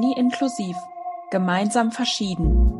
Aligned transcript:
Uni 0.00 0.14
inklusiv. 0.16 0.76
Gemeinsam 1.30 1.92
verschieden. 1.92 2.79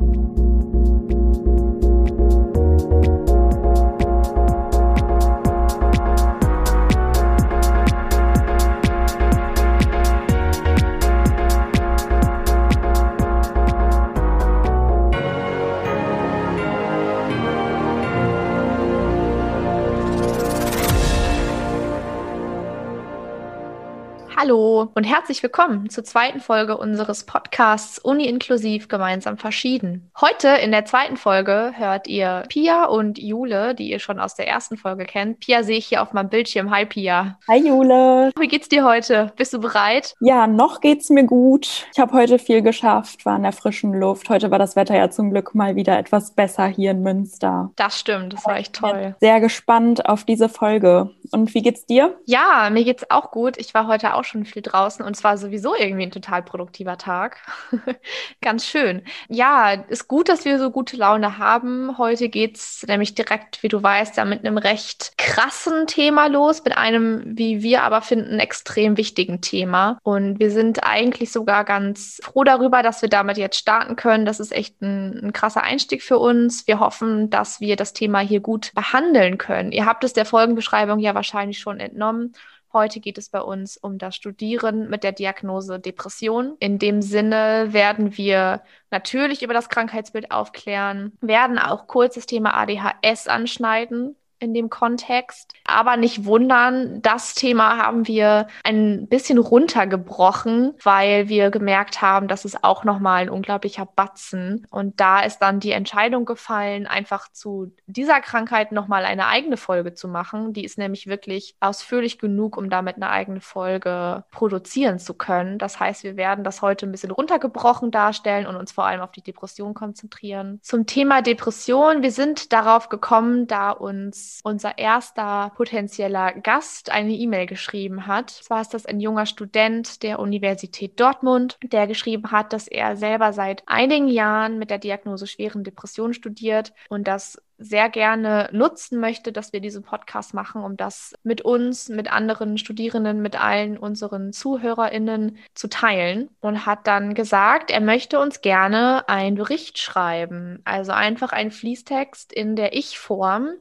Hallo 24.41 24.89
und 24.95 25.03
herzlich 25.03 25.43
willkommen 25.43 25.91
zur 25.91 26.03
zweiten 26.03 26.39
Folge 26.39 26.75
unseres 26.75 27.25
Podcasts 27.27 27.99
Uni 27.99 28.25
inklusiv 28.25 28.87
gemeinsam 28.87 29.37
verschieden. 29.37 30.09
Heute 30.19 30.47
in 30.47 30.71
der 30.71 30.83
zweiten 30.85 31.15
Folge 31.15 31.73
hört 31.75 32.07
ihr 32.07 32.45
Pia 32.49 32.85
und 32.85 33.19
Jule, 33.19 33.75
die 33.75 33.91
ihr 33.91 33.99
schon 33.99 34.19
aus 34.19 34.33
der 34.33 34.47
ersten 34.47 34.77
Folge 34.77 35.05
kennt. 35.05 35.41
Pia 35.41 35.61
sehe 35.61 35.77
ich 35.77 35.85
hier 35.85 36.01
auf 36.01 36.13
meinem 36.13 36.29
Bildschirm. 36.29 36.71
Hi 36.71 36.87
Pia. 36.87 37.37
Hi 37.47 37.59
Jule. 37.59 38.31
Wie 38.35 38.47
geht's 38.47 38.67
dir 38.67 38.83
heute? 38.83 39.31
Bist 39.35 39.53
du 39.53 39.59
bereit? 39.59 40.15
Ja, 40.21 40.47
noch 40.47 40.81
geht's 40.81 41.11
mir 41.11 41.25
gut. 41.25 41.85
Ich 41.93 41.99
habe 41.99 42.13
heute 42.13 42.39
viel 42.39 42.63
geschafft, 42.63 43.27
war 43.27 43.35
in 43.35 43.43
der 43.43 43.51
frischen 43.51 43.93
Luft. 43.93 44.27
Heute 44.27 44.49
war 44.49 44.57
das 44.57 44.75
Wetter 44.75 44.95
ja 44.95 45.11
zum 45.11 45.29
Glück 45.29 45.53
mal 45.53 45.75
wieder 45.75 45.99
etwas 45.99 46.31
besser 46.31 46.65
hier 46.65 46.89
in 46.89 47.03
Münster. 47.03 47.69
Das 47.75 47.99
stimmt, 47.99 48.33
das 48.33 48.43
war 48.47 48.57
echt 48.57 48.73
toll. 48.73 49.15
Sehr 49.19 49.39
gespannt 49.39 50.09
auf 50.09 50.23
diese 50.23 50.49
Folge. 50.49 51.11
Und 51.31 51.53
wie 51.53 51.61
geht's 51.61 51.85
dir? 51.85 52.19
Ja, 52.25 52.71
mir 52.71 52.83
geht's 52.83 53.05
auch 53.11 53.29
gut. 53.29 53.57
Ich 53.57 53.75
war 53.75 53.85
heute 53.85 54.15
auch 54.15 54.23
schon 54.23 54.30
viel 54.45 54.61
draußen 54.61 55.05
und 55.05 55.15
es 55.15 55.23
war 55.23 55.37
sowieso 55.37 55.75
irgendwie 55.75 56.03
ein 56.03 56.11
total 56.11 56.43
produktiver 56.43 56.97
Tag. 56.97 57.37
Ganz 58.41 58.65
schön. 58.65 59.03
Ja, 59.27 59.71
ist 59.71 60.07
gut, 60.07 60.29
dass 60.29 60.45
wir 60.45 60.59
so 60.59 60.71
gute 60.71 60.97
Laune 60.97 61.37
haben. 61.37 61.97
Heute 61.97 62.29
geht's 62.29 62.85
nämlich 62.87 63.15
direkt, 63.15 63.63
wie 63.63 63.67
du 63.67 63.81
weißt, 63.81 64.17
ja 64.17 64.25
mit 64.25 64.39
einem 64.45 64.57
recht 64.57 65.13
krassen 65.17 65.87
Thema 65.87 66.27
los, 66.27 66.63
mit 66.63 66.77
einem, 66.77 67.23
wie 67.25 67.61
wir 67.61 67.83
aber 67.83 68.01
finden, 68.01 68.39
extrem 68.39 68.97
wichtigen 68.97 69.41
Thema. 69.41 69.99
Und 70.03 70.39
wir 70.39 70.51
sind 70.51 70.83
eigentlich 70.83 71.31
sogar 71.31 71.65
ganz 71.65 72.19
froh 72.23 72.43
darüber, 72.43 72.83
dass 72.83 73.01
wir 73.01 73.09
damit 73.09 73.37
jetzt 73.37 73.57
starten 73.57 73.95
können. 73.95 74.25
Das 74.25 74.39
ist 74.39 74.51
echt 74.51 74.81
ein, 74.81 75.27
ein 75.27 75.33
krasser 75.33 75.63
Einstieg 75.63 76.03
für 76.03 76.17
uns. 76.17 76.67
Wir 76.67 76.79
hoffen, 76.79 77.29
dass 77.29 77.59
wir 77.59 77.75
das 77.75 77.93
Thema 77.93 78.19
hier 78.19 78.39
gut 78.39 78.71
behandeln 78.73 79.37
können. 79.37 79.71
Ihr 79.71 79.85
habt 79.85 80.03
es 80.03 80.13
der 80.13 80.25
Folgenbeschreibung 80.25 80.99
ja 80.99 81.15
wahrscheinlich 81.15 81.59
schon 81.59 81.79
entnommen. 81.79 82.33
Heute 82.73 83.01
geht 83.01 83.17
es 83.17 83.29
bei 83.29 83.41
uns 83.41 83.75
um 83.75 83.97
das 83.97 84.15
Studieren 84.15 84.89
mit 84.89 85.03
der 85.03 85.11
Diagnose 85.11 85.79
Depression. 85.79 86.55
In 86.59 86.79
dem 86.79 87.01
Sinne 87.01 87.73
werden 87.73 88.17
wir 88.17 88.61
natürlich 88.91 89.43
über 89.43 89.53
das 89.53 89.67
Krankheitsbild 89.67 90.31
aufklären, 90.31 91.17
werden 91.19 91.59
auch 91.59 91.87
kurz 91.87 92.15
das 92.15 92.25
Thema 92.25 92.53
ADHS 92.53 93.27
anschneiden, 93.27 94.15
in 94.41 94.53
dem 94.53 94.69
Kontext. 94.69 95.53
Aber 95.65 95.95
nicht 95.95 96.25
wundern, 96.25 97.01
das 97.01 97.35
Thema 97.35 97.77
haben 97.77 98.07
wir 98.07 98.47
ein 98.63 99.07
bisschen 99.07 99.37
runtergebrochen, 99.37 100.73
weil 100.83 101.29
wir 101.29 101.51
gemerkt 101.51 102.01
haben, 102.01 102.27
dass 102.27 102.43
es 102.43 102.63
auch 102.63 102.83
nochmal 102.83 103.21
ein 103.21 103.29
unglaublicher 103.29 103.85
Batzen. 103.85 104.65
Und 104.69 104.99
da 104.99 105.21
ist 105.21 105.39
dann 105.39 105.59
die 105.59 105.71
Entscheidung 105.71 106.25
gefallen, 106.25 106.87
einfach 106.87 107.31
zu 107.31 107.71
dieser 107.85 108.19
Krankheit 108.19 108.71
nochmal 108.71 109.05
eine 109.05 109.27
eigene 109.27 109.57
Folge 109.57 109.93
zu 109.93 110.07
machen. 110.07 110.53
Die 110.53 110.65
ist 110.65 110.77
nämlich 110.77 111.07
wirklich 111.07 111.55
ausführlich 111.59 112.17
genug, 112.17 112.57
um 112.57 112.69
damit 112.69 112.95
eine 112.95 113.09
eigene 113.09 113.41
Folge 113.41 114.23
produzieren 114.31 114.97
zu 114.97 115.13
können. 115.13 115.59
Das 115.59 115.79
heißt, 115.79 116.03
wir 116.03 116.17
werden 116.17 116.43
das 116.43 116.61
heute 116.61 116.87
ein 116.87 116.91
bisschen 116.91 117.11
runtergebrochen 117.11 117.91
darstellen 117.91 118.47
und 118.47 118.55
uns 118.55 118.71
vor 118.71 118.85
allem 118.85 119.01
auf 119.01 119.11
die 119.11 119.21
Depression 119.21 119.73
konzentrieren. 119.73 120.59
Zum 120.63 120.87
Thema 120.87 121.21
Depression, 121.21 122.01
wir 122.01 122.11
sind 122.11 122.51
darauf 122.51 122.89
gekommen, 122.89 123.45
da 123.45 123.69
uns 123.71 124.30
unser 124.43 124.77
erster 124.77 125.51
potenzieller 125.55 126.33
Gast 126.33 126.91
eine 126.91 127.13
E-Mail 127.13 127.45
geschrieben 127.45 128.07
hat. 128.07 128.29
Zwar 128.29 128.61
ist 128.61 128.73
das 128.73 128.85
ein 128.85 128.99
junger 128.99 129.25
Student 129.25 130.03
der 130.03 130.19
Universität 130.19 130.99
Dortmund, 130.99 131.57
der 131.63 131.87
geschrieben 131.87 132.31
hat, 132.31 132.53
dass 132.53 132.67
er 132.67 132.95
selber 132.95 133.33
seit 133.33 133.63
einigen 133.67 134.07
Jahren 134.07 134.57
mit 134.57 134.69
der 134.69 134.77
Diagnose 134.77 135.27
schweren 135.27 135.63
Depressionen 135.63 136.13
studiert 136.13 136.73
und 136.89 137.07
das 137.07 137.41
sehr 137.61 137.89
gerne 137.89 138.49
nutzen 138.51 138.99
möchte, 138.99 139.31
dass 139.31 139.53
wir 139.53 139.61
diesen 139.61 139.83
Podcast 139.83 140.33
machen, 140.33 140.63
um 140.63 140.77
das 140.77 141.13
mit 141.23 141.41
uns, 141.41 141.89
mit 141.89 142.11
anderen 142.11 142.57
Studierenden, 142.57 143.21
mit 143.21 143.41
allen 143.41 143.77
unseren 143.77 144.33
ZuhörerInnen 144.33 145.37
zu 145.53 145.69
teilen. 145.69 146.29
Und 146.41 146.65
hat 146.65 146.87
dann 146.87 147.13
gesagt, 147.13 147.69
er 147.69 147.81
möchte 147.81 148.19
uns 148.19 148.41
gerne 148.41 149.07
einen 149.07 149.35
Bericht 149.35 149.77
schreiben. 149.77 150.59
Also 150.65 150.91
einfach 150.91 151.31
ein 151.31 151.51
Fließtext 151.51 152.33
in 152.33 152.55
der 152.55 152.73
Ich-Form, 152.73 153.51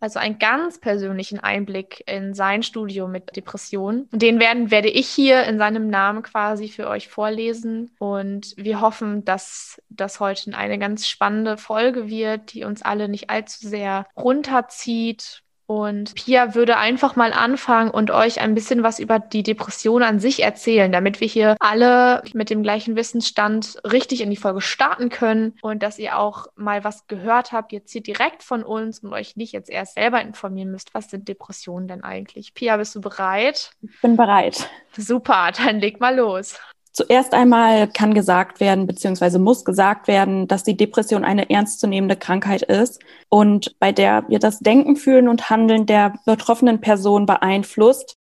also 0.00 0.18
einen 0.18 0.38
ganz 0.38 0.78
persönlichen 0.80 1.38
Einblick 1.38 2.02
in 2.06 2.34
sein 2.34 2.62
Studium 2.62 3.12
mit 3.12 3.36
Depressionen. 3.36 4.08
Den 4.12 4.40
werden, 4.40 4.70
werde 4.70 4.88
ich 4.88 5.08
hier 5.08 5.44
in 5.44 5.58
seinem 5.58 5.88
Namen 5.88 6.22
quasi 6.22 6.68
für 6.68 6.88
euch 6.88 7.08
vorlesen. 7.08 7.90
Und 7.98 8.54
wir 8.56 8.80
hoffen, 8.80 9.24
dass 9.24 9.80
das 9.90 10.18
heute 10.18 10.56
eine 10.56 10.78
ganz 10.78 11.06
spannende 11.06 11.58
Folge 11.58 12.08
wird, 12.08 12.54
die 12.54 12.64
uns 12.64 12.82
alle 12.82 13.08
nicht 13.08 13.30
allzu 13.30 13.68
sehr 13.68 14.06
runterzieht 14.16 15.42
und 15.70 16.16
Pia 16.16 16.56
würde 16.56 16.78
einfach 16.78 17.14
mal 17.14 17.32
anfangen 17.32 17.92
und 17.92 18.10
euch 18.10 18.40
ein 18.40 18.56
bisschen 18.56 18.82
was 18.82 18.98
über 18.98 19.20
die 19.20 19.44
Depression 19.44 20.02
an 20.02 20.18
sich 20.18 20.42
erzählen, 20.42 20.90
damit 20.90 21.20
wir 21.20 21.28
hier 21.28 21.54
alle 21.60 22.24
mit 22.34 22.50
dem 22.50 22.64
gleichen 22.64 22.96
Wissensstand 22.96 23.78
richtig 23.84 24.20
in 24.20 24.30
die 24.30 24.36
Folge 24.36 24.62
starten 24.62 25.10
können 25.10 25.54
und 25.62 25.84
dass 25.84 26.00
ihr 26.00 26.18
auch 26.18 26.48
mal 26.56 26.82
was 26.82 27.06
gehört 27.06 27.52
habt, 27.52 27.70
jetzt 27.70 27.92
hier 27.92 28.02
direkt 28.02 28.42
von 28.42 28.64
uns 28.64 28.98
und 28.98 29.12
euch 29.12 29.36
nicht 29.36 29.52
jetzt 29.52 29.70
erst 29.70 29.94
selber 29.94 30.20
informieren 30.20 30.72
müsst, 30.72 30.92
was 30.92 31.08
sind 31.08 31.28
Depressionen 31.28 31.86
denn 31.86 32.02
eigentlich? 32.02 32.52
Pia, 32.52 32.76
bist 32.76 32.96
du 32.96 33.00
bereit? 33.00 33.70
Ich 33.80 34.00
bin 34.00 34.16
bereit. 34.16 34.68
Super, 34.96 35.52
dann 35.56 35.78
leg 35.78 36.00
mal 36.00 36.16
los. 36.16 36.58
Zuerst 37.00 37.32
einmal 37.32 37.88
kann 37.88 38.12
gesagt 38.12 38.60
werden, 38.60 38.86
beziehungsweise 38.86 39.38
muss 39.38 39.64
gesagt 39.64 40.06
werden, 40.06 40.46
dass 40.48 40.64
die 40.64 40.76
Depression 40.76 41.24
eine 41.24 41.48
ernstzunehmende 41.48 42.14
Krankheit 42.14 42.60
ist 42.60 43.00
und 43.30 43.74
bei 43.78 43.90
der 43.90 44.28
wir 44.28 44.38
das 44.38 44.58
Denken, 44.58 44.96
Fühlen 44.96 45.26
und 45.26 45.48
Handeln 45.48 45.86
der 45.86 46.12
betroffenen 46.26 46.82
Person 46.82 47.24
beeinflusst. 47.24 48.18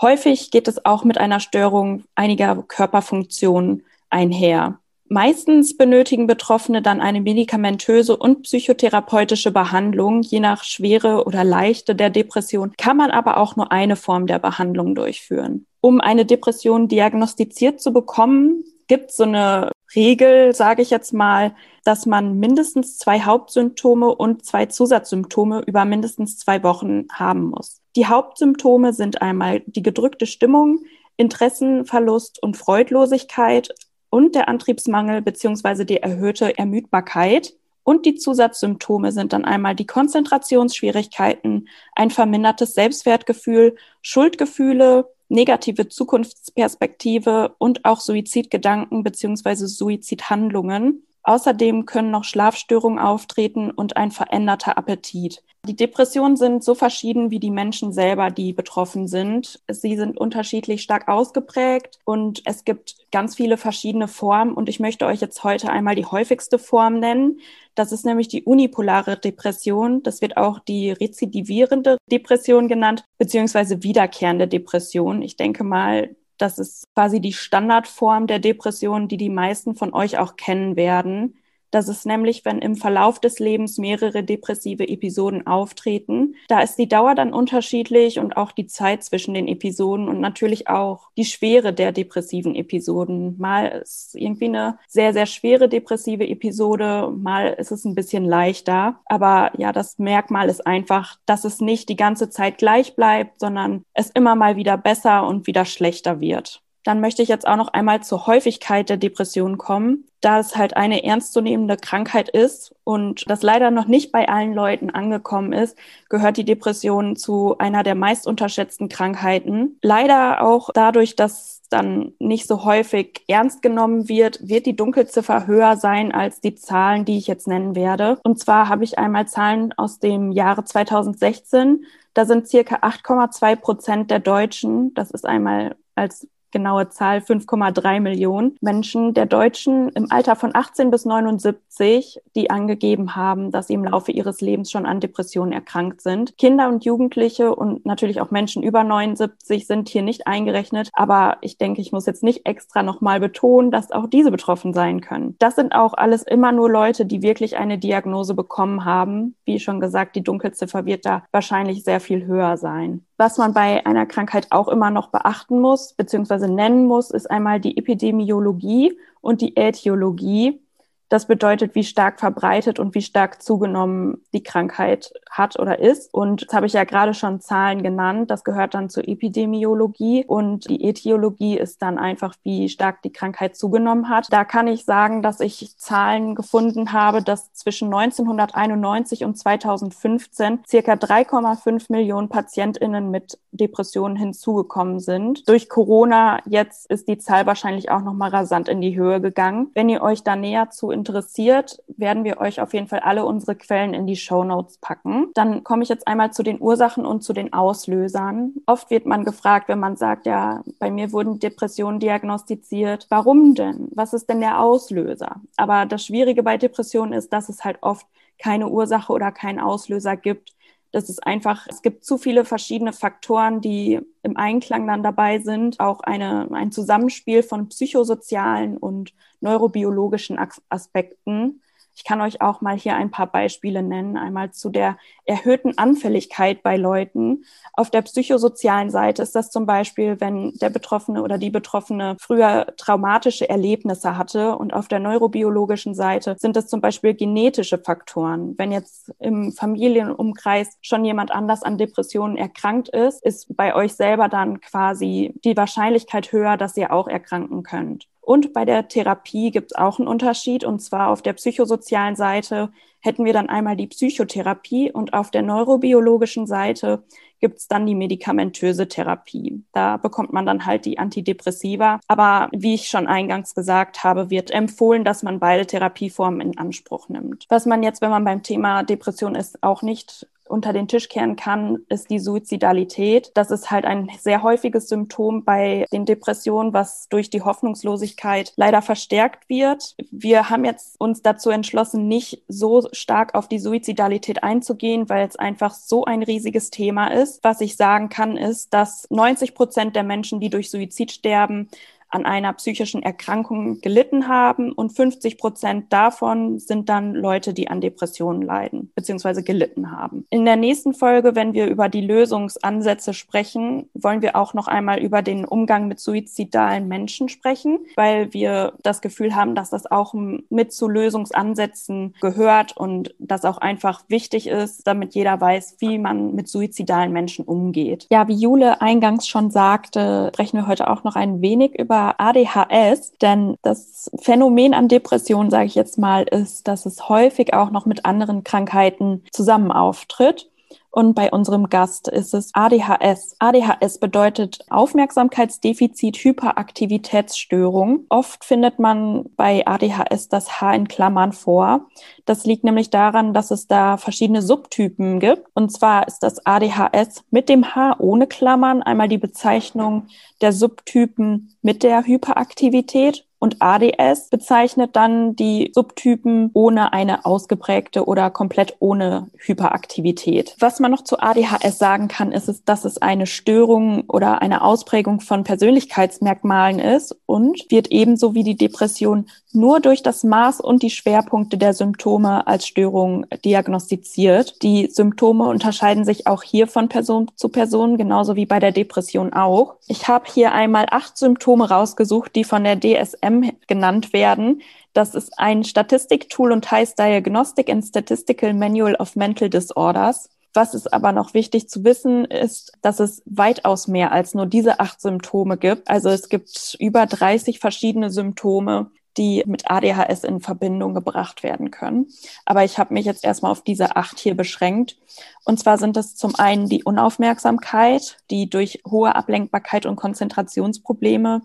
Häufig 0.00 0.52
geht 0.52 0.68
es 0.68 0.84
auch 0.84 1.02
mit 1.02 1.18
einer 1.18 1.40
Störung 1.40 2.04
einiger 2.14 2.62
Körperfunktionen 2.62 3.82
einher. 4.10 4.78
Meistens 5.12 5.76
benötigen 5.76 6.28
Betroffene 6.28 6.82
dann 6.82 7.00
eine 7.00 7.20
medikamentöse 7.20 8.16
und 8.16 8.42
psychotherapeutische 8.42 9.50
Behandlung. 9.50 10.22
Je 10.22 10.38
nach 10.38 10.62
Schwere 10.62 11.24
oder 11.24 11.42
Leichte 11.42 11.96
der 11.96 12.10
Depression 12.10 12.74
kann 12.78 12.96
man 12.96 13.10
aber 13.10 13.38
auch 13.38 13.56
nur 13.56 13.72
eine 13.72 13.96
Form 13.96 14.28
der 14.28 14.38
Behandlung 14.38 14.94
durchführen. 14.94 15.66
Um 15.80 16.00
eine 16.00 16.24
Depression 16.26 16.86
diagnostiziert 16.86 17.80
zu 17.80 17.92
bekommen, 17.92 18.62
gibt 18.86 19.10
es 19.10 19.16
so 19.16 19.24
eine 19.24 19.72
Regel, 19.96 20.54
sage 20.54 20.80
ich 20.82 20.90
jetzt 20.90 21.12
mal, 21.12 21.56
dass 21.82 22.06
man 22.06 22.38
mindestens 22.38 22.96
zwei 22.96 23.20
Hauptsymptome 23.22 24.14
und 24.14 24.44
zwei 24.46 24.66
Zusatzsymptome 24.66 25.64
über 25.66 25.84
mindestens 25.84 26.38
zwei 26.38 26.62
Wochen 26.62 27.08
haben 27.12 27.50
muss. 27.50 27.80
Die 27.96 28.06
Hauptsymptome 28.06 28.92
sind 28.92 29.22
einmal 29.22 29.62
die 29.66 29.82
gedrückte 29.82 30.26
Stimmung, 30.26 30.84
Interessenverlust 31.16 32.40
und 32.40 32.56
Freudlosigkeit, 32.56 33.74
und 34.10 34.34
der 34.34 34.48
Antriebsmangel 34.48 35.22
beziehungsweise 35.22 35.86
die 35.86 35.98
erhöhte 35.98 36.58
Ermüdbarkeit. 36.58 37.54
Und 37.82 38.04
die 38.04 38.16
Zusatzsymptome 38.16 39.10
sind 39.10 39.32
dann 39.32 39.44
einmal 39.44 39.74
die 39.74 39.86
Konzentrationsschwierigkeiten, 39.86 41.68
ein 41.94 42.10
vermindertes 42.10 42.74
Selbstwertgefühl, 42.74 43.76
Schuldgefühle, 44.02 45.08
negative 45.28 45.88
Zukunftsperspektive 45.88 47.54
und 47.58 47.84
auch 47.84 48.00
Suizidgedanken 48.00 49.02
beziehungsweise 49.02 49.66
Suizidhandlungen. 49.66 51.04
Außerdem 51.22 51.86
können 51.86 52.10
noch 52.10 52.24
Schlafstörungen 52.24 52.98
auftreten 52.98 53.70
und 53.70 53.96
ein 53.96 54.10
veränderter 54.10 54.78
Appetit. 54.78 55.42
Die 55.66 55.76
Depressionen 55.76 56.36
sind 56.38 56.64
so 56.64 56.74
verschieden 56.74 57.30
wie 57.30 57.38
die 57.38 57.50
Menschen 57.50 57.92
selber, 57.92 58.30
die 58.30 58.54
betroffen 58.54 59.06
sind. 59.06 59.60
Sie 59.68 59.94
sind 59.94 60.16
unterschiedlich 60.16 60.80
stark 60.80 61.06
ausgeprägt 61.06 61.98
und 62.06 62.40
es 62.46 62.64
gibt 62.64 62.96
ganz 63.12 63.36
viele 63.36 63.58
verschiedene 63.58 64.08
Formen. 64.08 64.54
Und 64.54 64.70
ich 64.70 64.80
möchte 64.80 65.04
euch 65.04 65.20
jetzt 65.20 65.44
heute 65.44 65.70
einmal 65.70 65.96
die 65.96 66.06
häufigste 66.06 66.58
Form 66.58 66.98
nennen. 66.98 67.40
Das 67.74 67.92
ist 67.92 68.06
nämlich 68.06 68.28
die 68.28 68.42
unipolare 68.42 69.18
Depression. 69.18 70.02
Das 70.02 70.22
wird 70.22 70.38
auch 70.38 70.60
die 70.60 70.92
rezidivierende 70.92 71.98
Depression 72.10 72.66
genannt, 72.66 73.04
beziehungsweise 73.18 73.82
wiederkehrende 73.82 74.48
Depression. 74.48 75.20
Ich 75.20 75.36
denke 75.36 75.62
mal, 75.62 76.16
das 76.40 76.58
ist 76.58 76.84
quasi 76.94 77.20
die 77.20 77.32
Standardform 77.32 78.26
der 78.26 78.38
Depression, 78.38 79.08
die 79.08 79.16
die 79.16 79.30
meisten 79.30 79.74
von 79.74 79.94
euch 79.94 80.18
auch 80.18 80.36
kennen 80.36 80.76
werden. 80.76 81.39
Das 81.70 81.88
ist 81.88 82.04
nämlich, 82.06 82.44
wenn 82.44 82.58
im 82.58 82.74
Verlauf 82.74 83.20
des 83.20 83.38
Lebens 83.38 83.78
mehrere 83.78 84.24
depressive 84.24 84.88
Episoden 84.88 85.46
auftreten. 85.46 86.34
Da 86.48 86.60
ist 86.60 86.76
die 86.76 86.88
Dauer 86.88 87.14
dann 87.14 87.32
unterschiedlich 87.32 88.18
und 88.18 88.36
auch 88.36 88.52
die 88.52 88.66
Zeit 88.66 89.04
zwischen 89.04 89.34
den 89.34 89.46
Episoden 89.46 90.08
und 90.08 90.20
natürlich 90.20 90.68
auch 90.68 91.10
die 91.16 91.24
Schwere 91.24 91.72
der 91.72 91.92
depressiven 91.92 92.54
Episoden. 92.54 93.38
Mal 93.38 93.66
ist 93.82 94.14
irgendwie 94.14 94.46
eine 94.46 94.78
sehr, 94.88 95.12
sehr 95.12 95.26
schwere 95.26 95.68
depressive 95.68 96.26
Episode, 96.26 97.12
mal 97.16 97.48
ist 97.48 97.70
es 97.70 97.84
ein 97.84 97.94
bisschen 97.94 98.24
leichter. 98.24 99.00
Aber 99.06 99.52
ja, 99.56 99.72
das 99.72 99.98
Merkmal 99.98 100.48
ist 100.48 100.66
einfach, 100.66 101.18
dass 101.26 101.44
es 101.44 101.60
nicht 101.60 101.88
die 101.88 101.96
ganze 101.96 102.30
Zeit 102.30 102.58
gleich 102.58 102.96
bleibt, 102.96 103.38
sondern 103.40 103.84
es 103.94 104.10
immer 104.10 104.34
mal 104.34 104.56
wieder 104.56 104.76
besser 104.76 105.26
und 105.26 105.46
wieder 105.46 105.64
schlechter 105.64 106.20
wird. 106.20 106.62
Dann 106.84 107.00
möchte 107.00 107.22
ich 107.22 107.28
jetzt 107.28 107.46
auch 107.46 107.56
noch 107.56 107.68
einmal 107.68 108.02
zur 108.02 108.26
Häufigkeit 108.26 108.88
der 108.88 108.96
Depression 108.96 109.58
kommen, 109.58 110.06
da 110.20 110.38
es 110.38 110.56
halt 110.56 110.76
eine 110.76 111.04
ernstzunehmende 111.04 111.76
Krankheit 111.76 112.28
ist 112.28 112.74
und 112.84 113.28
das 113.28 113.42
leider 113.42 113.70
noch 113.70 113.86
nicht 113.86 114.12
bei 114.12 114.28
allen 114.28 114.52
Leuten 114.52 114.90
angekommen 114.90 115.52
ist, 115.52 115.76
gehört 116.08 116.36
die 116.36 116.44
Depression 116.44 117.16
zu 117.16 117.56
einer 117.58 117.82
der 117.82 117.94
meist 117.94 118.26
unterschätzten 118.26 118.88
Krankheiten. 118.88 119.78
Leider 119.82 120.42
auch 120.42 120.70
dadurch, 120.74 121.16
dass 121.16 121.62
dann 121.70 122.14
nicht 122.18 122.46
so 122.46 122.64
häufig 122.64 123.22
ernst 123.28 123.62
genommen 123.62 124.08
wird, 124.08 124.46
wird 124.46 124.66
die 124.66 124.76
Dunkelziffer 124.76 125.46
höher 125.46 125.76
sein 125.76 126.12
als 126.12 126.40
die 126.40 126.54
Zahlen, 126.54 127.04
die 127.04 127.16
ich 127.16 127.26
jetzt 127.26 127.46
nennen 127.46 127.74
werde. 127.74 128.18
Und 128.24 128.38
zwar 128.40 128.68
habe 128.68 128.84
ich 128.84 128.98
einmal 128.98 129.28
Zahlen 129.28 129.72
aus 129.76 130.00
dem 130.00 130.32
Jahre 130.32 130.64
2016. 130.64 131.84
Da 132.12 132.24
sind 132.24 132.48
circa 132.48 132.76
8,2 132.76 133.56
Prozent 133.56 134.10
der 134.10 134.18
Deutschen, 134.18 134.92
das 134.94 135.12
ist 135.12 135.24
einmal 135.24 135.76
als 135.94 136.26
genaue 136.52 136.88
Zahl 136.88 137.18
5,3 137.18 138.00
Millionen 138.00 138.56
Menschen 138.60 139.14
der 139.14 139.26
Deutschen 139.26 139.90
im 139.90 140.10
Alter 140.10 140.36
von 140.36 140.54
18 140.54 140.90
bis 140.90 141.04
79, 141.04 142.20
die 142.34 142.50
angegeben 142.50 143.16
haben, 143.16 143.50
dass 143.50 143.68
sie 143.68 143.74
im 143.74 143.84
Laufe 143.84 144.12
ihres 144.12 144.40
Lebens 144.40 144.70
schon 144.70 144.86
an 144.86 145.00
Depressionen 145.00 145.52
erkrankt 145.52 146.00
sind. 146.00 146.36
Kinder 146.38 146.68
und 146.68 146.84
Jugendliche 146.84 147.54
und 147.54 147.86
natürlich 147.86 148.20
auch 148.20 148.30
Menschen 148.30 148.62
über 148.62 148.84
79 148.84 149.66
sind 149.66 149.88
hier 149.88 150.02
nicht 150.02 150.26
eingerechnet. 150.26 150.90
Aber 150.92 151.38
ich 151.40 151.58
denke, 151.58 151.80
ich 151.80 151.92
muss 151.92 152.06
jetzt 152.06 152.22
nicht 152.22 152.46
extra 152.46 152.82
nochmal 152.82 153.20
betonen, 153.20 153.70
dass 153.70 153.92
auch 153.92 154.08
diese 154.08 154.30
betroffen 154.30 154.72
sein 154.72 155.00
können. 155.00 155.36
Das 155.38 155.56
sind 155.56 155.74
auch 155.74 155.94
alles 155.94 156.22
immer 156.22 156.52
nur 156.52 156.70
Leute, 156.70 157.06
die 157.06 157.22
wirklich 157.22 157.56
eine 157.56 157.78
Diagnose 157.78 158.34
bekommen 158.34 158.84
haben. 158.84 159.36
Wie 159.44 159.60
schon 159.60 159.80
gesagt, 159.80 160.16
die 160.16 160.24
Dunkelziffer 160.24 160.86
wird 160.86 161.06
da 161.06 161.24
wahrscheinlich 161.30 161.84
sehr 161.84 162.00
viel 162.00 162.26
höher 162.26 162.56
sein. 162.56 163.04
Was 163.20 163.36
man 163.36 163.52
bei 163.52 163.84
einer 163.84 164.06
Krankheit 164.06 164.46
auch 164.48 164.66
immer 164.66 164.90
noch 164.90 165.08
beachten 165.08 165.60
muss, 165.60 165.92
beziehungsweise 165.92 166.48
nennen 166.48 166.86
muss, 166.86 167.10
ist 167.10 167.30
einmal 167.30 167.60
die 167.60 167.76
Epidemiologie 167.76 168.98
und 169.20 169.42
die 169.42 169.58
Äthiologie. 169.58 170.62
Das 171.10 171.26
bedeutet, 171.26 171.74
wie 171.74 171.82
stark 171.82 172.20
verbreitet 172.20 172.78
und 172.78 172.94
wie 172.94 173.02
stark 173.02 173.42
zugenommen 173.42 174.22
die 174.32 174.44
Krankheit 174.44 175.12
hat 175.28 175.58
oder 175.58 175.80
ist. 175.80 176.14
Und 176.14 176.46
das 176.46 176.54
habe 176.54 176.66
ich 176.66 176.72
ja 176.72 176.84
gerade 176.84 177.14
schon 177.14 177.40
Zahlen 177.40 177.82
genannt. 177.82 178.30
Das 178.30 178.44
gehört 178.44 178.74
dann 178.74 178.88
zur 178.88 179.08
Epidemiologie. 179.08 180.24
Und 180.24 180.70
die 180.70 180.84
Äthiologie 180.84 181.58
ist 181.58 181.82
dann 181.82 181.98
einfach, 181.98 182.36
wie 182.44 182.68
stark 182.68 183.02
die 183.02 183.12
Krankheit 183.12 183.56
zugenommen 183.56 184.08
hat. 184.08 184.32
Da 184.32 184.44
kann 184.44 184.68
ich 184.68 184.84
sagen, 184.84 185.20
dass 185.20 185.40
ich 185.40 185.76
Zahlen 185.78 186.36
gefunden 186.36 186.92
habe, 186.92 187.22
dass 187.22 187.52
zwischen 187.54 187.92
1991 187.92 189.24
und 189.24 189.36
2015 189.36 190.60
circa 190.64 190.92
3,5 190.92 191.86
Millionen 191.90 192.28
PatientInnen 192.28 193.10
mit 193.10 193.36
Depressionen 193.50 194.16
hinzugekommen 194.16 195.00
sind. 195.00 195.48
Durch 195.48 195.68
Corona 195.68 196.38
jetzt 196.46 196.88
ist 196.88 197.08
die 197.08 197.18
Zahl 197.18 197.46
wahrscheinlich 197.46 197.90
auch 197.90 198.02
nochmal 198.02 198.30
rasant 198.30 198.68
in 198.68 198.80
die 198.80 198.96
Höhe 198.96 199.20
gegangen. 199.20 199.70
Wenn 199.74 199.88
ihr 199.88 200.02
euch 200.02 200.22
da 200.22 200.36
näher 200.36 200.70
zu 200.70 200.92
interessiert, 201.00 201.82
werden 201.88 202.24
wir 202.24 202.40
euch 202.40 202.60
auf 202.60 202.74
jeden 202.74 202.86
Fall 202.86 203.00
alle 203.00 203.24
unsere 203.24 203.56
Quellen 203.56 203.94
in 203.94 204.06
die 204.06 204.16
Show 204.16 204.44
Notes 204.44 204.78
packen. 204.78 205.30
Dann 205.34 205.64
komme 205.64 205.82
ich 205.82 205.88
jetzt 205.88 206.06
einmal 206.06 206.32
zu 206.32 206.42
den 206.42 206.60
Ursachen 206.60 207.06
und 207.06 207.22
zu 207.22 207.32
den 207.32 207.52
Auslösern. 207.52 208.54
Oft 208.66 208.90
wird 208.90 209.06
man 209.06 209.24
gefragt, 209.24 209.68
wenn 209.68 209.78
man 209.78 209.96
sagt, 209.96 210.26
ja, 210.26 210.62
bei 210.78 210.90
mir 210.90 211.12
wurden 211.12 211.38
Depressionen 211.38 212.00
diagnostiziert. 212.00 213.06
Warum 213.08 213.54
denn? 213.54 213.88
Was 213.94 214.12
ist 214.12 214.28
denn 214.28 214.40
der 214.40 214.60
Auslöser? 214.60 215.40
Aber 215.56 215.86
das 215.86 216.04
Schwierige 216.04 216.42
bei 216.42 216.58
Depressionen 216.58 217.14
ist, 217.14 217.32
dass 217.32 217.48
es 217.48 217.64
halt 217.64 217.78
oft 217.80 218.06
keine 218.38 218.68
Ursache 218.68 219.12
oder 219.12 219.32
keinen 219.32 219.60
Auslöser 219.60 220.16
gibt. 220.16 220.52
Das 220.92 221.08
ist 221.08 221.24
einfach, 221.24 221.66
es 221.68 221.82
gibt 221.82 222.04
zu 222.04 222.18
viele 222.18 222.44
verschiedene 222.44 222.92
Faktoren, 222.92 223.60
die 223.60 224.00
im 224.22 224.36
Einklang 224.36 224.86
dann 224.86 225.02
dabei 225.02 225.38
sind. 225.38 225.78
Auch 225.78 226.00
eine, 226.00 226.48
ein 226.52 226.72
Zusammenspiel 226.72 227.42
von 227.42 227.68
psychosozialen 227.68 228.76
und 228.76 229.14
neurobiologischen 229.40 230.38
Aspekten. 230.68 231.62
Ich 232.00 232.04
kann 232.04 232.22
euch 232.22 232.40
auch 232.40 232.62
mal 232.62 232.78
hier 232.78 232.96
ein 232.96 233.10
paar 233.10 233.26
Beispiele 233.26 233.82
nennen. 233.82 234.16
Einmal 234.16 234.52
zu 234.52 234.70
der 234.70 234.96
erhöhten 235.26 235.76
Anfälligkeit 235.76 236.62
bei 236.62 236.78
Leuten. 236.78 237.44
Auf 237.74 237.90
der 237.90 238.00
psychosozialen 238.00 238.88
Seite 238.88 239.20
ist 239.20 239.34
das 239.34 239.50
zum 239.50 239.66
Beispiel, 239.66 240.18
wenn 240.18 240.54
der 240.54 240.70
Betroffene 240.70 241.22
oder 241.22 241.36
die 241.36 241.50
Betroffene 241.50 242.16
früher 242.18 242.68
traumatische 242.78 243.50
Erlebnisse 243.50 244.16
hatte. 244.16 244.56
Und 244.56 244.72
auf 244.72 244.88
der 244.88 244.98
neurobiologischen 244.98 245.94
Seite 245.94 246.36
sind 246.38 246.56
es 246.56 246.68
zum 246.68 246.80
Beispiel 246.80 247.12
genetische 247.12 247.76
Faktoren. 247.76 248.54
Wenn 248.56 248.72
jetzt 248.72 249.12
im 249.18 249.52
Familienumkreis 249.52 250.78
schon 250.80 251.04
jemand 251.04 251.30
anders 251.30 251.62
an 251.62 251.76
Depressionen 251.76 252.38
erkrankt 252.38 252.88
ist, 252.88 253.22
ist 253.22 253.54
bei 253.54 253.74
euch 253.74 253.92
selber 253.92 254.30
dann 254.30 254.62
quasi 254.62 255.34
die 255.44 255.54
Wahrscheinlichkeit 255.54 256.32
höher, 256.32 256.56
dass 256.56 256.78
ihr 256.78 256.94
auch 256.94 257.08
erkranken 257.08 257.62
könnt. 257.62 258.08
Und 258.20 258.52
bei 258.52 258.64
der 258.64 258.88
Therapie 258.88 259.50
gibt 259.50 259.72
es 259.72 259.78
auch 259.78 259.98
einen 259.98 260.08
Unterschied. 260.08 260.64
Und 260.64 260.80
zwar 260.80 261.08
auf 261.08 261.22
der 261.22 261.32
psychosozialen 261.32 262.16
Seite 262.16 262.70
hätten 263.00 263.24
wir 263.24 263.32
dann 263.32 263.48
einmal 263.48 263.76
die 263.76 263.86
Psychotherapie 263.86 264.92
und 264.92 265.14
auf 265.14 265.30
der 265.30 265.42
neurobiologischen 265.42 266.46
Seite 266.46 267.02
gibt 267.40 267.58
es 267.58 267.68
dann 267.68 267.86
die 267.86 267.94
medikamentöse 267.94 268.86
Therapie. 268.86 269.64
Da 269.72 269.96
bekommt 269.96 270.32
man 270.32 270.44
dann 270.44 270.66
halt 270.66 270.84
die 270.84 270.98
Antidepressiva. 270.98 271.98
Aber 272.06 272.50
wie 272.52 272.74
ich 272.74 272.88
schon 272.88 273.06
eingangs 273.06 273.54
gesagt 273.54 274.04
habe, 274.04 274.28
wird 274.28 274.50
empfohlen, 274.50 275.04
dass 275.04 275.22
man 275.22 275.40
beide 275.40 275.66
Therapieformen 275.66 276.40
in 276.42 276.58
Anspruch 276.58 277.08
nimmt. 277.08 277.46
Was 277.48 277.64
man 277.64 277.82
jetzt, 277.82 278.02
wenn 278.02 278.10
man 278.10 278.24
beim 278.24 278.42
Thema 278.42 278.82
Depression 278.82 279.34
ist, 279.34 279.62
auch 279.62 279.80
nicht 279.80 280.28
unter 280.50 280.72
den 280.72 280.88
Tisch 280.88 281.08
kehren 281.08 281.36
kann, 281.36 281.78
ist 281.88 282.10
die 282.10 282.18
Suizidalität. 282.18 283.30
Das 283.34 283.50
ist 283.50 283.70
halt 283.70 283.84
ein 283.84 284.10
sehr 284.18 284.42
häufiges 284.42 284.88
Symptom 284.88 285.44
bei 285.44 285.86
den 285.92 286.04
Depressionen, 286.04 286.72
was 286.72 287.08
durch 287.08 287.30
die 287.30 287.42
Hoffnungslosigkeit 287.42 288.52
leider 288.56 288.82
verstärkt 288.82 289.48
wird. 289.48 289.94
Wir 290.10 290.50
haben 290.50 290.64
jetzt 290.64 291.00
uns 291.00 291.22
dazu 291.22 291.50
entschlossen, 291.50 292.08
nicht 292.08 292.42
so 292.48 292.88
stark 292.92 293.34
auf 293.34 293.48
die 293.48 293.58
Suizidalität 293.58 294.42
einzugehen, 294.42 295.08
weil 295.08 295.26
es 295.26 295.36
einfach 295.36 295.72
so 295.72 296.04
ein 296.04 296.22
riesiges 296.22 296.70
Thema 296.70 297.08
ist. 297.08 297.42
Was 297.42 297.60
ich 297.60 297.76
sagen 297.76 298.08
kann, 298.08 298.36
ist, 298.36 298.74
dass 298.74 299.06
90 299.10 299.54
Prozent 299.54 299.96
der 299.96 300.02
Menschen, 300.02 300.40
die 300.40 300.50
durch 300.50 300.70
Suizid 300.70 301.12
sterben, 301.12 301.68
an 302.10 302.26
einer 302.26 302.52
psychischen 302.54 303.02
Erkrankung 303.02 303.80
gelitten 303.80 304.28
haben 304.28 304.72
und 304.72 304.90
50 304.90 305.38
Prozent 305.38 305.92
davon 305.92 306.58
sind 306.58 306.88
dann 306.88 307.14
Leute, 307.14 307.54
die 307.54 307.68
an 307.68 307.80
Depressionen 307.80 308.42
leiden 308.42 308.90
bzw. 308.94 309.42
gelitten 309.42 309.90
haben. 309.90 310.26
In 310.30 310.44
der 310.44 310.56
nächsten 310.56 310.92
Folge, 310.92 311.34
wenn 311.34 311.54
wir 311.54 311.66
über 311.66 311.88
die 311.88 312.00
Lösungsansätze 312.00 313.14
sprechen, 313.14 313.88
wollen 313.94 314.22
wir 314.22 314.36
auch 314.36 314.54
noch 314.54 314.66
einmal 314.66 314.98
über 314.98 315.22
den 315.22 315.44
Umgang 315.44 315.88
mit 315.88 316.00
suizidalen 316.00 316.88
Menschen 316.88 317.28
sprechen, 317.28 317.78
weil 317.96 318.32
wir 318.32 318.72
das 318.82 319.00
Gefühl 319.00 319.34
haben, 319.34 319.54
dass 319.54 319.70
das 319.70 319.90
auch 319.90 320.14
mit 320.14 320.72
zu 320.72 320.88
Lösungsansätzen 320.88 322.14
gehört 322.20 322.76
und 322.76 323.14
das 323.18 323.44
auch 323.44 323.58
einfach 323.58 324.02
wichtig 324.08 324.48
ist, 324.48 324.86
damit 324.86 325.14
jeder 325.14 325.40
weiß, 325.40 325.76
wie 325.78 325.98
man 325.98 326.34
mit 326.34 326.48
suizidalen 326.48 327.12
Menschen 327.12 327.44
umgeht. 327.44 328.06
Ja, 328.10 328.26
wie 328.28 328.34
Jule 328.34 328.80
eingangs 328.80 329.28
schon 329.28 329.50
sagte, 329.50 330.30
sprechen 330.32 330.56
wir 330.56 330.66
heute 330.66 330.90
auch 330.90 331.04
noch 331.04 331.16
ein 331.16 331.40
wenig 331.40 331.78
über 331.78 331.99
ADHS, 332.18 333.12
denn 333.18 333.56
das 333.62 334.10
Phänomen 334.20 334.74
an 334.74 334.88
Depressionen, 334.88 335.50
sage 335.50 335.66
ich 335.66 335.74
jetzt 335.74 335.98
mal, 335.98 336.22
ist, 336.24 336.68
dass 336.68 336.86
es 336.86 337.08
häufig 337.08 337.54
auch 337.54 337.70
noch 337.70 337.86
mit 337.86 338.04
anderen 338.04 338.44
Krankheiten 338.44 339.24
zusammen 339.32 339.72
auftritt. 339.72 340.49
Und 340.92 341.14
bei 341.14 341.30
unserem 341.30 341.68
Gast 341.68 342.08
ist 342.08 342.34
es 342.34 342.50
ADHS. 342.52 343.36
ADHS 343.38 343.98
bedeutet 343.98 344.64
Aufmerksamkeitsdefizit 344.70 346.16
Hyperaktivitätsstörung. 346.16 348.06
Oft 348.08 348.44
findet 348.44 348.80
man 348.80 349.26
bei 349.36 349.64
ADHS 349.66 350.28
das 350.28 350.60
H 350.60 350.74
in 350.74 350.88
Klammern 350.88 351.32
vor. 351.32 351.86
Das 352.24 352.44
liegt 352.44 352.64
nämlich 352.64 352.90
daran, 352.90 353.32
dass 353.34 353.52
es 353.52 353.68
da 353.68 353.98
verschiedene 353.98 354.42
Subtypen 354.42 355.20
gibt. 355.20 355.46
Und 355.54 355.70
zwar 355.70 356.08
ist 356.08 356.20
das 356.24 356.44
ADHS 356.44 357.24
mit 357.30 357.48
dem 357.48 357.74
H 357.74 357.96
ohne 358.00 358.26
Klammern 358.26 358.82
einmal 358.82 359.08
die 359.08 359.18
Bezeichnung 359.18 360.08
der 360.40 360.52
Subtypen 360.52 361.54
mit 361.62 361.84
der 361.84 362.04
Hyperaktivität 362.04 363.26
und 363.40 363.56
ADS 363.60 364.28
bezeichnet 364.28 364.94
dann 364.94 365.34
die 365.34 365.72
Subtypen 365.74 366.50
ohne 366.52 366.92
eine 366.92 367.24
ausgeprägte 367.24 368.04
oder 368.04 368.30
komplett 368.30 368.76
ohne 368.80 369.28
Hyperaktivität. 369.38 370.54
Was 370.60 370.78
man 370.78 370.90
noch 370.90 371.02
zu 371.02 371.18
ADHS 371.18 371.78
sagen 371.78 372.08
kann, 372.08 372.32
ist 372.32 372.50
es, 372.50 372.64
dass 372.64 372.84
es 372.84 372.98
eine 372.98 373.26
Störung 373.26 374.04
oder 374.08 374.42
eine 374.42 374.62
Ausprägung 374.62 375.20
von 375.20 375.42
Persönlichkeitsmerkmalen 375.42 376.78
ist 376.78 377.16
und 377.24 377.64
wird 377.70 377.90
ebenso 377.90 378.34
wie 378.34 378.44
die 378.44 378.56
Depression 378.56 379.26
nur 379.52 379.80
durch 379.80 380.02
das 380.02 380.24
Maß 380.24 380.60
und 380.60 380.82
die 380.82 380.90
Schwerpunkte 380.90 381.58
der 381.58 381.74
Symptome 381.74 382.46
als 382.46 382.66
Störung 382.66 383.26
diagnostiziert. 383.44 384.62
Die 384.62 384.86
Symptome 384.86 385.44
unterscheiden 385.44 386.04
sich 386.04 386.26
auch 386.26 386.42
hier 386.42 386.66
von 386.66 386.88
Person 386.88 387.30
zu 387.34 387.48
Person, 387.48 387.96
genauso 387.96 388.36
wie 388.36 388.46
bei 388.46 388.58
der 388.58 388.72
Depression 388.72 389.32
auch. 389.32 389.76
Ich 389.88 390.08
habe 390.08 390.26
hier 390.32 390.52
einmal 390.52 390.86
acht 390.90 391.18
Symptome 391.18 391.68
rausgesucht, 391.68 392.34
die 392.34 392.44
von 392.44 392.64
der 392.64 392.78
DSM 392.78 393.50
genannt 393.66 394.12
werden. 394.12 394.62
Das 394.92 395.14
ist 395.14 395.38
ein 395.38 395.64
Statistiktool 395.64 396.52
und 396.52 396.70
heißt 396.70 396.98
Diagnostic 396.98 397.70
and 397.70 397.84
Statistical 397.84 398.54
Manual 398.54 398.94
of 398.96 399.16
Mental 399.16 399.48
Disorders. 399.48 400.28
Was 400.52 400.74
ist 400.74 400.92
aber 400.92 401.12
noch 401.12 401.32
wichtig 401.32 401.68
zu 401.68 401.84
wissen, 401.84 402.24
ist, 402.24 402.72
dass 402.82 402.98
es 402.98 403.22
weitaus 403.24 403.86
mehr 403.86 404.10
als 404.10 404.34
nur 404.34 404.46
diese 404.46 404.80
acht 404.80 405.00
Symptome 405.00 405.56
gibt. 405.56 405.88
Also 405.88 406.08
es 406.08 406.28
gibt 406.28 406.76
über 406.80 407.06
30 407.06 407.60
verschiedene 407.60 408.10
Symptome, 408.10 408.90
die 409.20 409.44
mit 409.46 409.70
ADHS 409.70 410.24
in 410.24 410.40
Verbindung 410.40 410.94
gebracht 410.94 411.42
werden 411.42 411.70
können. 411.70 412.08
Aber 412.46 412.64
ich 412.64 412.78
habe 412.78 412.94
mich 412.94 413.04
jetzt 413.04 413.22
erstmal 413.22 413.52
auf 413.52 413.62
diese 413.62 413.94
acht 413.94 414.18
hier 414.18 414.34
beschränkt. 414.34 414.96
Und 415.44 415.60
zwar 415.60 415.76
sind 415.76 415.98
es 415.98 416.16
zum 416.16 416.36
einen 416.36 416.70
die 416.70 416.84
Unaufmerksamkeit, 416.84 418.16
die 418.30 418.48
durch 418.48 418.80
hohe 418.90 419.14
Ablenkbarkeit 419.14 419.84
und 419.84 419.96
Konzentrationsprobleme 419.96 421.42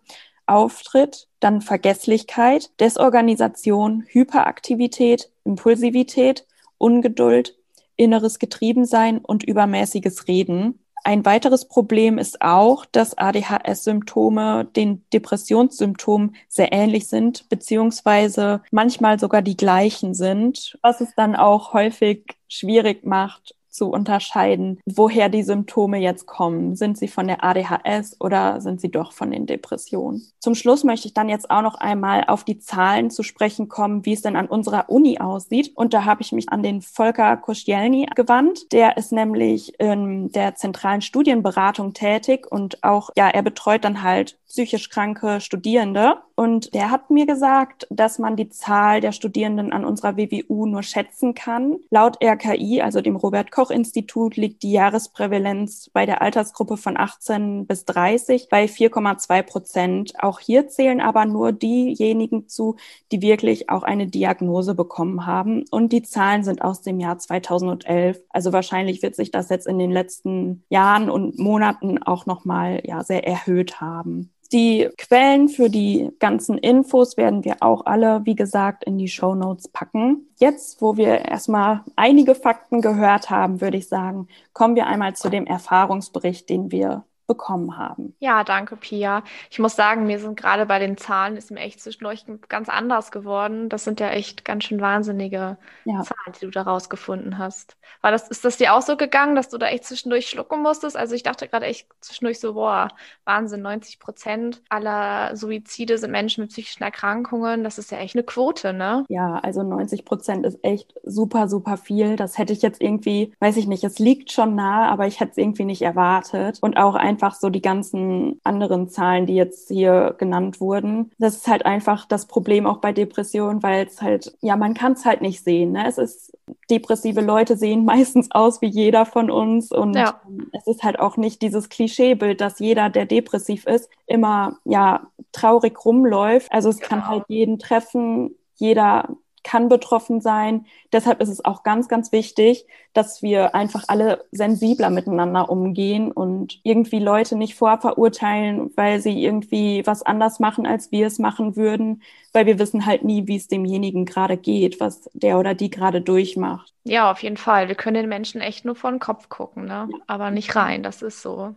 auftritt, 0.48 1.27
dann 1.41 1.60
Vergesslichkeit, 1.60 2.72
Desorganisation, 2.79 4.05
Hyperaktivität, 4.08 5.29
Impulsivität, 5.44 6.48
Ungeduld, 6.77 7.58
inneres 7.98 8.39
Getriebensein 8.39 9.17
und 9.17 9.44
übermäßiges 9.44 10.29
Reden. 10.29 10.79
Ein 11.07 11.24
weiteres 11.24 11.67
Problem 11.67 12.17
ist 12.17 12.41
auch, 12.41 12.83
dass 12.83 13.15
ADHS-Symptome 13.15 14.65
den 14.75 15.05
Depressionssymptomen 15.13 16.35
sehr 16.47 16.74
ähnlich 16.74 17.07
sind, 17.07 17.47
beziehungsweise 17.47 18.63
manchmal 18.71 19.19
sogar 19.19 19.43
die 19.43 19.55
gleichen 19.55 20.15
sind, 20.15 20.79
was 20.81 21.01
es 21.01 21.13
dann 21.15 21.35
auch 21.35 21.74
häufig 21.74 22.35
schwierig 22.47 23.05
macht, 23.05 23.53
zu 23.75 23.89
unterscheiden, 23.89 24.79
woher 24.86 25.29
die 25.29 25.44
Symptome 25.44 25.98
jetzt 25.98 26.25
kommen. 26.25 26.75
Sind 26.75 26.98
sie 26.98 27.08
von 27.08 27.27
der 27.27 27.44
ADHS 27.44 28.20
oder 28.20 28.62
sind 28.62 28.82
sie 28.82 28.89
doch 28.89 29.12
von 29.12 29.32
den 29.32 29.46
Depressionen? 29.46 30.25
Zum 30.39 30.55
Schluss 30.55 30.84
möchte 30.84 31.08
ich 31.08 31.13
dann 31.13 31.29
jetzt 31.29 31.50
auch 31.50 31.62
noch 31.62 31.75
einmal 31.75 32.25
auf 32.25 32.44
die 32.44 32.60
Zahlen 32.60 33.10
zu 33.10 33.24
sprechen 33.24 33.67
kommen, 33.67 34.05
wie 34.05 34.13
es 34.13 34.22
denn 34.22 34.36
an 34.36 34.48
unserer 34.48 34.89
Uni 34.89 35.20
aussieht. 35.20 35.72
Und 35.75 35.94
da 35.94 36.05
habe 36.05 36.22
ich 36.22 36.32
mich 36.32 36.50
an 36.50 36.63
den 36.63 36.82
Volker 36.82 37.36
Kostielny 37.38 38.08
gewandt. 38.15 38.72
Der 38.72 38.98
ist 38.98 39.12
nämlich 39.12 39.79
in 39.79 40.32
der 40.32 40.55
zentralen 40.55 41.01
Studienberatung 41.01 41.94
tätig 41.94 42.48
und 42.50 42.84
auch, 42.84 43.10
ja, 43.17 43.29
er 43.29 43.41
betreut 43.41 43.84
dann 43.84 44.03
halt 44.03 44.38
psychisch 44.55 44.89
kranke 44.89 45.41
Studierende. 45.41 46.15
Und 46.38 46.74
der 46.74 46.91
hat 46.91 47.09
mir 47.09 47.25
gesagt, 47.25 47.88
dass 47.89 48.19
man 48.19 48.35
die 48.35 48.50
Zahl 48.50 49.01
der 49.01 49.12
Studierenden 49.12 49.71
an 49.74 49.85
unserer 49.85 50.17
WWU 50.17 50.65
nur 50.65 50.83
schätzen 50.83 51.33
kann. 51.33 51.77
Laut 51.89 52.21
RKI, 52.24 52.81
also 52.81 53.01
dem 53.01 53.15
Robert 53.15 53.51
Koch 53.51 53.69
Institut, 53.69 54.38
liegt 54.38 54.63
die 54.63 54.71
Jahresprävalenz 54.71 55.89
bei 55.93 56.05
der 56.05 56.21
Altersgruppe 56.21 56.77
von 56.77 56.97
18 56.97 57.67
bis 57.67 57.85
30 57.85 58.47
bei 58.50 58.65
4,2 58.65 59.43
Prozent. 59.43 60.13
Auch 60.19 60.39
hier 60.39 60.67
zählen 60.67 61.01
aber 61.01 61.25
nur 61.25 61.51
diejenigen 61.51 62.47
zu, 62.47 62.77
die 63.12 63.21
wirklich 63.21 63.69
auch 63.69 63.83
eine 63.83 64.07
Diagnose 64.07 64.74
bekommen 64.74 65.25
haben. 65.25 65.65
Und 65.71 65.91
die 65.91 66.03
Zahlen 66.03 66.43
sind 66.45 66.62
aus 66.62 66.81
dem 66.81 67.00
Jahr 67.01 67.17
2011. 67.17 68.21
Also 68.29 68.53
wahrscheinlich 68.53 69.01
wird 69.01 69.15
sich 69.15 69.31
das 69.31 69.50
jetzt 69.50 69.67
in 69.67 69.79
den 69.79 69.91
letzten 69.91 70.63
Jahren 70.69 71.09
und 71.09 71.39
Monaten 71.39 72.01
auch 72.01 72.25
nochmal 72.25 72.81
ja, 72.85 73.03
sehr 73.03 73.27
erhöht 73.27 73.81
haben. 73.81 74.31
Die 74.51 74.89
Quellen 74.97 75.49
für 75.49 75.69
die 75.69 76.11
ganzen 76.19 76.57
Infos 76.57 77.17
werden 77.17 77.43
wir 77.43 77.57
auch 77.61 77.85
alle, 77.85 78.25
wie 78.25 78.35
gesagt, 78.35 78.83
in 78.83 78.97
die 78.97 79.07
Show 79.07 79.33
Notes 79.35 79.67
packen. 79.67 80.27
Jetzt, 80.37 80.81
wo 80.81 80.97
wir 80.97 81.25
erstmal 81.25 81.83
einige 81.95 82.35
Fakten 82.35 82.81
gehört 82.81 83.29
haben, 83.29 83.59
würde 83.61 83.77
ich 83.77 83.87
sagen, 83.87 84.27
kommen 84.53 84.75
wir 84.75 84.87
einmal 84.87 85.15
zu 85.15 85.29
dem 85.29 85.47
Erfahrungsbericht, 85.47 86.49
den 86.49 86.71
wir 86.71 87.05
bekommen 87.27 87.77
haben. 87.77 88.15
Ja, 88.20 88.44
danke, 88.44 88.75
Pia. 88.75 89.24
Ich 89.50 89.60
muss 89.60 89.75
sagen, 89.75 90.05
mir 90.05 90.20
sind 90.20 90.39
gerade 90.39 90.65
bei 90.65 90.79
den 90.79 90.98
Zahlen, 90.98 91.38
ist 91.38 91.51
mir 91.51 91.62
echt 91.62 91.82
zwischendurch 91.82 92.25
ganz 92.48 92.70
anders 92.70 93.12
geworden. 93.12 93.70
Das 93.70 93.84
sind 93.84 94.00
ja 94.00 94.10
echt 94.10 94.46
ganz 94.46 94.65
schön 94.65 94.82
wahnsinnige 94.82 95.58
ja. 95.86 96.01
Zahlen, 96.01 96.36
die 96.39 96.46
du 96.46 96.51
da 96.51 96.63
rausgefunden 96.63 97.38
hast. 97.38 97.77
War 98.01 98.12
das, 98.12 98.29
ist 98.29 98.46
das 98.46 98.58
dir 98.58 98.74
auch 98.74 98.82
so 98.82 98.98
gegangen, 98.98 99.36
dass 99.36 99.50
du 99.50 99.58
da 99.58 99.67
echt 99.67 99.86
zwischendurch 99.86 100.29
schlucken 100.29 100.62
musstest? 100.62 100.96
Also 100.96 101.15
ich 101.15 101.24
dachte 101.24 101.48
gerade 101.48 101.65
echt 101.65 101.88
zwischendurch 102.01 102.39
so, 102.39 102.53
boah, 102.53 102.89
Wahnsinn, 103.24 103.62
90 103.62 104.00
Prozent 104.00 104.62
aller 104.70 105.36
Suizide 105.36 105.98
sind 105.98 106.12
Menschen 106.12 106.41
mit 106.41 106.51
psychischen 106.51 106.84
Erkrankungen. 106.84 107.63
Das 107.63 107.77
ist 107.77 107.91
ja 107.91 107.98
echt 107.98 108.15
eine 108.15 108.24
Quote, 108.24 108.74
ne? 108.74 109.05
Ja, 109.10 109.39
also 109.39 109.63
90 109.63 110.05
Prozent 110.05 110.46
ist 110.46 110.60
echt 110.63 110.94
super, 111.03 111.48
super 111.48 111.77
viel. 111.77 112.15
Das 112.15 112.38
hätte 112.38 112.53
ich 112.53 112.62
jetzt 112.62 112.82
irgendwie, 112.82 113.34
weiß 113.39 113.58
ich 113.58 113.67
nicht, 113.67 113.84
es 113.84 114.00
liegt 114.00 114.32
schon 114.32 114.55
nah, 114.55 114.89
aber 114.89 115.08
ich 115.08 115.20
hätte 115.20 115.32
es 115.32 115.38
irgendwie 115.38 115.65
nicht 115.65 115.82
erwartet. 115.82 116.60
Und 116.62 116.77
auch 116.77 116.96
ein 116.96 117.14
einfach 117.15 117.34
so 117.36 117.50
die 117.50 117.62
ganzen 117.62 118.41
anderen 118.43 118.89
Zahlen, 118.89 119.25
die 119.25 119.36
jetzt 119.36 119.69
hier 119.69 120.15
genannt 120.17 120.60
wurden. 120.60 121.12
Das 121.17 121.38
ist 121.38 121.48
halt 121.48 121.65
einfach 121.65 122.05
das 122.05 122.25
Problem 122.25 122.67
auch 122.67 122.79
bei 122.79 122.91
Depressionen, 122.91 123.63
weil 123.63 123.86
es 123.86 124.01
halt, 124.01 124.36
ja, 124.41 124.57
man 124.57 124.74
kann 124.74 124.93
es 124.93 125.05
halt 125.05 125.22
nicht 125.22 125.41
sehen. 125.43 125.72
Ne? 125.72 125.88
Es 125.88 125.98
ist, 125.98 126.38
depressive 126.69 127.22
Leute 127.22 127.55
sehen 127.55 127.86
meistens 127.95 128.31
aus 128.31 128.62
wie 128.62 128.67
jeder 128.67 129.05
von 129.05 129.31
uns 129.31 129.72
und 129.72 129.95
ja. 129.95 130.19
es 130.51 130.67
ist 130.67 130.84
halt 130.84 131.00
auch 131.00 131.15
nicht 131.15 131.41
dieses 131.41 131.69
Klischeebild, 131.69 132.41
dass 132.41 132.60
jeder, 132.60 132.89
der 132.89 133.05
depressiv 133.05 133.65
ist, 133.65 133.89
immer, 134.07 134.57
ja, 134.65 135.07
traurig 135.31 135.86
rumläuft. 135.86 136.51
Also 136.51 136.69
es 136.69 136.79
genau. 136.79 136.89
kann 136.89 137.07
halt 137.07 137.24
jeden 137.29 137.60
treffen. 137.60 138.36
Jeder 138.57 139.10
kann 139.45 139.69
betroffen 139.69 140.19
sein. 140.21 140.65
Deshalb 140.91 141.21
ist 141.21 141.29
es 141.29 141.45
auch 141.45 141.63
ganz, 141.63 141.87
ganz 141.87 142.11
wichtig, 142.11 142.65
dass 142.93 143.21
wir 143.21 143.53
einfach 143.55 143.83
alle 143.87 144.25
sensibler 144.31 144.89
miteinander 144.89 145.49
umgehen 145.49 146.11
und 146.11 146.59
irgendwie 146.63 146.99
Leute 146.99 147.37
nicht 147.37 147.55
vorverurteilen, 147.55 148.71
weil 148.75 148.99
sie 148.99 149.23
irgendwie 149.23 149.85
was 149.85 150.01
anders 150.01 150.39
machen, 150.39 150.65
als 150.65 150.91
wir 150.91 151.05
es 151.07 151.19
machen 151.19 151.55
würden, 151.55 152.01
weil 152.33 152.47
wir 152.47 152.57
wissen 152.57 152.85
halt 152.85 153.03
nie, 153.03 153.27
wie 153.27 153.35
es 153.37 153.47
demjenigen 153.47 154.05
gerade 154.05 154.35
geht, 154.35 154.79
was 154.79 155.09
der 155.13 155.37
oder 155.37 155.53
die 155.53 155.69
gerade 155.69 156.01
durchmacht. 156.01 156.73
Ja, 156.83 157.11
auf 157.11 157.21
jeden 157.21 157.37
Fall. 157.37 157.67
Wir 157.67 157.75
können 157.75 157.95
den 157.95 158.09
Menschen 158.09 158.41
echt 158.41 158.65
nur 158.65 158.75
vor 158.75 158.89
den 158.89 158.99
Kopf 158.99 159.29
gucken, 159.29 159.65
ne? 159.65 159.87
Ja. 159.91 159.97
aber 160.07 160.31
nicht 160.31 160.55
rein. 160.55 160.81
Das 160.83 161.01
ist 161.01 161.21
so. 161.21 161.55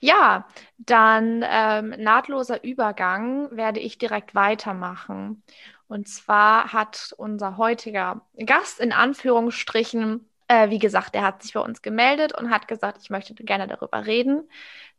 Ja, 0.00 0.46
dann 0.78 1.44
ähm, 1.48 1.94
nahtloser 1.98 2.64
Übergang 2.64 3.54
werde 3.56 3.80
ich 3.80 3.98
direkt 3.98 4.34
weitermachen. 4.34 5.42
Und 5.90 6.06
zwar 6.06 6.72
hat 6.72 7.12
unser 7.16 7.56
heutiger 7.56 8.24
Gast 8.46 8.78
in 8.78 8.92
Anführungsstrichen, 8.92 10.24
äh, 10.46 10.70
wie 10.70 10.78
gesagt, 10.78 11.16
er 11.16 11.22
hat 11.22 11.42
sich 11.42 11.54
bei 11.54 11.60
uns 11.60 11.82
gemeldet 11.82 12.32
und 12.32 12.50
hat 12.50 12.68
gesagt, 12.68 13.00
ich 13.02 13.10
möchte 13.10 13.34
gerne 13.34 13.66
darüber 13.66 14.06
reden. 14.06 14.48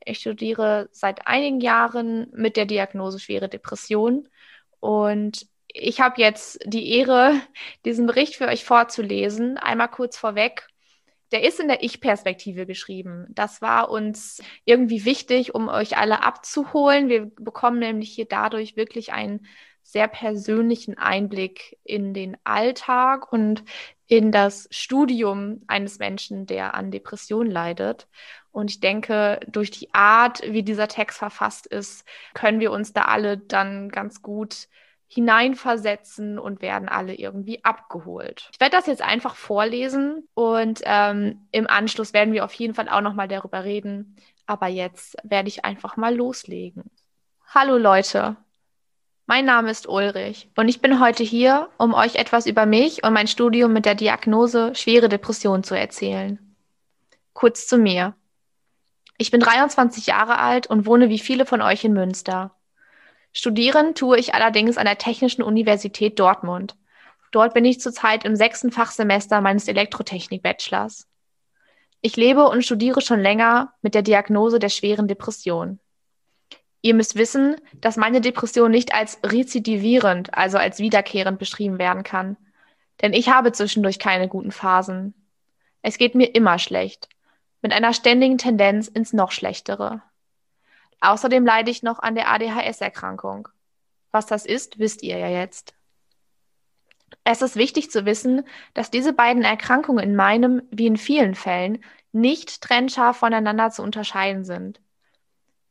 Ich 0.03 0.19
studiere 0.19 0.89
seit 0.91 1.27
einigen 1.27 1.61
Jahren 1.61 2.27
mit 2.33 2.57
der 2.57 2.65
Diagnose 2.65 3.21
schwere 3.21 3.47
Depression 3.47 4.27
und 4.81 5.47
ich 5.69 6.01
habe 6.01 6.19
jetzt 6.19 6.59
die 6.65 6.91
Ehre, 6.91 7.39
diesen 7.85 8.05
Bericht 8.05 8.35
für 8.35 8.49
euch 8.49 8.65
vorzulesen. 8.65 9.57
Einmal 9.57 9.87
kurz 9.87 10.17
vorweg. 10.17 10.67
Der 11.31 11.45
ist 11.45 11.61
in 11.61 11.69
der 11.69 11.83
Ich-Perspektive 11.83 12.65
geschrieben. 12.65 13.27
Das 13.29 13.61
war 13.61 13.89
uns 13.89 14.43
irgendwie 14.65 15.05
wichtig, 15.05 15.55
um 15.55 15.69
euch 15.69 15.95
alle 15.95 16.21
abzuholen. 16.21 17.07
Wir 17.07 17.31
bekommen 17.39 17.79
nämlich 17.79 18.11
hier 18.11 18.25
dadurch 18.25 18.75
wirklich 18.75 19.13
einen 19.13 19.47
sehr 19.83 20.07
persönlichen 20.07 20.97
Einblick 20.97 21.77
in 21.83 22.13
den 22.13 22.37
Alltag 22.43 23.31
und 23.31 23.63
in 24.07 24.31
das 24.31 24.67
Studium 24.71 25.61
eines 25.67 25.99
Menschen, 25.99 26.45
der 26.45 26.73
an 26.73 26.91
Depression 26.91 27.49
leidet. 27.49 28.07
Und 28.51 28.69
ich 28.69 28.79
denke, 28.79 29.39
durch 29.47 29.71
die 29.71 29.93
Art, 29.93 30.41
wie 30.43 30.63
dieser 30.63 30.87
Text 30.87 31.17
verfasst 31.17 31.67
ist, 31.67 32.05
können 32.33 32.59
wir 32.59 32.71
uns 32.71 32.93
da 32.93 33.03
alle 33.03 33.37
dann 33.37 33.89
ganz 33.89 34.21
gut 34.21 34.67
hineinversetzen 35.07 36.39
und 36.39 36.61
werden 36.61 36.87
alle 36.87 37.13
irgendwie 37.13 37.65
abgeholt. 37.65 38.49
Ich 38.53 38.61
werde 38.61 38.77
das 38.77 38.87
jetzt 38.87 39.01
einfach 39.01 39.35
vorlesen 39.35 40.27
und 40.33 40.79
ähm, 40.85 41.47
im 41.51 41.67
Anschluss 41.67 42.13
werden 42.13 42.33
wir 42.33 42.45
auf 42.45 42.53
jeden 42.53 42.73
Fall 42.73 42.87
auch 42.87 43.01
nochmal 43.01 43.27
darüber 43.27 43.65
reden. 43.65 44.15
Aber 44.45 44.67
jetzt 44.67 45.17
werde 45.23 45.49
ich 45.49 45.65
einfach 45.65 45.97
mal 45.97 46.15
loslegen. 46.15 46.89
Hallo 47.53 47.77
Leute, 47.77 48.37
mein 49.25 49.45
Name 49.45 49.71
ist 49.71 49.87
Ulrich 49.87 50.49
und 50.55 50.67
ich 50.67 50.81
bin 50.81 50.99
heute 50.99 51.23
hier, 51.23 51.69
um 51.77 51.93
euch 51.93 52.15
etwas 52.15 52.45
über 52.45 52.65
mich 52.65 53.03
und 53.03 53.13
mein 53.13 53.27
Studium 53.27 53.73
mit 53.73 53.85
der 53.85 53.95
Diagnose 53.95 54.75
schwere 54.75 55.09
Depression 55.09 55.63
zu 55.63 55.77
erzählen. 55.77 56.55
Kurz 57.33 57.67
zu 57.67 57.77
mir. 57.77 58.15
Ich 59.17 59.31
bin 59.31 59.39
23 59.39 60.07
Jahre 60.07 60.39
alt 60.39 60.67
und 60.67 60.85
wohne 60.85 61.09
wie 61.09 61.19
viele 61.19 61.45
von 61.45 61.61
euch 61.61 61.83
in 61.83 61.93
Münster. 61.93 62.55
Studieren 63.33 63.95
tue 63.95 64.17
ich 64.17 64.33
allerdings 64.33 64.77
an 64.77 64.85
der 64.85 64.97
Technischen 64.97 65.43
Universität 65.43 66.19
Dortmund. 66.19 66.75
Dort 67.31 67.53
bin 67.53 67.63
ich 67.63 67.79
zurzeit 67.79 68.25
im 68.25 68.35
sechsten 68.35 68.71
Fachsemester 68.71 69.39
meines 69.39 69.67
Elektrotechnik-Bachelors. 69.67 71.07
Ich 72.01 72.17
lebe 72.17 72.49
und 72.49 72.65
studiere 72.65 72.99
schon 73.01 73.21
länger 73.21 73.73
mit 73.81 73.95
der 73.95 74.01
Diagnose 74.01 74.59
der 74.59 74.69
schweren 74.69 75.07
Depression. 75.07 75.79
Ihr 76.81 76.95
müsst 76.95 77.15
wissen, 77.15 77.57
dass 77.75 77.97
meine 77.97 78.21
Depression 78.21 78.71
nicht 78.71 78.93
als 78.93 79.19
rezidivierend, 79.23 80.33
also 80.33 80.57
als 80.57 80.79
wiederkehrend 80.79 81.37
beschrieben 81.37 81.77
werden 81.77 82.03
kann. 82.03 82.37
Denn 83.01 83.13
ich 83.13 83.29
habe 83.29 83.51
zwischendurch 83.51 83.99
keine 83.99 84.27
guten 84.27 84.51
Phasen. 84.51 85.13
Es 85.81 85.97
geht 85.97 86.15
mir 86.15 86.33
immer 86.35 86.59
schlecht, 86.59 87.09
mit 87.61 87.71
einer 87.73 87.93
ständigen 87.93 88.37
Tendenz 88.37 88.87
ins 88.87 89.13
noch 89.13 89.31
schlechtere. 89.31 90.01
Außerdem 91.01 91.45
leide 91.45 91.71
ich 91.71 91.83
noch 91.83 91.99
an 91.99 92.15
der 92.15 92.29
ADHS-Erkrankung. 92.29 93.47
Was 94.11 94.25
das 94.25 94.45
ist, 94.45 94.77
wisst 94.77 95.03
ihr 95.03 95.17
ja 95.17 95.29
jetzt. 95.29 95.73
Es 97.23 97.41
ist 97.41 97.55
wichtig 97.55 97.91
zu 97.91 98.05
wissen, 98.05 98.43
dass 98.73 98.91
diese 98.91 99.13
beiden 99.13 99.43
Erkrankungen 99.43 100.03
in 100.03 100.15
meinem, 100.15 100.63
wie 100.71 100.87
in 100.87 100.97
vielen 100.97 101.35
Fällen, 101.35 101.83
nicht 102.11 102.61
trennscharf 102.61 103.17
voneinander 103.17 103.69
zu 103.71 103.83
unterscheiden 103.83 104.43
sind. 104.43 104.81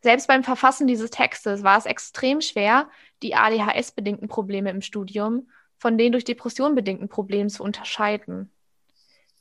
Selbst 0.02 0.28
beim 0.28 0.42
Verfassen 0.44 0.86
dieses 0.86 1.10
Textes 1.10 1.62
war 1.62 1.76
es 1.76 1.86
extrem 1.86 2.40
schwer, 2.40 2.88
die 3.22 3.34
ADHS-bedingten 3.34 4.28
Probleme 4.28 4.70
im 4.70 4.80
Studium 4.80 5.48
von 5.76 5.98
den 5.98 6.12
durch 6.12 6.24
Depression 6.24 6.74
bedingten 6.74 7.08
Problemen 7.08 7.50
zu 7.50 7.62
unterscheiden. 7.62 8.50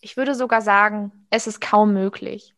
Ich 0.01 0.17
würde 0.17 0.35
sogar 0.35 0.61
sagen, 0.61 1.27
es 1.29 1.47
ist 1.47 1.59
kaum 1.59 1.93
möglich. 1.93 2.55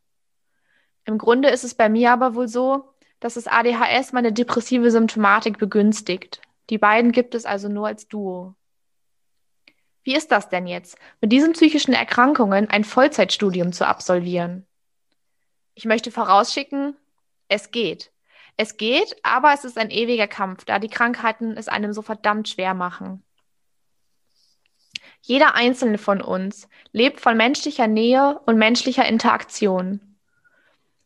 Im 1.06 1.18
Grunde 1.18 1.50
ist 1.50 1.64
es 1.64 1.74
bei 1.74 1.90
mir 1.90 2.12
aber 2.12 2.36
wohl 2.36 2.48
so, 2.48 2.94
dass 3.20 3.36
das 3.36 3.48
ADHS 3.48 4.14
meine 4.14 4.32
depressive 4.34 4.92
Symptomatik 4.92 5.58
begünstigt. 5.58 6.42
Die 6.70 6.78
beiden 6.78 7.12
gibt 7.12 7.36
es 7.36 7.46
also 7.46 7.70
nur 7.70 7.88
als 7.88 8.08
Duo. 8.08 8.56
Wie 10.04 10.16
ist 10.16 10.32
das 10.32 10.50
denn 10.50 10.66
jetzt, 10.66 10.98
mit 11.20 11.32
diesen 11.32 11.54
psychischen 11.54 11.94
Erkrankungen 11.94 12.70
ein 12.70 12.84
Vollzeitstudium 12.84 13.74
zu 13.74 13.88
absolvieren? 13.88 14.66
Ich 15.76 15.86
möchte 15.86 16.12
vorausschicken, 16.12 16.96
es 17.52 17.72
geht. 17.72 18.12
Es 18.58 18.78
geht, 18.78 19.16
aber 19.24 19.54
es 19.54 19.66
ist 19.66 19.78
ein 19.78 19.92
ewiger 19.92 20.28
Kampf, 20.28 20.66
da 20.66 20.80
die 20.80 20.88
Krankheiten 20.88 21.58
es 21.58 21.68
einem 21.68 21.94
so 21.94 22.02
verdammt 22.02 22.48
schwer 22.48 22.74
machen. 22.74 23.24
Jeder 25.22 25.54
einzelne 25.54 25.98
von 25.98 26.22
uns 26.22 26.68
lebt 26.94 27.20
von 27.20 27.38
menschlicher 27.38 27.88
Nähe 27.88 28.40
und 28.46 28.58
menschlicher 28.58 29.06
Interaktion. 29.06 30.18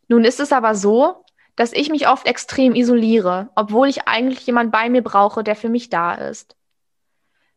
Nun 0.07 0.23
ist 0.23 0.39
es 0.39 0.51
aber 0.51 0.75
so, 0.75 1.25
dass 1.55 1.73
ich 1.73 1.89
mich 1.89 2.07
oft 2.07 2.27
extrem 2.27 2.75
isoliere, 2.75 3.49
obwohl 3.55 3.87
ich 3.87 4.07
eigentlich 4.07 4.45
jemand 4.45 4.71
bei 4.71 4.89
mir 4.89 5.01
brauche, 5.01 5.43
der 5.43 5.55
für 5.55 5.69
mich 5.69 5.89
da 5.89 6.13
ist. 6.13 6.55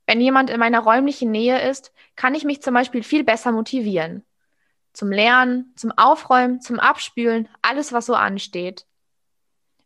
Wenn 0.06 0.20
jemand 0.20 0.48
in 0.48 0.58
meiner 0.58 0.80
räumlichen 0.80 1.30
Nähe 1.30 1.60
ist, 1.68 1.92
kann 2.16 2.34
ich 2.34 2.44
mich 2.44 2.62
zum 2.62 2.72
Beispiel 2.72 3.02
viel 3.02 3.24
besser 3.24 3.52
motivieren 3.52 4.24
zum 4.92 5.10
Lernen, 5.10 5.72
zum 5.76 5.92
Aufräumen, 5.96 6.60
zum 6.60 6.80
Abspülen, 6.80 7.48
alles, 7.62 7.92
was 7.92 8.06
so 8.06 8.14
ansteht. 8.14 8.86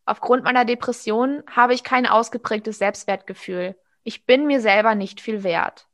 Aufgrund 0.04 0.44
meiner 0.44 0.64
Depression 0.64 1.42
habe 1.50 1.74
ich 1.74 1.84
kein 1.84 2.06
ausgeprägtes 2.06 2.78
Selbstwertgefühl. 2.78 3.76
Ich 4.04 4.26
bin 4.26 4.46
mir 4.46 4.60
selber 4.60 4.94
nicht 4.94 5.20
viel 5.20 5.44
wert. 5.44 5.86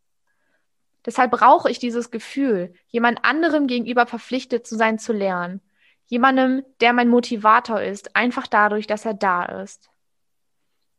Deshalb 1.05 1.31
brauche 1.31 1.71
ich 1.71 1.79
dieses 1.79 2.11
Gefühl, 2.11 2.75
jemand 2.89 3.25
anderem 3.25 3.67
gegenüber 3.67 4.07
verpflichtet 4.07 4.67
zu 4.67 4.77
sein, 4.77 4.99
zu 4.99 5.13
lernen. 5.13 5.61
Jemandem, 6.07 6.65
der 6.81 6.93
mein 6.93 7.09
Motivator 7.09 7.81
ist, 7.81 8.17
einfach 8.17 8.47
dadurch, 8.47 8.87
dass 8.87 9.05
er 9.05 9.15
da 9.15 9.45
ist. 9.45 9.91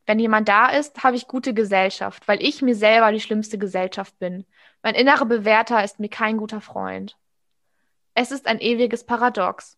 Wenn 0.06 0.20
jemand 0.20 0.48
da 0.48 0.70
ist, 0.70 1.04
habe 1.04 1.16
ich 1.16 1.28
gute 1.28 1.54
Gesellschaft, 1.54 2.28
weil 2.28 2.42
ich 2.42 2.62
mir 2.62 2.76
selber 2.76 3.12
die 3.12 3.20
schlimmste 3.20 3.58
Gesellschaft 3.60 4.18
bin. 4.18 4.46
Mein 4.82 4.96
innerer 4.96 5.26
Bewerter 5.26 5.84
ist 5.84 6.00
mir 6.00 6.10
kein 6.10 6.38
guter 6.38 6.62
Freund. 6.62 7.18
Es 8.22 8.32
ist 8.32 8.48
ein 8.48 8.60
ewiges 8.60 9.06
Paradox. 9.06 9.78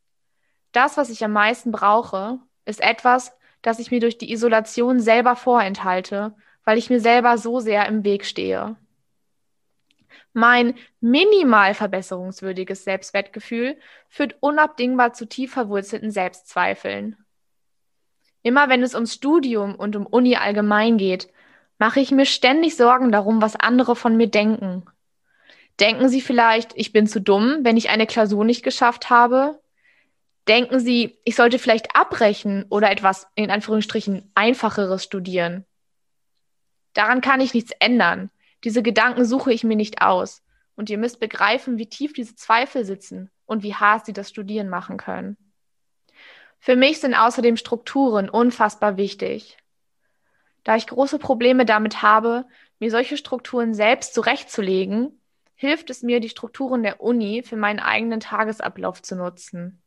Das, 0.72 0.98
was 0.98 1.12
ich 1.12 1.24
am 1.24 1.32
meisten 1.32 1.72
brauche, 1.72 2.40
ist 2.66 2.82
etwas, 2.82 3.38
das 3.62 3.78
ich 3.78 3.92
mir 3.92 4.00
durch 4.00 4.18
die 4.18 4.32
Isolation 4.32 5.00
selber 5.00 5.36
vorenthalte, 5.36 6.34
weil 6.66 6.80
ich 6.80 6.90
mir 6.90 7.00
selber 7.00 7.38
so 7.38 7.60
sehr 7.60 7.86
im 7.86 8.04
Weg 8.04 8.26
stehe. 8.26 8.78
Mein 10.34 10.74
minimal 11.02 11.76
verbesserungswürdiges 11.76 12.84
Selbstwertgefühl 12.84 13.78
führt 14.10 14.38
unabdingbar 14.40 15.14
zu 15.14 15.28
tief 15.28 15.54
verwurzelten 15.54 16.10
Selbstzweifeln. 16.10 17.24
Immer 18.42 18.70
wenn 18.70 18.82
es 18.82 18.96
ums 18.96 19.14
Studium 19.14 19.76
und 19.76 19.96
um 19.96 20.08
Uni 20.08 20.36
allgemein 20.36 20.98
geht, 20.98 21.32
mache 21.78 22.00
ich 22.00 22.10
mir 22.10 22.26
ständig 22.26 22.76
Sorgen 22.76 23.12
darum, 23.12 23.40
was 23.40 23.56
andere 23.56 23.96
von 23.96 24.18
mir 24.18 24.32
denken. 24.32 24.88
Denken 25.80 26.10
Sie 26.10 26.22
vielleicht, 26.22 26.74
ich 26.76 26.94
bin 26.94 27.08
zu 27.08 27.22
dumm, 27.22 27.60
wenn 27.64 27.78
ich 27.78 27.90
eine 27.90 28.08
Klausur 28.08 28.46
nicht 28.46 28.64
geschafft 28.64 29.10
habe? 29.10 29.60
Denken 30.48 30.80
Sie, 30.80 31.20
ich 31.24 31.36
sollte 31.36 31.60
vielleicht 31.60 31.96
abbrechen 31.96 32.66
oder 32.70 32.92
etwas 32.92 33.28
in 33.36 33.52
Anführungsstrichen 33.52 34.32
einfacheres 34.36 35.04
studieren? 35.04 35.66
Daran 36.94 37.22
kann 37.22 37.42
ich 37.42 37.54
nichts 37.54 37.72
ändern. 37.80 38.30
Diese 38.64 38.84
Gedanken 38.84 39.26
suche 39.26 39.54
ich 39.54 39.64
mir 39.64 39.76
nicht 39.76 40.02
aus. 40.02 40.44
Und 40.76 40.90
ihr 40.90 40.98
müsst 40.98 41.20
begreifen, 41.20 41.78
wie 41.78 41.88
tief 41.88 42.14
diese 42.14 42.36
Zweifel 42.36 42.86
sitzen 42.86 43.30
und 43.46 43.64
wie 43.64 43.76
hart 43.76 44.06
sie 44.06 44.14
das 44.14 44.30
Studieren 44.30 44.70
machen 44.70 44.98
können. 44.98 45.38
Für 46.60 46.76
mich 46.76 47.00
sind 47.00 47.16
außerdem 47.16 47.58
Strukturen 47.58 48.30
unfassbar 48.30 48.98
wichtig. 48.98 49.58
Da 50.64 50.76
ich 50.76 50.88
große 50.88 51.18
Probleme 51.18 51.66
damit 51.66 52.02
habe, 52.02 52.46
mir 52.80 52.92
solche 52.92 53.18
Strukturen 53.18 53.74
selbst 53.74 54.14
zurechtzulegen, 54.14 55.21
hilft 55.62 55.92
es 55.92 56.02
mir, 56.02 56.20
die 56.20 56.30
Strukturen 56.30 56.82
der 56.82 57.02
Uni 57.02 57.44
für 57.44 57.56
meinen 57.56 57.80
eigenen 57.80 58.20
Tagesablauf 58.20 59.04
zu 59.04 59.16
nutzen. 59.16 59.80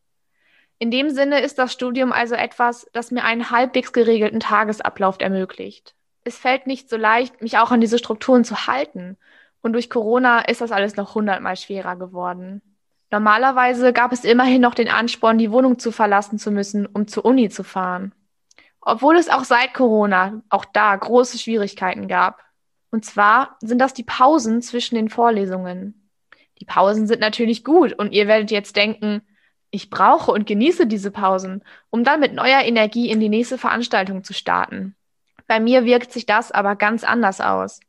In 0.78 0.92
dem 0.92 1.10
Sinne 1.10 1.40
ist 1.40 1.58
das 1.58 1.72
Studium 1.72 2.12
also 2.12 2.36
etwas, 2.36 2.86
das 2.92 3.10
mir 3.10 3.24
einen 3.24 3.50
halbwegs 3.50 3.92
geregelten 3.92 4.38
Tagesablauf 4.38 5.16
ermöglicht. 5.18 5.96
Es 6.22 6.38
fällt 6.38 6.68
nicht 6.68 6.88
so 6.88 6.96
leicht, 6.96 7.42
mich 7.42 7.58
auch 7.58 7.72
an 7.72 7.80
diese 7.80 7.98
Strukturen 7.98 8.44
zu 8.44 8.68
halten. 8.68 9.16
Und 9.62 9.72
durch 9.72 9.90
Corona 9.90 10.42
ist 10.42 10.60
das 10.60 10.70
alles 10.70 10.94
noch 10.94 11.16
hundertmal 11.16 11.56
schwerer 11.56 11.96
geworden. 11.96 12.62
Normalerweise 13.10 13.92
gab 13.92 14.12
es 14.12 14.22
immerhin 14.24 14.60
noch 14.60 14.76
den 14.76 14.88
Ansporn, 14.88 15.38
die 15.38 15.50
Wohnung 15.50 15.80
zu 15.80 15.90
verlassen 15.90 16.38
zu 16.38 16.52
müssen, 16.52 16.86
um 16.86 17.08
zur 17.08 17.24
Uni 17.24 17.48
zu 17.48 17.64
fahren. 17.64 18.14
Obwohl 18.80 19.16
es 19.16 19.28
auch 19.28 19.42
seit 19.42 19.74
Corona 19.74 20.40
auch 20.50 20.66
da 20.66 20.94
große 20.94 21.36
Schwierigkeiten 21.36 22.06
gab. 22.06 22.44
Und 22.94 23.04
zwar 23.04 23.56
sind 23.60 23.80
das 23.80 23.92
die 23.92 24.04
Pausen 24.04 24.62
zwischen 24.62 24.94
den 24.94 25.08
Vorlesungen. 25.08 26.08
Die 26.60 26.64
Pausen 26.64 27.08
sind 27.08 27.18
natürlich 27.20 27.64
gut 27.64 27.92
und 27.92 28.12
ihr 28.12 28.28
werdet 28.28 28.52
jetzt 28.52 28.76
denken, 28.76 29.20
ich 29.72 29.90
brauche 29.90 30.30
und 30.30 30.46
genieße 30.46 30.86
diese 30.86 31.10
Pausen, 31.10 31.64
um 31.90 32.04
dann 32.04 32.20
mit 32.20 32.34
neuer 32.34 32.60
Energie 32.60 33.10
in 33.10 33.18
die 33.18 33.28
nächste 33.28 33.58
Veranstaltung 33.58 34.22
zu 34.22 34.32
starten. 34.32 34.94
Bei 35.48 35.58
mir 35.58 35.84
wirkt 35.84 36.12
sich 36.12 36.24
das 36.24 36.52
aber 36.52 36.76
ganz 36.76 37.02
anders 37.02 37.40
aus. 37.40 37.80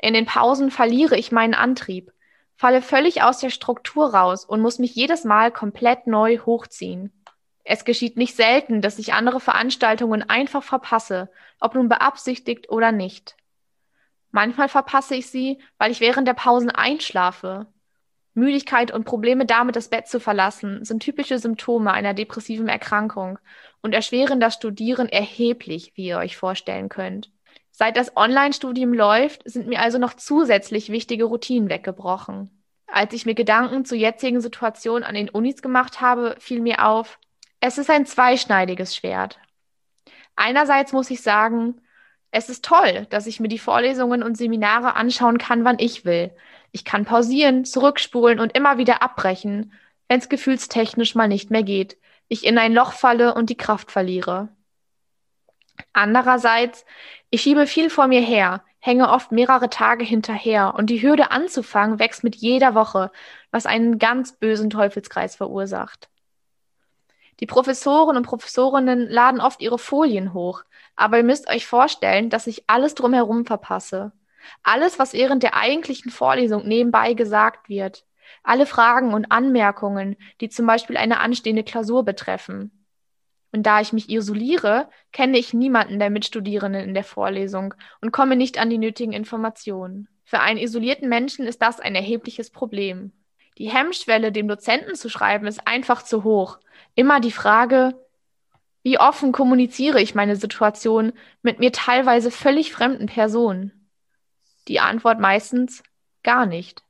In 0.00 0.14
den 0.14 0.24
Pausen 0.24 0.70
verliere 0.70 1.16
ich 1.16 1.32
meinen 1.32 1.54
Antrieb, 1.54 2.12
falle 2.54 2.80
völlig 2.80 3.24
aus 3.24 3.40
der 3.40 3.50
Struktur 3.50 4.14
raus 4.14 4.44
und 4.44 4.60
muss 4.60 4.78
mich 4.78 4.94
jedes 4.94 5.24
Mal 5.24 5.50
komplett 5.50 6.06
neu 6.06 6.38
hochziehen. 6.38 7.12
Es 7.64 7.84
geschieht 7.84 8.16
nicht 8.16 8.36
selten, 8.36 8.82
dass 8.82 9.00
ich 9.00 9.14
andere 9.14 9.40
Veranstaltungen 9.40 10.22
einfach 10.30 10.62
verpasse, 10.62 11.28
ob 11.58 11.74
nun 11.74 11.88
beabsichtigt 11.88 12.70
oder 12.70 12.92
nicht. 12.92 13.34
Manchmal 14.30 14.68
verpasse 14.68 15.14
ich 15.14 15.28
sie, 15.28 15.58
weil 15.78 15.90
ich 15.90 16.00
während 16.00 16.28
der 16.28 16.34
Pausen 16.34 16.70
einschlafe. 16.70 17.66
Müdigkeit 18.34 18.92
und 18.92 19.04
Probleme 19.04 19.46
damit, 19.46 19.76
das 19.76 19.88
Bett 19.88 20.06
zu 20.06 20.20
verlassen, 20.20 20.84
sind 20.84 21.02
typische 21.02 21.38
Symptome 21.38 21.92
einer 21.92 22.14
depressiven 22.14 22.68
Erkrankung 22.68 23.38
und 23.82 23.94
erschweren 23.94 24.38
das 24.38 24.54
Studieren 24.54 25.08
erheblich, 25.08 25.92
wie 25.94 26.06
ihr 26.06 26.18
euch 26.18 26.36
vorstellen 26.36 26.88
könnt. 26.88 27.30
Seit 27.70 27.96
das 27.96 28.16
Online-Studium 28.16 28.92
läuft, 28.92 29.42
sind 29.48 29.68
mir 29.68 29.80
also 29.80 29.98
noch 29.98 30.14
zusätzlich 30.14 30.90
wichtige 30.90 31.24
Routinen 31.24 31.68
weggebrochen. 31.68 32.50
Als 32.86 33.12
ich 33.12 33.26
mir 33.26 33.34
Gedanken 33.34 33.84
zur 33.84 33.98
jetzigen 33.98 34.40
Situation 34.40 35.02
an 35.02 35.14
den 35.14 35.28
Unis 35.28 35.62
gemacht 35.62 36.00
habe, 36.00 36.36
fiel 36.38 36.60
mir 36.60 36.86
auf, 36.86 37.18
es 37.60 37.78
ist 37.78 37.90
ein 37.90 38.06
zweischneidiges 38.06 38.96
Schwert. 38.96 39.38
Einerseits 40.36 40.92
muss 40.92 41.10
ich 41.10 41.22
sagen, 41.22 41.80
es 42.30 42.48
ist 42.48 42.64
toll, 42.64 43.06
dass 43.10 43.26
ich 43.26 43.40
mir 43.40 43.48
die 43.48 43.58
Vorlesungen 43.58 44.22
und 44.22 44.36
Seminare 44.36 44.96
anschauen 44.96 45.38
kann, 45.38 45.64
wann 45.64 45.78
ich 45.78 46.04
will. 46.04 46.30
Ich 46.72 46.84
kann 46.84 47.04
pausieren, 47.04 47.64
zurückspulen 47.64 48.38
und 48.38 48.56
immer 48.56 48.76
wieder 48.78 49.02
abbrechen, 49.02 49.72
wenn 50.08 50.18
es 50.18 50.28
gefühlstechnisch 50.28 51.14
mal 51.14 51.28
nicht 51.28 51.50
mehr 51.50 51.62
geht, 51.62 51.96
ich 52.28 52.44
in 52.44 52.58
ein 52.58 52.74
Loch 52.74 52.92
falle 52.92 53.34
und 53.34 53.50
die 53.50 53.56
Kraft 53.56 53.90
verliere. 53.90 54.48
Andererseits, 55.92 56.84
ich 57.30 57.40
schiebe 57.40 57.66
viel 57.66 57.88
vor 57.88 58.08
mir 58.08 58.20
her, 58.20 58.62
hänge 58.80 59.10
oft 59.10 59.32
mehrere 59.32 59.70
Tage 59.70 60.04
hinterher 60.04 60.74
und 60.76 60.90
die 60.90 61.02
Hürde 61.02 61.30
anzufangen 61.30 61.98
wächst 61.98 62.24
mit 62.24 62.36
jeder 62.36 62.74
Woche, 62.74 63.10
was 63.50 63.66
einen 63.66 63.98
ganz 63.98 64.32
bösen 64.32 64.70
Teufelskreis 64.70 65.36
verursacht. 65.36 66.08
Die 67.40 67.46
Professoren 67.46 68.16
und 68.16 68.24
Professorinnen 68.24 69.08
laden 69.08 69.40
oft 69.40 69.60
ihre 69.62 69.78
Folien 69.78 70.32
hoch, 70.32 70.64
aber 70.98 71.18
ihr 71.18 71.24
müsst 71.24 71.48
euch 71.48 71.64
vorstellen, 71.64 72.28
dass 72.28 72.48
ich 72.48 72.64
alles 72.66 72.96
drumherum 72.96 73.46
verpasse. 73.46 74.10
Alles, 74.64 74.98
was 74.98 75.12
während 75.12 75.44
der 75.44 75.54
eigentlichen 75.54 76.10
Vorlesung 76.10 76.66
nebenbei 76.66 77.14
gesagt 77.14 77.68
wird. 77.68 78.04
Alle 78.42 78.66
Fragen 78.66 79.14
und 79.14 79.30
Anmerkungen, 79.30 80.16
die 80.40 80.48
zum 80.48 80.66
Beispiel 80.66 80.96
eine 80.96 81.20
anstehende 81.20 81.62
Klausur 81.62 82.04
betreffen. 82.04 82.84
Und 83.52 83.62
da 83.62 83.80
ich 83.80 83.92
mich 83.92 84.10
isoliere, 84.10 84.88
kenne 85.12 85.38
ich 85.38 85.54
niemanden 85.54 86.00
der 86.00 86.10
Mitstudierenden 86.10 86.82
in 86.82 86.94
der 86.94 87.04
Vorlesung 87.04 87.74
und 88.00 88.10
komme 88.10 88.34
nicht 88.34 88.58
an 88.58 88.68
die 88.68 88.78
nötigen 88.78 89.12
Informationen. 89.12 90.08
Für 90.24 90.40
einen 90.40 90.58
isolierten 90.58 91.08
Menschen 91.08 91.46
ist 91.46 91.62
das 91.62 91.78
ein 91.78 91.94
erhebliches 91.94 92.50
Problem. 92.50 93.12
Die 93.56 93.70
Hemmschwelle, 93.70 94.32
dem 94.32 94.48
Dozenten 94.48 94.96
zu 94.96 95.08
schreiben, 95.08 95.46
ist 95.46 95.66
einfach 95.66 96.02
zu 96.02 96.24
hoch. 96.24 96.58
Immer 96.96 97.20
die 97.20 97.32
Frage, 97.32 97.94
wie 98.82 98.98
offen 98.98 99.32
kommuniziere 99.32 100.00
ich 100.00 100.14
meine 100.14 100.36
Situation 100.36 101.12
mit 101.42 101.58
mir 101.58 101.72
teilweise 101.72 102.30
völlig 102.30 102.72
fremden 102.72 103.06
Personen? 103.06 103.88
Die 104.68 104.80
Antwort 104.80 105.18
meistens 105.18 105.82
gar 106.22 106.46
nicht. 106.46 106.82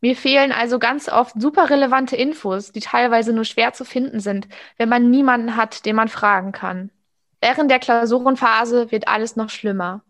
Mir 0.00 0.16
fehlen 0.16 0.52
also 0.52 0.78
ganz 0.78 1.08
oft 1.08 1.38
super 1.40 1.68
relevante 1.68 2.16
Infos, 2.16 2.72
die 2.72 2.80
teilweise 2.80 3.32
nur 3.32 3.44
schwer 3.44 3.72
zu 3.74 3.84
finden 3.84 4.20
sind, 4.20 4.48
wenn 4.78 4.88
man 4.88 5.10
niemanden 5.10 5.56
hat, 5.56 5.84
den 5.84 5.96
man 5.96 6.08
fragen 6.08 6.52
kann. 6.52 6.90
Während 7.40 7.70
der 7.70 7.78
Klausurenphase 7.78 8.90
wird 8.90 9.08
alles 9.08 9.36
noch 9.36 9.50
schlimmer. 9.50 10.02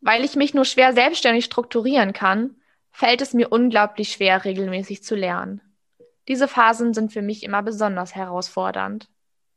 Weil 0.00 0.24
ich 0.24 0.36
mich 0.36 0.54
nur 0.54 0.64
schwer 0.64 0.92
selbstständig 0.92 1.44
strukturieren 1.44 2.12
kann, 2.12 2.56
fällt 2.90 3.20
es 3.20 3.34
mir 3.34 3.50
unglaublich 3.50 4.12
schwer, 4.12 4.44
regelmäßig 4.44 5.02
zu 5.02 5.14
lernen. 5.14 5.60
Diese 6.28 6.46
Phasen 6.46 6.94
sind 6.94 7.12
für 7.12 7.22
mich 7.22 7.42
immer 7.42 7.62
besonders 7.62 8.14
herausfordernd. 8.14 9.08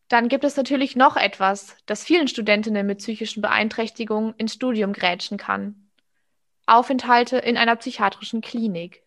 Dann 0.07 0.29
gibt 0.29 0.43
es 0.43 0.55
natürlich 0.55 0.95
noch 0.95 1.17
etwas, 1.17 1.75
das 1.85 2.03
vielen 2.03 2.27
Studentinnen 2.27 2.85
mit 2.85 2.99
psychischen 2.99 3.41
Beeinträchtigungen 3.41 4.35
ins 4.37 4.53
Studium 4.53 4.93
grätschen 4.93 5.37
kann. 5.37 5.89
Aufenthalte 6.67 7.37
in 7.37 7.57
einer 7.57 7.75
psychiatrischen 7.75 8.41
Klinik. 8.41 9.03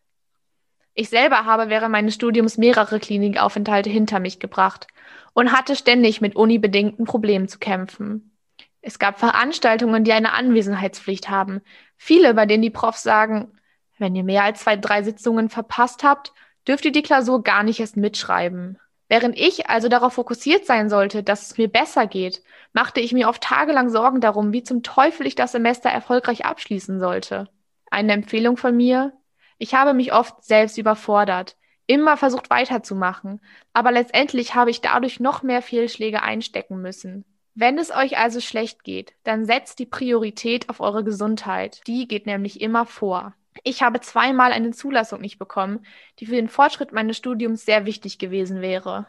Ich 0.95 1.09
selber 1.09 1.45
habe 1.45 1.69
während 1.69 1.93
meines 1.93 2.15
Studiums 2.15 2.59
mehrere 2.59 2.99
Klinikaufenthalte 2.99 3.89
hinter 3.89 4.19
mich 4.19 4.41
gebracht 4.41 4.89
und 5.33 5.53
hatte 5.53 5.77
ständig 5.77 6.21
mit 6.21 6.35
unibedingten 6.35 7.05
Problemen 7.05 7.47
zu 7.47 7.61
kämpfen. 7.61 8.37
Es 8.81 8.99
gab 8.99 9.21
Veranstaltungen, 9.21 10.03
die 10.03 10.13
eine 10.13 10.33
Anwesenheitspflicht 10.33 11.31
haben. 11.31 11.61
Viele, 11.97 12.35
bei 12.35 12.47
denen 12.47 12.63
die 12.63 12.71
Profs 12.71 13.05
sagen, 13.05 13.53
wenn 13.99 14.17
ihr 14.17 14.25
mehr 14.25 14.43
als 14.43 14.61
zwei, 14.61 14.77
drei 14.77 15.05
Sitzungen 15.05 15.49
verpasst 15.49 16.03
habt, 16.03 16.33
dürft 16.67 16.85
ihr 16.85 16.93
die 16.93 17.03
Klausur 17.03 17.43
gar 17.45 17.63
nicht 17.63 17.79
erst 17.79 17.97
mitschreiben. 17.97 18.79
Während 19.09 19.39
ich 19.39 19.69
also 19.69 19.89
darauf 19.89 20.15
fokussiert 20.15 20.67
sein 20.67 20.91
sollte, 20.91 21.23
dass 21.23 21.51
es 21.51 21.59
mir 21.59 21.69
besser 21.69 22.07
geht, 22.07 22.43
machte 22.73 23.01
ich 23.01 23.13
mir 23.13 23.29
oft 23.29 23.43
tagelang 23.43 23.89
Sorgen 23.89 24.21
darum, 24.21 24.53
wie 24.53 24.63
zum 24.63 24.83
Teufel 24.83 25.27
ich 25.27 25.35
das 25.35 25.53
Semester 25.53 25.89
erfolgreich 25.89 26.45
abschließen 26.45 27.01
sollte. 27.01 27.49
Eine 27.91 28.13
Empfehlung 28.13 28.59
von 28.59 28.77
mir, 28.77 29.15
ich 29.57 29.75
habe 29.75 29.95
mich 29.95 30.13
oft 30.13 30.45
selbst 30.45 30.77
überfordert, 30.77 31.57
immer 31.87 32.19
versucht 32.19 32.51
weiterzumachen, 32.51 33.41
aber 33.73 33.93
letztendlich 33.93 34.55
habe 34.55 34.71
ich 34.71 34.83
dadurch 34.83 35.21
noch 35.21 35.43
mehr 35.43 35.63
Fehlschläge 35.63 36.23
einstecken 36.23 36.83
müssen. 36.83 37.25
Wenn 37.55 37.79
es 37.79 37.91
euch 37.91 38.19
also 38.19 38.41
schlecht 38.41 38.85
geht, 38.85 39.15
dann 39.25 39.47
setzt 39.47 39.81
die 39.81 39.87
Priorität 39.87 40.69
auf 40.69 40.79
eure 40.81 41.03
Gesundheit. 41.03 41.81
Die 41.89 42.07
geht 42.07 42.27
nämlich 42.27 42.61
immer 42.61 42.87
vor. 42.87 43.35
Ich 43.65 43.83
habe 43.83 44.01
zweimal 44.01 44.53
eine 44.53 44.71
Zulassung 44.71 45.21
nicht 45.21 45.39
bekommen, 45.39 45.85
die 46.19 46.27
für 46.27 46.35
den 46.35 46.49
Fortschritt 46.49 46.93
meines 46.93 47.17
Studiums 47.17 47.65
sehr 47.65 47.87
wichtig 47.87 48.19
gewesen 48.19 48.61
wäre. 48.61 49.07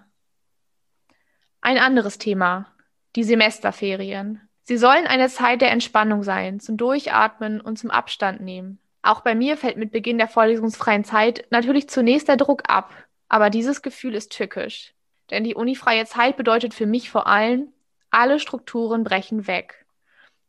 Ein 1.61 1.77
anderes 1.77 2.17
Thema. 2.17 2.67
Die 3.15 3.23
Semesterferien. 3.23 4.41
Sie 4.63 4.77
sollen 4.77 5.07
eine 5.07 5.29
Zeit 5.29 5.61
der 5.61 5.71
Entspannung 5.71 6.23
sein, 6.23 6.59
zum 6.59 6.77
Durchatmen 6.77 7.59
und 7.59 7.79
zum 7.79 7.89
Abstand 7.89 8.41
nehmen. 8.41 8.79
Auch 9.01 9.21
bei 9.21 9.33
mir 9.33 9.57
fällt 9.57 9.77
mit 9.77 9.91
Beginn 9.91 10.17
der 10.17 10.27
vorlesungsfreien 10.27 11.03
Zeit 11.03 11.45
natürlich 11.49 11.89
zunächst 11.89 12.27
der 12.27 12.37
Druck 12.37 12.63
ab, 12.69 12.93
aber 13.29 13.49
dieses 13.49 13.81
Gefühl 13.81 14.13
ist 14.13 14.31
tückisch. 14.31 14.93
Denn 15.31 15.43
die 15.43 15.55
unifreie 15.55 16.05
Zeit 16.05 16.37
bedeutet 16.37 16.73
für 16.73 16.85
mich 16.85 17.09
vor 17.09 17.27
allem, 17.27 17.71
alle 18.11 18.39
Strukturen 18.39 19.03
brechen 19.03 19.47
weg. 19.47 19.85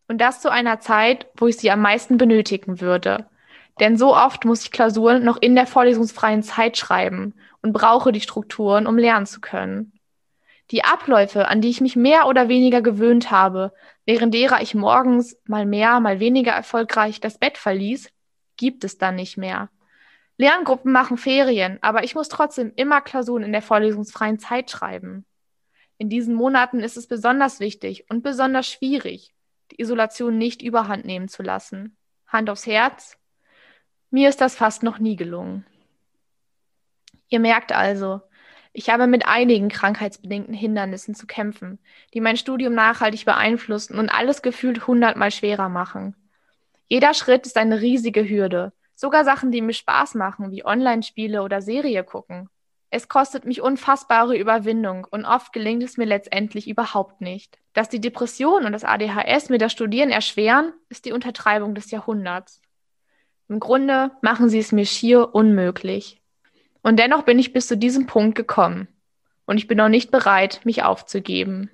Und 0.09 0.19
das 0.19 0.41
zu 0.41 0.51
einer 0.51 0.81
Zeit, 0.81 1.27
wo 1.37 1.47
ich 1.47 1.57
sie 1.57 1.71
am 1.71 1.81
meisten 1.81 2.17
benötigen 2.17 2.81
würde. 2.81 3.27
Denn 3.81 3.97
so 3.97 4.15
oft 4.15 4.45
muss 4.45 4.63
ich 4.63 4.71
Klausuren 4.71 5.25
noch 5.25 5.39
in 5.39 5.55
der 5.55 5.67
vorlesungsfreien 5.67 6.43
Zeit 6.43 6.77
schreiben 6.77 7.35
und 7.63 7.73
brauche 7.73 8.13
die 8.13 8.21
Strukturen, 8.21 8.87
um 8.87 8.99
lernen 8.99 9.27
zu 9.27 9.41
können. 9.41 9.93
Die 10.71 10.85
Abläufe, 10.85 11.49
an 11.49 11.61
die 11.61 11.71
ich 11.71 11.81
mich 11.81 11.97
mehr 11.97 12.27
oder 12.27 12.49
weniger 12.49 12.83
gewöhnt 12.83 13.31
habe, 13.31 13.73
während 14.05 14.35
derer 14.35 14.63
ich 14.63 14.75
morgens 14.75 15.37
mal 15.47 15.67
mehr, 15.67 15.99
mal 15.99 16.21
weniger 16.21 16.53
erfolgreich 16.53 17.21
das 17.21 17.39
Bett 17.39 17.59
verließ, 17.59 18.13
gibt 18.57 18.85
es 18.85 18.99
dann 18.99 19.17
nicht 19.17 19.37
mehr. 19.37 19.71
Lerngruppen 20.37 20.93
machen 20.93 21.17
Ferien, 21.17 21.79
aber 21.83 22.05
ich 22.05 22.15
muss 22.15 22.29
trotzdem 22.29 22.73
immer 22.77 23.01
Klausuren 23.01 23.43
in 23.43 23.53
der 23.53 23.63
vorlesungsfreien 23.63 24.39
Zeit 24.39 24.71
schreiben. 24.71 25.27
In 25.99 26.09
diesen 26.09 26.35
Monaten 26.35 26.81
ist 26.81 26.97
es 26.97 27.07
besonders 27.07 27.61
wichtig 27.61 28.07
und 28.09 28.23
besonders 28.23 28.67
schwierig, 28.67 29.35
die 29.71 29.83
Isolation 29.83 30.39
nicht 30.39 30.63
überhand 30.63 31.05
nehmen 31.05 31.29
zu 31.29 31.43
lassen. 31.43 31.97
Hand 32.27 32.49
aufs 32.49 32.67
Herz. 32.67 33.20
Mir 34.11 34.29
ist 34.29 34.41
das 34.41 34.57
fast 34.57 34.83
noch 34.83 34.99
nie 34.99 35.15
gelungen. 35.15 35.65
Ihr 37.29 37.39
merkt 37.39 37.71
also, 37.71 38.21
ich 38.73 38.91
habe 38.91 39.07
mit 39.07 39.27
einigen 39.27 39.69
krankheitsbedingten 39.69 40.55
Hindernissen 40.55 41.15
zu 41.15 41.27
kämpfen, 41.27 41.79
die 42.13 42.21
mein 42.21 42.37
Studium 42.37 42.75
nachhaltig 42.75 43.25
beeinflussen 43.25 43.99
und 43.99 44.09
alles 44.09 44.43
gefühlt 44.43 44.89
hundertmal 44.89 45.31
schwerer 45.31 45.69
machen. 45.69 46.17
Jeder 46.89 47.15
Schritt 47.15 47.47
ist 47.47 47.57
eine 47.57 47.81
riesige 47.81 48.29
Hürde. 48.29 48.73
Sogar 48.97 49.25
Sachen, 49.25 49.53
die 49.53 49.63
mir 49.63 49.75
Spaß 49.75 50.17
machen, 50.17 50.51
wie 50.51 50.65
Online-Spiele 50.65 51.43
oder 51.43 51.63
Serie 51.63 52.03
gucken. 52.03 52.49
Es 52.91 53.09
kostet 53.09 53.45
mich 53.45 53.63
unfassbare 53.63 54.37
Überwindung 54.37 55.07
und 55.09 55.25
oft 55.25 55.53
gelingt 55.53 55.85
es 55.85 55.97
mir 55.97 56.07
letztendlich 56.07 56.69
überhaupt 56.69 57.21
nicht. 57.21 57.59
Dass 57.73 57.89
die 57.89 58.01
Depression 58.01 58.65
und 58.65 58.73
das 58.73 58.83
ADHS 58.83 59.51
mir 59.51 59.59
das 59.59 59.71
Studieren 59.71 60.11
erschweren, 60.11 60.73
ist 60.89 61.05
die 61.05 61.13
Untertreibung 61.13 61.77
des 61.77 61.93
Jahrhunderts. 61.93 62.61
Im 63.51 63.59
Grunde 63.59 64.13
machen 64.23 64.49
sie 64.49 64.61
es 64.61 64.71
mir 64.71 64.87
schier 64.87 65.35
unmöglich. 65.35 66.23
Und 66.83 67.01
dennoch 67.01 67.23
bin 67.23 67.37
ich 67.41 67.53
bis 67.53 67.67
zu 67.67 67.77
diesem 67.77 68.07
Punkt 68.07 68.37
gekommen. 68.37 68.87
Und 69.45 69.59
ich 69.59 69.67
bin 69.67 69.77
noch 69.77 69.89
nicht 69.89 70.13
bereit, 70.13 70.61
mich 70.63 70.85
aufzugeben. 70.85 71.69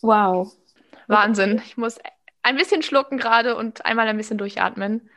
Wow. 0.00 0.56
Wahnsinn. 1.06 1.60
Ich 1.66 1.76
muss 1.76 1.98
ein 2.42 2.56
bisschen 2.56 2.82
schlucken 2.82 3.18
gerade 3.18 3.56
und 3.56 3.84
einmal 3.84 4.08
ein 4.08 4.16
bisschen 4.16 4.38
durchatmen. 4.38 5.10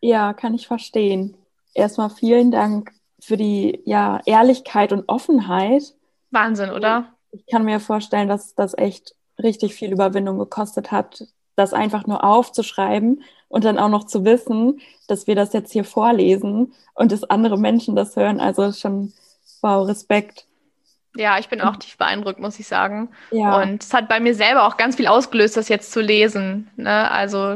Ja, 0.00 0.32
kann 0.32 0.54
ich 0.54 0.68
verstehen. 0.68 1.36
Erstmal 1.74 2.10
vielen 2.10 2.52
Dank 2.52 2.92
für 3.18 3.36
die 3.36 3.82
ja, 3.84 4.20
Ehrlichkeit 4.26 4.92
und 4.92 5.08
Offenheit. 5.08 5.82
Wahnsinn, 6.30 6.70
oder? 6.70 7.16
Ich 7.32 7.46
kann 7.46 7.64
mir 7.64 7.80
vorstellen, 7.80 8.28
dass 8.28 8.54
das 8.54 8.78
echt 8.78 9.16
richtig 9.42 9.74
viel 9.74 9.90
Überwindung 9.90 10.38
gekostet 10.38 10.92
hat, 10.92 11.26
das 11.56 11.72
einfach 11.72 12.06
nur 12.06 12.22
aufzuschreiben 12.22 13.22
und 13.48 13.64
dann 13.64 13.78
auch 13.78 13.88
noch 13.88 14.04
zu 14.04 14.24
wissen, 14.24 14.80
dass 15.08 15.26
wir 15.26 15.34
das 15.34 15.52
jetzt 15.52 15.72
hier 15.72 15.84
vorlesen 15.84 16.74
und 16.94 17.12
dass 17.12 17.24
andere 17.24 17.58
Menschen 17.58 17.96
das 17.96 18.16
hören. 18.16 18.40
Also 18.40 18.72
schon, 18.72 19.12
wow, 19.62 19.86
Respekt. 19.88 20.46
Ja, 21.16 21.38
ich 21.38 21.48
bin 21.48 21.62
auch 21.62 21.76
tief 21.76 21.96
beeindruckt, 21.96 22.38
muss 22.38 22.58
ich 22.58 22.68
sagen. 22.68 23.08
Ja. 23.30 23.62
Und 23.62 23.82
es 23.82 23.94
hat 23.94 24.08
bei 24.08 24.20
mir 24.20 24.34
selber 24.34 24.66
auch 24.66 24.76
ganz 24.76 24.96
viel 24.96 25.06
ausgelöst, 25.06 25.56
das 25.56 25.68
jetzt 25.68 25.92
zu 25.92 26.00
lesen. 26.00 26.70
Ne? 26.76 27.10
Also 27.10 27.54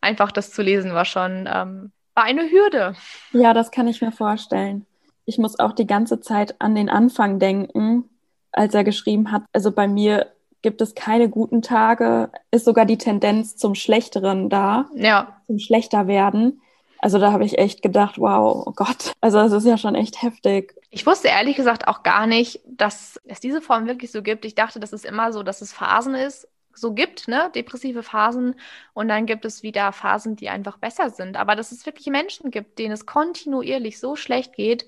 einfach 0.00 0.30
das 0.30 0.52
zu 0.52 0.62
lesen 0.62 0.94
war 0.94 1.04
schon, 1.04 1.48
ähm, 1.52 1.90
war 2.14 2.24
eine 2.24 2.50
Hürde. 2.50 2.94
Ja, 3.32 3.52
das 3.52 3.72
kann 3.72 3.88
ich 3.88 4.00
mir 4.00 4.12
vorstellen. 4.12 4.86
Ich 5.24 5.38
muss 5.38 5.58
auch 5.58 5.72
die 5.72 5.86
ganze 5.86 6.20
Zeit 6.20 6.60
an 6.60 6.74
den 6.74 6.88
Anfang 6.88 7.38
denken, 7.40 8.08
als 8.52 8.74
er 8.74 8.84
geschrieben 8.84 9.32
hat. 9.32 9.42
Also 9.52 9.72
bei 9.72 9.88
mir 9.88 10.26
gibt 10.62 10.80
es 10.80 10.94
keine 10.94 11.28
guten 11.28 11.62
Tage, 11.62 12.30
ist 12.50 12.64
sogar 12.64 12.84
die 12.84 12.98
Tendenz 12.98 13.56
zum 13.56 13.74
Schlechteren 13.74 14.48
da, 14.48 14.88
ja. 14.94 15.40
zum 15.46 15.58
Schlechter 15.58 16.06
werden. 16.06 16.60
Also 16.98 17.18
da 17.18 17.32
habe 17.32 17.44
ich 17.44 17.58
echt 17.58 17.82
gedacht, 17.82 18.18
wow, 18.18 18.64
oh 18.66 18.72
Gott, 18.72 19.12
also 19.20 19.38
es 19.40 19.52
ist 19.52 19.64
ja 19.64 19.78
schon 19.78 19.94
echt 19.94 20.22
heftig. 20.22 20.74
Ich 20.90 21.06
wusste 21.06 21.28
ehrlich 21.28 21.56
gesagt 21.56 21.88
auch 21.88 22.02
gar 22.02 22.26
nicht, 22.26 22.60
dass 22.66 23.18
es 23.24 23.40
diese 23.40 23.62
Form 23.62 23.86
wirklich 23.86 24.10
so 24.10 24.22
gibt. 24.22 24.44
Ich 24.44 24.54
dachte, 24.54 24.80
das 24.80 24.92
ist 24.92 25.06
immer 25.06 25.32
so, 25.32 25.42
dass 25.42 25.62
es 25.62 25.72
Phasen 25.72 26.14
ist, 26.14 26.46
so 26.74 26.92
gibt, 26.92 27.28
ne, 27.28 27.50
depressive 27.54 28.02
Phasen 28.02 28.54
und 28.92 29.08
dann 29.08 29.26
gibt 29.26 29.44
es 29.44 29.62
wieder 29.62 29.92
Phasen, 29.92 30.36
die 30.36 30.48
einfach 30.48 30.78
besser 30.78 31.10
sind. 31.10 31.36
Aber 31.36 31.56
dass 31.56 31.72
es 31.72 31.86
wirklich 31.86 32.06
Menschen 32.06 32.50
gibt, 32.50 32.78
denen 32.78 32.92
es 32.92 33.06
kontinuierlich 33.06 33.98
so 33.98 34.16
schlecht 34.16 34.54
geht, 34.54 34.86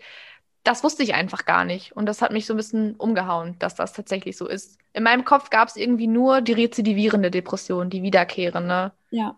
das 0.64 0.84
wusste 0.84 1.02
ich 1.02 1.14
einfach 1.14 1.44
gar 1.44 1.64
nicht. 1.64 1.96
Und 1.96 2.06
das 2.06 2.22
hat 2.22 2.32
mich 2.32 2.46
so 2.46 2.54
ein 2.54 2.56
bisschen 2.56 2.94
umgehauen, 2.96 3.56
dass 3.58 3.74
das 3.74 3.92
tatsächlich 3.92 4.36
so 4.36 4.46
ist. 4.46 4.78
In 4.92 5.02
meinem 5.02 5.24
Kopf 5.24 5.50
gab 5.50 5.68
es 5.68 5.76
irgendwie 5.76 6.06
nur 6.06 6.40
die 6.40 6.52
rezidivierende 6.52 7.30
Depression, 7.30 7.90
die 7.90 8.02
wiederkehrende. 8.02 8.92
Ja 9.10 9.36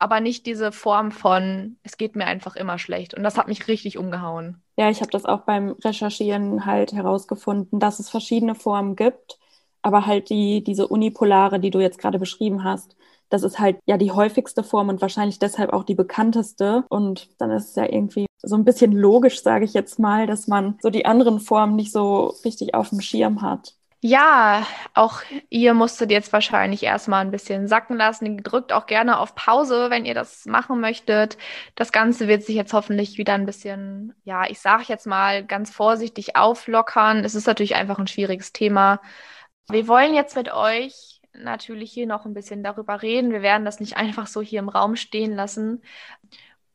aber 0.00 0.20
nicht 0.20 0.46
diese 0.46 0.72
Form 0.72 1.12
von, 1.12 1.76
es 1.82 1.98
geht 1.98 2.16
mir 2.16 2.24
einfach 2.26 2.56
immer 2.56 2.78
schlecht. 2.78 3.12
Und 3.14 3.22
das 3.22 3.36
hat 3.36 3.48
mich 3.48 3.68
richtig 3.68 3.98
umgehauen. 3.98 4.62
Ja, 4.76 4.88
ich 4.88 5.02
habe 5.02 5.10
das 5.10 5.26
auch 5.26 5.42
beim 5.42 5.76
Recherchieren 5.84 6.64
halt 6.64 6.94
herausgefunden, 6.94 7.78
dass 7.78 8.00
es 8.00 8.08
verschiedene 8.08 8.54
Formen 8.54 8.96
gibt, 8.96 9.38
aber 9.82 10.06
halt 10.06 10.30
die, 10.30 10.64
diese 10.64 10.88
unipolare, 10.88 11.60
die 11.60 11.70
du 11.70 11.80
jetzt 11.80 11.98
gerade 11.98 12.18
beschrieben 12.18 12.64
hast, 12.64 12.96
das 13.28 13.42
ist 13.42 13.58
halt 13.58 13.78
ja 13.84 13.98
die 13.98 14.10
häufigste 14.10 14.64
Form 14.64 14.88
und 14.88 15.02
wahrscheinlich 15.02 15.38
deshalb 15.38 15.70
auch 15.70 15.84
die 15.84 15.94
bekannteste. 15.94 16.84
Und 16.88 17.28
dann 17.38 17.50
ist 17.50 17.68
es 17.68 17.74
ja 17.76 17.84
irgendwie 17.84 18.24
so 18.42 18.56
ein 18.56 18.64
bisschen 18.64 18.92
logisch, 18.92 19.42
sage 19.42 19.64
ich 19.64 19.74
jetzt 19.74 19.98
mal, 19.98 20.26
dass 20.26 20.46
man 20.46 20.78
so 20.82 20.90
die 20.90 21.06
anderen 21.06 21.40
Formen 21.40 21.76
nicht 21.76 21.92
so 21.92 22.34
richtig 22.44 22.74
auf 22.74 22.90
dem 22.90 23.00
Schirm 23.00 23.42
hat. 23.42 23.74
Ja, 24.02 24.66
auch 24.94 25.20
ihr 25.50 25.74
musstet 25.74 26.10
jetzt 26.10 26.32
wahrscheinlich 26.32 26.82
erstmal 26.82 27.22
ein 27.22 27.30
bisschen 27.30 27.68
sacken 27.68 27.98
lassen. 27.98 28.42
Drückt 28.42 28.72
auch 28.72 28.86
gerne 28.86 29.18
auf 29.18 29.34
Pause, 29.34 29.90
wenn 29.90 30.06
ihr 30.06 30.14
das 30.14 30.46
machen 30.46 30.80
möchtet. 30.80 31.36
Das 31.74 31.92
Ganze 31.92 32.26
wird 32.26 32.42
sich 32.42 32.56
jetzt 32.56 32.72
hoffentlich 32.72 33.18
wieder 33.18 33.34
ein 33.34 33.44
bisschen, 33.44 34.14
ja, 34.24 34.48
ich 34.48 34.58
sage 34.58 34.84
jetzt 34.88 35.06
mal 35.06 35.44
ganz 35.44 35.70
vorsichtig 35.70 36.34
auflockern. 36.34 37.24
Es 37.26 37.34
ist 37.34 37.46
natürlich 37.46 37.74
einfach 37.74 37.98
ein 37.98 38.06
schwieriges 38.06 38.54
Thema. 38.54 39.02
Wir 39.68 39.86
wollen 39.86 40.14
jetzt 40.14 40.34
mit 40.34 40.50
euch 40.50 41.20
natürlich 41.34 41.92
hier 41.92 42.06
noch 42.06 42.24
ein 42.24 42.34
bisschen 42.34 42.62
darüber 42.62 43.02
reden. 43.02 43.32
Wir 43.32 43.42
werden 43.42 43.66
das 43.66 43.80
nicht 43.80 43.98
einfach 43.98 44.26
so 44.26 44.40
hier 44.40 44.60
im 44.60 44.70
Raum 44.70 44.96
stehen 44.96 45.34
lassen. 45.34 45.82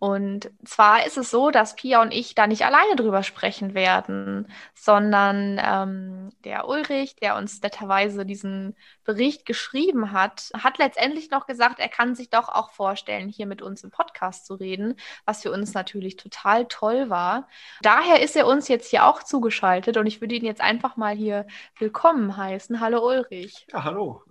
Und 0.06 0.52
zwar 0.64 1.08
ist 1.08 1.18
es 1.18 1.32
so, 1.32 1.50
dass 1.50 1.76
Pia 1.76 2.00
und 2.00 2.14
ich 2.14 2.36
da 2.36 2.46
nicht 2.46 2.64
alleine 2.64 2.96
drüber 2.96 3.24
sprechen 3.24 3.74
werden, 3.74 4.48
sondern 4.76 5.60
ähm, 5.60 6.30
der 6.44 6.68
Ulrich, 6.68 7.16
der 7.16 7.36
uns 7.36 7.60
netterweise 7.64 8.24
diesen 8.24 8.76
Bericht 9.04 9.48
geschrieben 9.48 10.12
hat, 10.12 10.52
hat 10.54 10.78
letztendlich 10.78 11.32
noch 11.32 11.48
gesagt, 11.48 11.80
er 11.80 11.90
kann 11.90 12.14
sich 12.14 12.30
doch 12.30 12.50
auch 12.50 12.70
vorstellen, 12.70 13.30
hier 13.30 13.48
mit 13.48 13.64
uns 13.64 13.84
im 13.84 13.90
Podcast 13.90 14.46
zu 14.46 14.54
reden, 14.54 14.96
was 15.26 15.42
für 15.42 15.52
uns 15.52 15.74
natürlich 15.74 16.18
total 16.18 16.68
toll 16.68 17.10
war. 17.10 17.48
Daher 17.82 18.22
ist 18.22 18.36
er 18.36 18.46
uns 18.46 18.68
jetzt 18.68 18.92
hier 18.92 19.08
auch 19.08 19.24
zugeschaltet 19.24 19.98
und 19.98 20.06
ich 20.06 20.22
würde 20.22 20.36
ihn 20.36 20.46
jetzt 20.46 20.62
einfach 20.62 20.98
mal 20.98 21.16
hier 21.16 21.48
willkommen 21.80 22.38
heißen. 22.38 22.80
Hallo 22.80 23.04
Ulrich. 23.04 23.66
Ja, 23.72 23.84
hallo. 23.84 24.22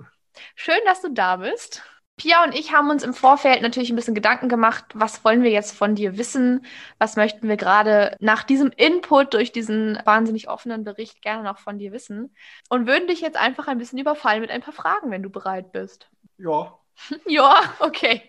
Schön, 0.54 0.78
dass 0.86 1.02
du 1.02 1.12
da 1.12 1.38
bist. 1.38 1.82
Pia 2.16 2.44
und 2.44 2.54
ich 2.54 2.72
haben 2.72 2.90
uns 2.90 3.02
im 3.02 3.12
Vorfeld 3.12 3.60
natürlich 3.60 3.90
ein 3.90 3.96
bisschen 3.96 4.14
Gedanken 4.14 4.48
gemacht, 4.48 4.84
was 4.94 5.24
wollen 5.24 5.42
wir 5.42 5.50
jetzt 5.50 5.76
von 5.76 5.96
dir 5.96 6.16
wissen? 6.16 6.64
Was 6.98 7.16
möchten 7.16 7.48
wir 7.48 7.56
gerade 7.56 8.16
nach 8.20 8.44
diesem 8.44 8.70
Input 8.76 9.34
durch 9.34 9.50
diesen 9.50 9.98
wahnsinnig 10.04 10.48
offenen 10.48 10.84
Bericht 10.84 11.22
gerne 11.22 11.42
noch 11.42 11.58
von 11.58 11.78
dir 11.78 11.90
wissen? 11.90 12.32
Und 12.68 12.86
würden 12.86 13.08
dich 13.08 13.20
jetzt 13.20 13.36
einfach 13.36 13.66
ein 13.66 13.78
bisschen 13.78 13.98
überfallen 13.98 14.42
mit 14.42 14.50
ein 14.50 14.60
paar 14.60 14.74
Fragen, 14.74 15.10
wenn 15.10 15.24
du 15.24 15.30
bereit 15.30 15.72
bist. 15.72 16.08
Ja. 16.38 16.78
ja, 17.26 17.60
okay. 17.80 18.22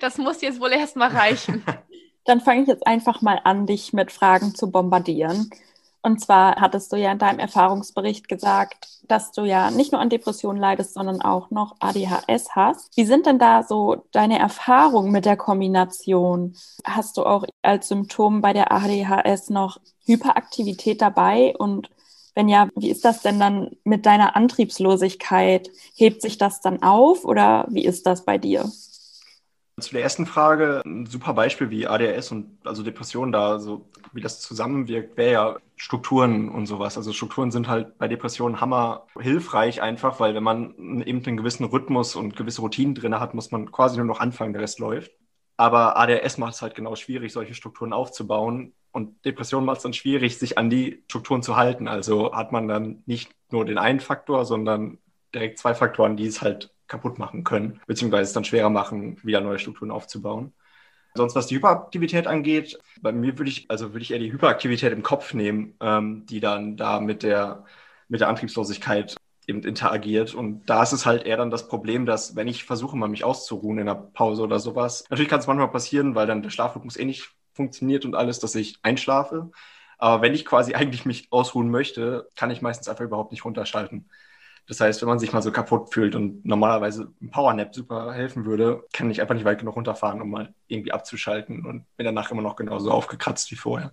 Das 0.00 0.18
muss 0.18 0.40
jetzt 0.40 0.60
wohl 0.60 0.70
erstmal 0.70 1.08
reichen. 1.08 1.64
Dann 2.24 2.40
fange 2.40 2.62
ich 2.62 2.68
jetzt 2.68 2.86
einfach 2.86 3.22
mal 3.22 3.40
an, 3.42 3.66
dich 3.66 3.92
mit 3.92 4.12
Fragen 4.12 4.54
zu 4.54 4.70
bombardieren. 4.70 5.50
Und 6.02 6.20
zwar 6.20 6.56
hattest 6.56 6.92
du 6.92 6.96
ja 6.96 7.12
in 7.12 7.18
deinem 7.18 7.38
Erfahrungsbericht 7.38 8.28
gesagt, 8.28 8.88
dass 9.06 9.30
du 9.32 9.44
ja 9.44 9.70
nicht 9.70 9.92
nur 9.92 10.00
an 10.00 10.10
Depressionen 10.10 10.60
leidest, 10.60 10.94
sondern 10.94 11.22
auch 11.22 11.50
noch 11.50 11.76
ADHS 11.78 12.50
hast. 12.56 12.96
Wie 12.96 13.04
sind 13.04 13.26
denn 13.26 13.38
da 13.38 13.62
so 13.62 14.04
deine 14.10 14.38
Erfahrungen 14.38 15.12
mit 15.12 15.24
der 15.24 15.36
Kombination? 15.36 16.56
Hast 16.84 17.16
du 17.16 17.24
auch 17.24 17.44
als 17.62 17.88
Symptom 17.88 18.40
bei 18.40 18.52
der 18.52 18.72
ADHS 18.72 19.50
noch 19.50 19.78
Hyperaktivität 20.04 21.00
dabei? 21.00 21.54
Und 21.56 21.88
wenn 22.34 22.48
ja, 22.48 22.68
wie 22.74 22.90
ist 22.90 23.04
das 23.04 23.22
denn 23.22 23.38
dann 23.38 23.76
mit 23.84 24.04
deiner 24.06 24.34
Antriebslosigkeit? 24.34 25.70
Hebt 25.94 26.22
sich 26.22 26.38
das 26.38 26.60
dann 26.60 26.82
auf 26.82 27.24
oder 27.24 27.66
wie 27.70 27.84
ist 27.84 28.06
das 28.06 28.24
bei 28.24 28.38
dir? 28.38 28.70
Zu 29.82 29.92
der 29.94 30.02
ersten 30.02 30.26
Frage, 30.26 30.82
ein 30.86 31.06
super 31.06 31.34
Beispiel 31.34 31.70
wie 31.70 31.86
ADHS 31.86 32.30
und 32.32 32.58
also 32.64 32.82
Depressionen 32.82 33.32
da, 33.32 33.58
so 33.58 33.84
wie 34.12 34.20
das 34.20 34.40
zusammenwirkt, 34.40 35.16
wäre 35.16 35.32
ja 35.32 35.56
Strukturen 35.76 36.48
und 36.48 36.66
sowas. 36.66 36.96
Also 36.96 37.12
Strukturen 37.12 37.50
sind 37.50 37.68
halt 37.68 37.98
bei 37.98 38.08
Depressionen 38.08 38.60
hammer 38.60 39.06
hilfreich 39.18 39.82
einfach, 39.82 40.20
weil 40.20 40.34
wenn 40.34 40.42
man 40.42 41.02
eben 41.04 41.24
einen 41.24 41.36
gewissen 41.36 41.64
Rhythmus 41.64 42.14
und 42.14 42.36
gewisse 42.36 42.60
Routinen 42.60 42.94
drin 42.94 43.18
hat, 43.18 43.34
muss 43.34 43.50
man 43.50 43.72
quasi 43.72 43.96
nur 43.96 44.06
noch 44.06 44.20
anfangen, 44.20 44.52
der 44.52 44.62
Rest 44.62 44.78
läuft. 44.78 45.10
Aber 45.56 45.96
ADHS 45.96 46.38
macht 46.38 46.54
es 46.54 46.62
halt 46.62 46.74
genau 46.74 46.94
schwierig, 46.94 47.32
solche 47.32 47.54
Strukturen 47.54 47.92
aufzubauen. 47.92 48.74
Und 48.92 49.24
Depression 49.24 49.64
macht 49.64 49.78
es 49.78 49.82
dann 49.82 49.92
schwierig, 49.92 50.38
sich 50.38 50.58
an 50.58 50.70
die 50.70 51.02
Strukturen 51.08 51.42
zu 51.42 51.56
halten. 51.56 51.88
Also 51.88 52.34
hat 52.34 52.52
man 52.52 52.68
dann 52.68 53.02
nicht 53.06 53.30
nur 53.50 53.64
den 53.64 53.78
einen 53.78 54.00
Faktor, 54.00 54.44
sondern 54.44 54.98
direkt 55.34 55.58
zwei 55.58 55.74
Faktoren, 55.74 56.16
die 56.16 56.26
es 56.26 56.42
halt 56.42 56.72
kaputt 56.92 57.18
machen 57.18 57.42
können, 57.42 57.80
beziehungsweise 57.86 58.24
es 58.24 58.32
dann 58.34 58.44
schwerer 58.44 58.70
machen, 58.70 59.16
wieder 59.24 59.40
neue 59.40 59.58
Strukturen 59.58 59.90
aufzubauen. 59.90 60.52
Sonst, 61.14 61.34
was 61.34 61.46
die 61.46 61.56
Hyperaktivität 61.56 62.26
angeht, 62.26 62.78
bei 63.00 63.12
mir 63.12 63.36
würde 63.38 63.50
ich, 63.50 63.70
also 63.70 63.92
würde 63.92 64.02
ich 64.02 64.12
eher 64.12 64.18
die 64.18 64.32
Hyperaktivität 64.32 64.92
im 64.92 65.02
Kopf 65.02 65.34
nehmen, 65.34 65.74
ähm, 65.80 66.24
die 66.26 66.40
dann 66.40 66.76
da 66.76 67.00
mit 67.00 67.22
der, 67.22 67.64
mit 68.08 68.20
der 68.20 68.28
Antriebslosigkeit 68.28 69.16
eben 69.46 69.62
interagiert. 69.62 70.34
Und 70.34 70.66
da 70.66 70.82
ist 70.82 70.92
es 70.92 71.04
halt 71.04 71.24
eher 71.24 71.36
dann 71.38 71.50
das 71.50 71.68
Problem, 71.68 72.06
dass 72.06 72.36
wenn 72.36 72.48
ich 72.48 72.64
versuche, 72.64 72.96
mal 72.96 73.08
mich 73.08 73.24
auszuruhen 73.24 73.78
in 73.78 73.86
der 73.86 73.94
Pause 73.94 74.42
oder 74.42 74.58
sowas, 74.58 75.04
natürlich 75.10 75.28
kann 75.30 75.40
es 75.40 75.46
manchmal 75.46 75.70
passieren, 75.70 76.14
weil 76.14 76.26
dann 76.26 76.42
der 76.42 76.50
Schlafrhythmus 76.50 76.96
eh 76.96 77.04
nicht 77.04 77.30
funktioniert 77.54 78.04
und 78.04 78.14
alles, 78.14 78.38
dass 78.38 78.54
ich 78.54 78.78
einschlafe. 78.82 79.50
Aber 79.98 80.22
wenn 80.22 80.34
ich 80.34 80.44
quasi 80.44 80.74
eigentlich 80.74 81.04
mich 81.04 81.28
ausruhen 81.30 81.70
möchte, 81.70 82.28
kann 82.36 82.50
ich 82.50 82.62
meistens 82.62 82.88
einfach 82.88 83.04
überhaupt 83.04 83.32
nicht 83.32 83.44
runterschalten. 83.44 84.08
Das 84.68 84.80
heißt, 84.80 85.02
wenn 85.02 85.08
man 85.08 85.18
sich 85.18 85.32
mal 85.32 85.42
so 85.42 85.50
kaputt 85.50 85.92
fühlt 85.92 86.14
und 86.14 86.44
normalerweise 86.44 87.12
ein 87.20 87.30
Powernap 87.30 87.74
super 87.74 88.12
helfen 88.12 88.44
würde, 88.44 88.84
kann 88.92 89.10
ich 89.10 89.20
einfach 89.20 89.34
nicht 89.34 89.44
weit 89.44 89.58
genug 89.58 89.76
runterfahren, 89.76 90.22
um 90.22 90.30
mal 90.30 90.54
irgendwie 90.68 90.92
abzuschalten 90.92 91.66
und 91.66 91.84
bin 91.96 92.06
danach 92.06 92.30
immer 92.30 92.42
noch 92.42 92.56
genauso 92.56 92.90
aufgekratzt 92.90 93.50
wie 93.50 93.56
vorher. 93.56 93.92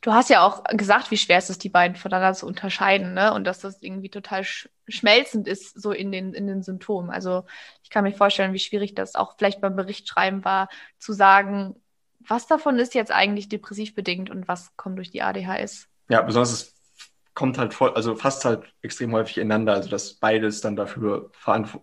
Du 0.00 0.12
hast 0.12 0.30
ja 0.30 0.44
auch 0.44 0.64
gesagt, 0.64 1.12
wie 1.12 1.16
schwer 1.16 1.38
es 1.38 1.48
ist, 1.48 1.62
die 1.62 1.68
beiden 1.68 1.96
voneinander 1.96 2.34
zu 2.34 2.46
unterscheiden, 2.46 3.14
ne? 3.14 3.32
Und 3.32 3.44
dass 3.44 3.60
das 3.60 3.80
irgendwie 3.82 4.08
total 4.08 4.42
sch 4.42 4.68
schmelzend 4.88 5.46
ist, 5.46 5.80
so 5.80 5.92
in 5.92 6.10
den, 6.10 6.34
in 6.34 6.48
den 6.48 6.62
Symptomen. 6.62 7.10
Also 7.10 7.44
ich 7.84 7.90
kann 7.90 8.02
mir 8.02 8.12
vorstellen, 8.12 8.52
wie 8.52 8.58
schwierig 8.58 8.96
das 8.96 9.14
auch 9.14 9.36
vielleicht 9.38 9.60
beim 9.60 9.76
Bericht 9.76 10.08
schreiben 10.08 10.44
war, 10.44 10.68
zu 10.98 11.12
sagen, 11.12 11.76
was 12.18 12.48
davon 12.48 12.78
ist 12.80 12.94
jetzt 12.94 13.12
eigentlich 13.12 13.48
depressiv 13.48 13.94
bedingt 13.94 14.28
und 14.28 14.48
was 14.48 14.76
kommt 14.76 14.98
durch 14.98 15.12
die 15.12 15.22
ADHS. 15.22 15.86
Ja, 16.08 16.22
besonders 16.22 16.52
ist 16.52 16.81
kommt 17.34 17.58
halt 17.58 17.74
voll, 17.74 17.92
also 17.94 18.14
fast 18.14 18.44
halt 18.44 18.64
extrem 18.82 19.12
häufig 19.12 19.38
ineinander, 19.38 19.74
also 19.74 19.88
dass 19.88 20.14
beides 20.14 20.60
dann 20.60 20.76
dafür 20.76 21.30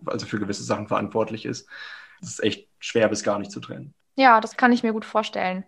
also 0.06 0.26
für 0.26 0.38
gewisse 0.38 0.62
Sachen 0.62 0.88
verantwortlich 0.88 1.44
ist. 1.44 1.68
Das 2.20 2.30
ist 2.30 2.42
echt 2.44 2.68
schwer 2.78 3.08
bis 3.08 3.22
gar 3.22 3.38
nicht 3.38 3.50
zu 3.50 3.60
trennen. 3.60 3.94
Ja, 4.16 4.40
das 4.40 4.56
kann 4.56 4.72
ich 4.72 4.82
mir 4.82 4.92
gut 4.92 5.04
vorstellen. 5.04 5.64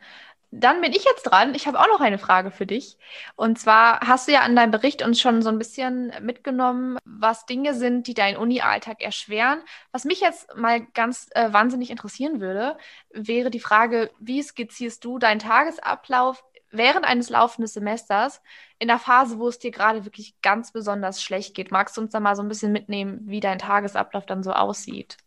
Dann 0.54 0.82
bin 0.82 0.92
ich 0.92 1.04
jetzt 1.04 1.22
dran. 1.22 1.54
Ich 1.54 1.66
habe 1.66 1.80
auch 1.80 1.86
noch 1.86 2.02
eine 2.02 2.18
Frage 2.18 2.50
für 2.50 2.66
dich. 2.66 2.98
Und 3.36 3.58
zwar 3.58 4.00
hast 4.00 4.28
du 4.28 4.32
ja 4.32 4.40
an 4.42 4.54
deinem 4.54 4.70
Bericht 4.70 5.02
uns 5.02 5.18
schon 5.18 5.40
so 5.40 5.48
ein 5.48 5.58
bisschen 5.58 6.12
mitgenommen, 6.20 6.98
was 7.06 7.46
Dinge 7.46 7.72
sind, 7.72 8.06
die 8.06 8.12
deinen 8.12 8.36
Uni-Alltag 8.36 9.00
erschweren. 9.00 9.62
Was 9.92 10.04
mich 10.04 10.20
jetzt 10.20 10.54
mal 10.54 10.84
ganz 10.92 11.28
äh, 11.30 11.54
wahnsinnig 11.54 11.90
interessieren 11.90 12.42
würde, 12.42 12.76
wäre 13.10 13.50
die 13.50 13.60
Frage, 13.60 14.10
wie 14.18 14.42
skizzierst 14.42 15.02
du 15.02 15.18
deinen 15.18 15.38
Tagesablauf 15.38 16.44
während 16.72 17.04
eines 17.04 17.30
laufenden 17.30 17.68
Semesters 17.68 18.42
in 18.78 18.88
der 18.88 18.98
Phase, 18.98 19.38
wo 19.38 19.48
es 19.48 19.58
dir 19.58 19.70
gerade 19.70 20.04
wirklich 20.04 20.34
ganz 20.42 20.72
besonders 20.72 21.22
schlecht 21.22 21.54
geht. 21.54 21.70
Magst 21.70 21.96
du 21.96 22.00
uns 22.00 22.12
da 22.12 22.20
mal 22.20 22.34
so 22.34 22.42
ein 22.42 22.48
bisschen 22.48 22.72
mitnehmen, 22.72 23.20
wie 23.26 23.40
dein 23.40 23.58
Tagesablauf 23.58 24.26
dann 24.26 24.42
so 24.42 24.52
aussieht? 24.52 25.18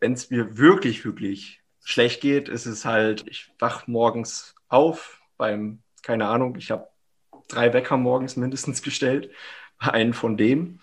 Wenn 0.00 0.12
es 0.12 0.30
mir 0.30 0.58
wirklich, 0.58 1.04
wirklich 1.04 1.62
schlecht 1.82 2.20
geht, 2.20 2.48
ist 2.48 2.66
es 2.66 2.84
halt, 2.84 3.26
ich 3.26 3.50
wach 3.58 3.86
morgens 3.86 4.54
auf 4.68 5.20
beim, 5.36 5.82
keine 6.02 6.26
Ahnung, 6.28 6.56
ich 6.56 6.70
habe 6.70 6.88
drei 7.48 7.72
Wecker 7.72 7.96
morgens 7.96 8.36
mindestens 8.36 8.82
gestellt, 8.82 9.30
einen 9.78 10.14
von 10.14 10.36
dem. 10.36 10.80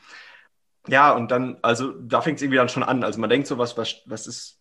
Ja, 0.88 1.12
und 1.12 1.32
dann, 1.32 1.58
also 1.62 1.92
da 1.92 2.22
fängt 2.22 2.38
es 2.38 2.42
irgendwie 2.42 2.58
dann 2.58 2.70
schon 2.70 2.84
an. 2.84 3.04
Also 3.04 3.20
man 3.20 3.30
denkt 3.30 3.48
so, 3.48 3.58
was, 3.58 3.78
was, 3.78 4.02
was 4.06 4.28
ist, 4.28 4.60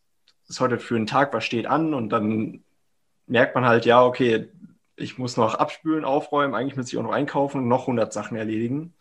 ist 0.48 0.60
heute 0.60 0.78
für 0.78 0.96
ein 0.96 1.06
Tag, 1.06 1.32
was 1.32 1.44
steht 1.44 1.66
an? 1.66 1.94
Und 1.94 2.10
dann 2.10 2.62
merkt 3.26 3.54
man 3.54 3.64
halt, 3.64 3.86
ja, 3.86 4.02
okay, 4.04 4.50
ich 5.00 5.18
muss 5.18 5.36
noch 5.36 5.54
abspülen, 5.54 6.04
aufräumen, 6.04 6.54
eigentlich 6.54 6.76
muss 6.76 6.92
ich 6.92 6.98
auch 6.98 7.02
noch 7.02 7.12
einkaufen 7.12 7.58
und 7.58 7.68
noch 7.68 7.82
100 7.82 8.12
Sachen 8.12 8.36
erledigen. 8.36 8.94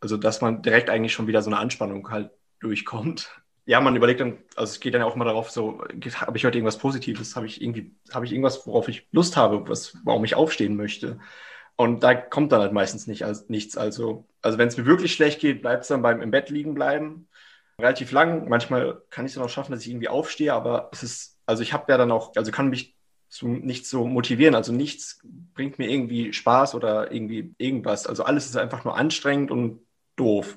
Also, 0.00 0.16
dass 0.16 0.40
man 0.40 0.62
direkt 0.62 0.90
eigentlich 0.90 1.12
schon 1.12 1.26
wieder 1.26 1.42
so 1.42 1.50
eine 1.50 1.58
Anspannung 1.58 2.10
halt 2.10 2.30
durchkommt. 2.60 3.30
Ja, 3.66 3.80
man 3.80 3.94
überlegt 3.94 4.20
dann, 4.20 4.38
also 4.56 4.72
es 4.72 4.80
geht 4.80 4.94
dann 4.94 5.02
auch 5.02 5.14
immer 5.14 5.24
darauf, 5.24 5.50
so, 5.50 5.80
habe 6.16 6.36
ich 6.36 6.44
heute 6.44 6.58
irgendwas 6.58 6.78
Positives? 6.78 7.36
Habe 7.36 7.46
ich 7.46 7.62
irgendwie, 7.62 7.94
habe 8.12 8.24
ich 8.24 8.32
irgendwas, 8.32 8.66
worauf 8.66 8.88
ich 8.88 9.06
Lust 9.12 9.36
habe, 9.36 9.68
was, 9.68 9.96
warum 10.04 10.24
ich 10.24 10.34
aufstehen 10.34 10.76
möchte? 10.76 11.20
Und 11.76 12.02
da 12.02 12.14
kommt 12.14 12.52
dann 12.52 12.60
halt 12.60 12.72
meistens 12.72 13.06
nicht, 13.06 13.24
also 13.24 13.44
nichts. 13.48 13.76
Also, 13.76 14.26
also 14.42 14.58
wenn 14.58 14.68
es 14.68 14.76
mir 14.76 14.86
wirklich 14.86 15.14
schlecht 15.14 15.40
geht, 15.40 15.62
bleibt 15.62 15.82
es 15.82 15.88
dann 15.88 16.02
beim 16.02 16.20
im 16.20 16.30
Bett 16.30 16.50
liegen 16.50 16.74
bleiben. 16.74 17.28
Relativ 17.78 18.12
lang. 18.12 18.48
Manchmal 18.48 19.02
kann 19.10 19.24
ich 19.24 19.30
es 19.30 19.34
dann 19.36 19.44
auch 19.44 19.48
schaffen, 19.48 19.72
dass 19.72 19.82
ich 19.82 19.88
irgendwie 19.90 20.08
aufstehe, 20.08 20.52
aber 20.52 20.90
es 20.92 21.02
ist, 21.02 21.38
also 21.46 21.62
ich 21.62 21.72
habe 21.72 21.90
ja 21.90 21.98
dann 21.98 22.12
auch, 22.12 22.34
also 22.36 22.50
kann 22.50 22.68
mich 22.68 22.96
zu 23.32 23.48
nichts 23.48 23.88
so 23.88 24.06
motivieren. 24.06 24.54
Also 24.54 24.72
nichts 24.72 25.20
bringt 25.54 25.78
mir 25.78 25.90
irgendwie 25.90 26.32
Spaß 26.32 26.74
oder 26.74 27.10
irgendwie 27.12 27.54
irgendwas. 27.56 28.06
Also 28.06 28.24
alles 28.24 28.46
ist 28.46 28.56
einfach 28.56 28.84
nur 28.84 28.96
anstrengend 28.96 29.50
und 29.50 29.80
doof. 30.16 30.56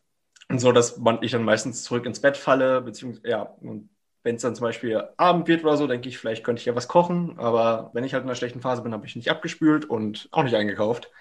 Und 0.49 0.59
so, 0.59 0.71
dass 0.73 0.97
man, 0.97 1.23
ich 1.23 1.31
dann 1.31 1.43
meistens 1.43 1.83
zurück 1.83 2.05
ins 2.05 2.19
Bett 2.21 2.37
falle, 2.37 2.81
beziehungsweise, 2.81 3.27
ja, 3.27 3.41
und 3.61 3.89
wenn 4.23 4.35
es 4.35 4.41
dann 4.41 4.55
zum 4.55 4.65
Beispiel 4.65 5.07
Abend 5.17 5.47
wird 5.47 5.63
oder 5.63 5.77
so, 5.77 5.87
denke 5.87 6.09
ich, 6.09 6.17
vielleicht 6.17 6.43
könnte 6.43 6.59
ich 6.59 6.65
ja 6.65 6.75
was 6.75 6.87
kochen. 6.87 7.39
Aber 7.39 7.91
wenn 7.93 8.03
ich 8.03 8.13
halt 8.13 8.23
in 8.23 8.29
einer 8.29 8.35
schlechten 8.35 8.61
Phase 8.61 8.81
bin, 8.81 8.93
habe 8.93 9.05
ich 9.05 9.15
nicht 9.15 9.29
abgespült 9.29 9.85
und 9.85 10.27
auch 10.31 10.43
nicht 10.43 10.55
eingekauft. 10.55 11.11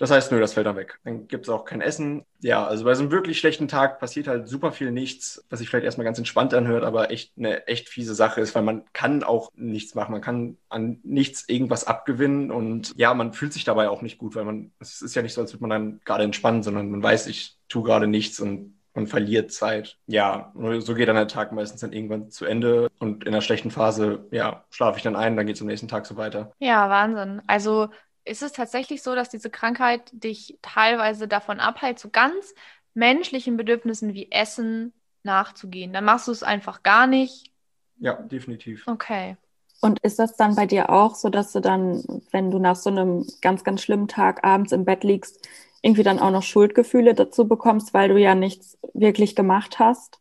Das 0.00 0.10
heißt, 0.10 0.32
nö, 0.32 0.40
das 0.40 0.54
fällt 0.54 0.66
dann 0.66 0.76
weg. 0.76 0.98
Dann 1.04 1.28
gibt 1.28 1.44
es 1.44 1.50
auch 1.50 1.66
kein 1.66 1.82
Essen. 1.82 2.24
Ja, 2.40 2.66
also 2.66 2.84
bei 2.84 2.94
so 2.94 3.02
einem 3.02 3.12
wirklich 3.12 3.38
schlechten 3.38 3.68
Tag 3.68 4.00
passiert 4.00 4.28
halt 4.28 4.48
super 4.48 4.72
viel 4.72 4.92
nichts, 4.92 5.44
was 5.50 5.58
sich 5.58 5.68
vielleicht 5.68 5.84
erstmal 5.84 6.06
ganz 6.06 6.16
entspannt 6.16 6.54
anhört, 6.54 6.84
aber 6.84 7.10
echt 7.10 7.32
eine 7.36 7.66
echt 7.68 7.90
fiese 7.90 8.14
Sache 8.14 8.40
ist, 8.40 8.54
weil 8.54 8.62
man 8.62 8.84
kann 8.94 9.22
auch 9.22 9.50
nichts 9.54 9.94
machen. 9.94 10.12
Man 10.12 10.22
kann 10.22 10.56
an 10.70 11.00
nichts 11.02 11.46
irgendwas 11.50 11.86
abgewinnen 11.86 12.50
und 12.50 12.94
ja, 12.96 13.12
man 13.12 13.34
fühlt 13.34 13.52
sich 13.52 13.64
dabei 13.64 13.90
auch 13.90 14.00
nicht 14.00 14.16
gut, 14.16 14.36
weil 14.36 14.46
man, 14.46 14.72
es 14.80 15.02
ist 15.02 15.14
ja 15.14 15.20
nicht 15.20 15.34
so, 15.34 15.42
als 15.42 15.52
würde 15.52 15.66
man 15.66 15.70
dann 15.70 16.00
gerade 16.06 16.24
entspannen, 16.24 16.62
sondern 16.62 16.90
man 16.90 17.02
weiß, 17.02 17.26
ich 17.26 17.58
tue 17.68 17.82
gerade 17.82 18.06
nichts 18.06 18.40
und 18.40 18.80
man 18.94 19.06
verliert 19.06 19.52
Zeit. 19.52 19.98
Ja, 20.06 20.50
so 20.78 20.94
geht 20.94 21.08
dann 21.08 21.16
der 21.16 21.28
Tag 21.28 21.52
meistens 21.52 21.82
dann 21.82 21.92
irgendwann 21.92 22.30
zu 22.30 22.46
Ende 22.46 22.90
und 22.98 23.24
in 23.24 23.34
einer 23.34 23.42
schlechten 23.42 23.70
Phase, 23.70 24.26
ja, 24.30 24.64
schlafe 24.70 24.96
ich 24.96 25.02
dann 25.02 25.14
ein, 25.14 25.36
dann 25.36 25.46
geht 25.46 25.56
es 25.56 25.62
am 25.62 25.68
nächsten 25.68 25.88
Tag 25.88 26.06
so 26.06 26.16
weiter. 26.16 26.52
Ja, 26.58 26.88
Wahnsinn. 26.88 27.42
Also 27.46 27.90
ist 28.30 28.42
es 28.42 28.52
tatsächlich 28.52 29.02
so, 29.02 29.14
dass 29.14 29.28
diese 29.28 29.50
Krankheit 29.50 30.02
dich 30.12 30.58
teilweise 30.62 31.26
davon 31.26 31.58
abhält, 31.60 31.98
so 31.98 32.08
ganz 32.10 32.54
menschlichen 32.94 33.56
Bedürfnissen 33.56 34.14
wie 34.14 34.30
Essen 34.30 34.92
nachzugehen? 35.24 35.92
Dann 35.92 36.04
machst 36.04 36.28
du 36.28 36.32
es 36.32 36.42
einfach 36.42 36.82
gar 36.82 37.06
nicht. 37.06 37.52
Ja, 37.98 38.14
definitiv. 38.14 38.86
Okay. 38.86 39.36
Und 39.80 39.98
ist 40.00 40.18
das 40.18 40.36
dann 40.36 40.54
bei 40.54 40.66
dir 40.66 40.90
auch 40.90 41.14
so, 41.14 41.28
dass 41.28 41.52
du 41.52 41.60
dann, 41.60 42.04
wenn 42.30 42.50
du 42.50 42.58
nach 42.58 42.76
so 42.76 42.90
einem 42.90 43.26
ganz, 43.40 43.64
ganz 43.64 43.82
schlimmen 43.82 44.08
Tag 44.08 44.44
abends 44.44 44.72
im 44.72 44.84
Bett 44.84 45.04
liegst, 45.04 45.48
irgendwie 45.82 46.02
dann 46.02 46.18
auch 46.18 46.30
noch 46.30 46.42
Schuldgefühle 46.42 47.14
dazu 47.14 47.48
bekommst, 47.48 47.94
weil 47.94 48.10
du 48.10 48.18
ja 48.18 48.34
nichts 48.34 48.78
wirklich 48.92 49.34
gemacht 49.34 49.78
hast? 49.78 50.20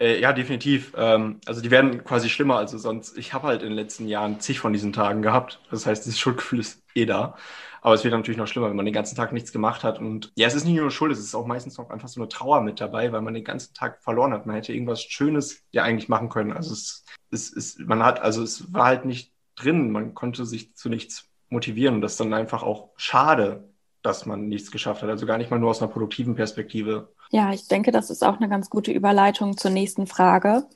Äh, 0.00 0.20
ja, 0.20 0.32
definitiv. 0.32 0.92
Ähm, 0.96 1.40
also 1.46 1.60
die 1.60 1.70
werden 1.70 2.04
quasi 2.04 2.28
schlimmer. 2.28 2.56
Also 2.56 2.78
sonst, 2.78 3.16
ich 3.16 3.32
habe 3.32 3.46
halt 3.46 3.62
in 3.62 3.68
den 3.68 3.76
letzten 3.76 4.08
Jahren 4.08 4.40
zig 4.40 4.58
von 4.58 4.72
diesen 4.72 4.92
Tagen 4.92 5.22
gehabt. 5.22 5.60
Das 5.70 5.86
heißt, 5.86 6.04
dieses 6.04 6.18
Schuldgefühl 6.18 6.60
ist 6.60 6.82
eh 6.94 7.06
da. 7.06 7.36
Aber 7.80 7.94
es 7.94 8.02
wird 8.02 8.14
natürlich 8.14 8.38
noch 8.38 8.46
schlimmer, 8.46 8.70
wenn 8.70 8.76
man 8.76 8.86
den 8.86 8.94
ganzen 8.94 9.14
Tag 9.14 9.32
nichts 9.32 9.52
gemacht 9.52 9.84
hat. 9.84 9.98
Und 9.98 10.32
ja, 10.36 10.46
es 10.46 10.54
ist 10.54 10.64
nicht 10.64 10.76
nur 10.76 10.90
Schuld, 10.90 11.12
es 11.12 11.18
ist 11.18 11.34
auch 11.34 11.46
meistens 11.46 11.76
noch 11.76 11.90
einfach 11.90 12.08
so 12.08 12.20
eine 12.20 12.28
Trauer 12.28 12.62
mit 12.62 12.80
dabei, 12.80 13.12
weil 13.12 13.20
man 13.20 13.34
den 13.34 13.44
ganzen 13.44 13.74
Tag 13.74 14.02
verloren 14.02 14.32
hat. 14.32 14.46
Man 14.46 14.56
hätte 14.56 14.72
irgendwas 14.72 15.02
Schönes 15.02 15.62
ja 15.70 15.82
eigentlich 15.82 16.08
machen 16.08 16.30
können. 16.30 16.52
Also 16.52 16.72
es, 16.72 17.04
es, 17.30 17.52
es 17.54 17.78
man 17.78 18.02
hat, 18.02 18.20
also 18.20 18.42
es 18.42 18.72
war 18.72 18.86
halt 18.86 19.04
nicht 19.04 19.32
drin. 19.54 19.90
Man 19.90 20.14
konnte 20.14 20.46
sich 20.46 20.74
zu 20.74 20.88
nichts 20.88 21.28
motivieren. 21.50 21.96
Und 21.96 22.00
das 22.00 22.12
ist 22.12 22.20
dann 22.20 22.32
einfach 22.32 22.62
auch 22.62 22.90
schade, 22.96 23.68
dass 24.02 24.26
man 24.26 24.48
nichts 24.48 24.70
geschafft 24.70 25.02
hat. 25.02 25.10
Also 25.10 25.26
gar 25.26 25.38
nicht 25.38 25.50
mal 25.50 25.58
nur 25.58 25.70
aus 25.70 25.82
einer 25.82 25.92
produktiven 25.92 26.34
Perspektive. 26.34 27.13
Ja, 27.30 27.52
ich 27.52 27.68
denke, 27.68 27.90
das 27.90 28.10
ist 28.10 28.24
auch 28.24 28.36
eine 28.36 28.48
ganz 28.48 28.70
gute 28.70 28.92
Überleitung 28.92 29.56
zur 29.56 29.70
nächsten 29.70 30.06
Frage. 30.06 30.66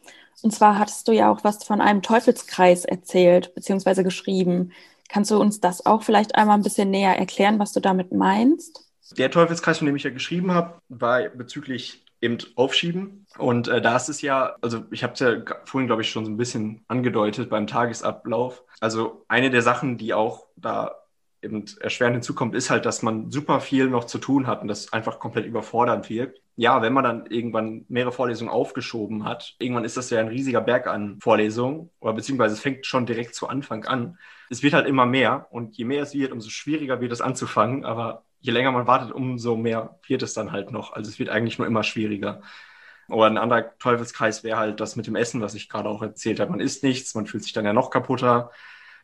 Und 0.42 0.52
zwar 0.54 0.78
hattest 0.78 1.08
du 1.08 1.12
ja 1.12 1.30
auch 1.30 1.44
was 1.44 1.64
von 1.64 1.80
einem 1.80 2.02
Teufelskreis 2.02 2.84
erzählt 2.84 3.54
bzw. 3.54 4.02
geschrieben. 4.02 4.72
Kannst 5.08 5.30
du 5.30 5.40
uns 5.40 5.61
das 5.61 5.87
auch 5.87 6.02
vielleicht 6.02 6.34
einmal 6.34 6.56
ein 6.56 6.62
bisschen 6.62 6.90
näher 6.90 7.18
erklären, 7.18 7.58
was 7.58 7.72
du 7.72 7.80
damit 7.80 8.12
meinst? 8.12 8.84
Der 9.16 9.30
Teufelskreis, 9.30 9.78
von 9.78 9.87
dem 9.87 9.96
ich 9.96 10.02
ja 10.02 10.11
geschrieben 10.11 10.52
habe, 10.52 10.80
war 10.88 11.28
bezüglich 11.30 12.04
eben 12.20 12.38
Aufschieben. 12.56 13.26
Und 13.38 13.68
äh, 13.68 13.80
da 13.80 13.96
ist 13.96 14.08
es 14.08 14.22
ja, 14.22 14.56
also 14.61 14.84
ich 14.90 15.02
habe 15.02 15.14
es 15.14 15.20
ja 15.20 15.37
vorhin, 15.64 15.87
glaube 15.87 16.02
ich, 16.02 16.11
schon 16.11 16.24
so 16.24 16.30
ein 16.30 16.37
bisschen 16.37 16.84
angedeutet 16.88 17.48
beim 17.48 17.66
Tagesablauf. 17.66 18.64
Also 18.80 19.24
eine 19.28 19.50
der 19.50 19.62
Sachen, 19.62 19.96
die 19.98 20.14
auch 20.14 20.46
da 20.56 20.94
eben 21.42 21.64
erschwerend 21.81 22.16
hinzukommt, 22.16 22.55
ist 22.55 22.70
halt, 22.70 22.85
dass 22.87 23.03
man 23.03 23.31
super 23.31 23.61
viel 23.61 23.88
noch 23.88 24.05
zu 24.05 24.18
tun 24.18 24.46
hat 24.46 24.62
und 24.62 24.68
das 24.68 24.92
einfach 24.92 25.18
komplett 25.18 25.46
überfordernd 25.46 26.09
wirkt. 26.11 26.40
Ja, 26.57 26.83
wenn 26.83 26.92
man 26.92 27.05
dann 27.05 27.27
irgendwann 27.27 27.85
mehrere 27.88 28.12
Vorlesungen 28.12 28.51
aufgeschoben 28.51 29.24
hat, 29.24 29.55
irgendwann 29.59 29.85
ist 29.85 29.96
das 29.96 30.11
ja 30.11 30.18
ein 30.18 30.29
riesiger 30.29 30.61
Berg 30.61 30.88
an 30.88 31.20
Vorlesungen 31.20 31.90
oder 32.01 32.14
beziehungsweise 32.14 32.55
es 32.55 32.61
fängt 32.61 32.85
schon 32.87 33.07
direkt 33.07 33.35
zu 33.35 33.48
Anfang 33.48 33.85
an. 33.85 34.18
Es 34.51 34.62
wird 34.62 34.74
halt 34.74 34.87
immer 34.88 35.07
mehr 35.07 35.46
und 35.51 35.77
je 35.77 35.85
mehr 35.85 36.03
es 36.03 36.14
wird, 36.14 36.33
umso 36.33 36.51
schwieriger 36.51 37.01
wird 37.01 37.12
es 37.12 37.20
anzufangen, 37.20 37.85
aber 37.85 38.24
je 38.40 38.53
länger 38.53 38.72
man 38.72 38.87
wartet, 38.88 39.12
umso 39.12 39.57
mehr 39.57 39.98
wird 40.07 40.22
es 40.22 40.35
dann 40.35 40.51
halt 40.51 40.72
noch. 40.72 40.92
Also 40.92 41.09
es 41.09 41.18
wird 41.18 41.29
eigentlich 41.29 41.59
nur 41.59 41.66
immer 41.66 41.85
schwieriger. 41.85 42.42
Oder 43.09 43.27
ein 43.27 43.38
anderer 43.38 43.79
Teufelskreis 43.79 44.44
wäre 44.44 44.59
halt 44.59 44.81
das 44.81 44.96
mit 44.96 45.07
dem 45.07 45.16
Essen, 45.16 45.40
was 45.40 45.55
ich 45.55 45.68
gerade 45.68 45.88
auch 45.88 46.03
erzählt 46.03 46.40
habe. 46.40 46.51
Man 46.51 46.61
isst 46.61 46.83
nichts, 46.83 47.14
man 47.14 47.27
fühlt 47.27 47.42
sich 47.42 47.53
dann 47.53 47.64
ja 47.64 47.72
noch 47.72 47.90
kaputter 47.90 48.51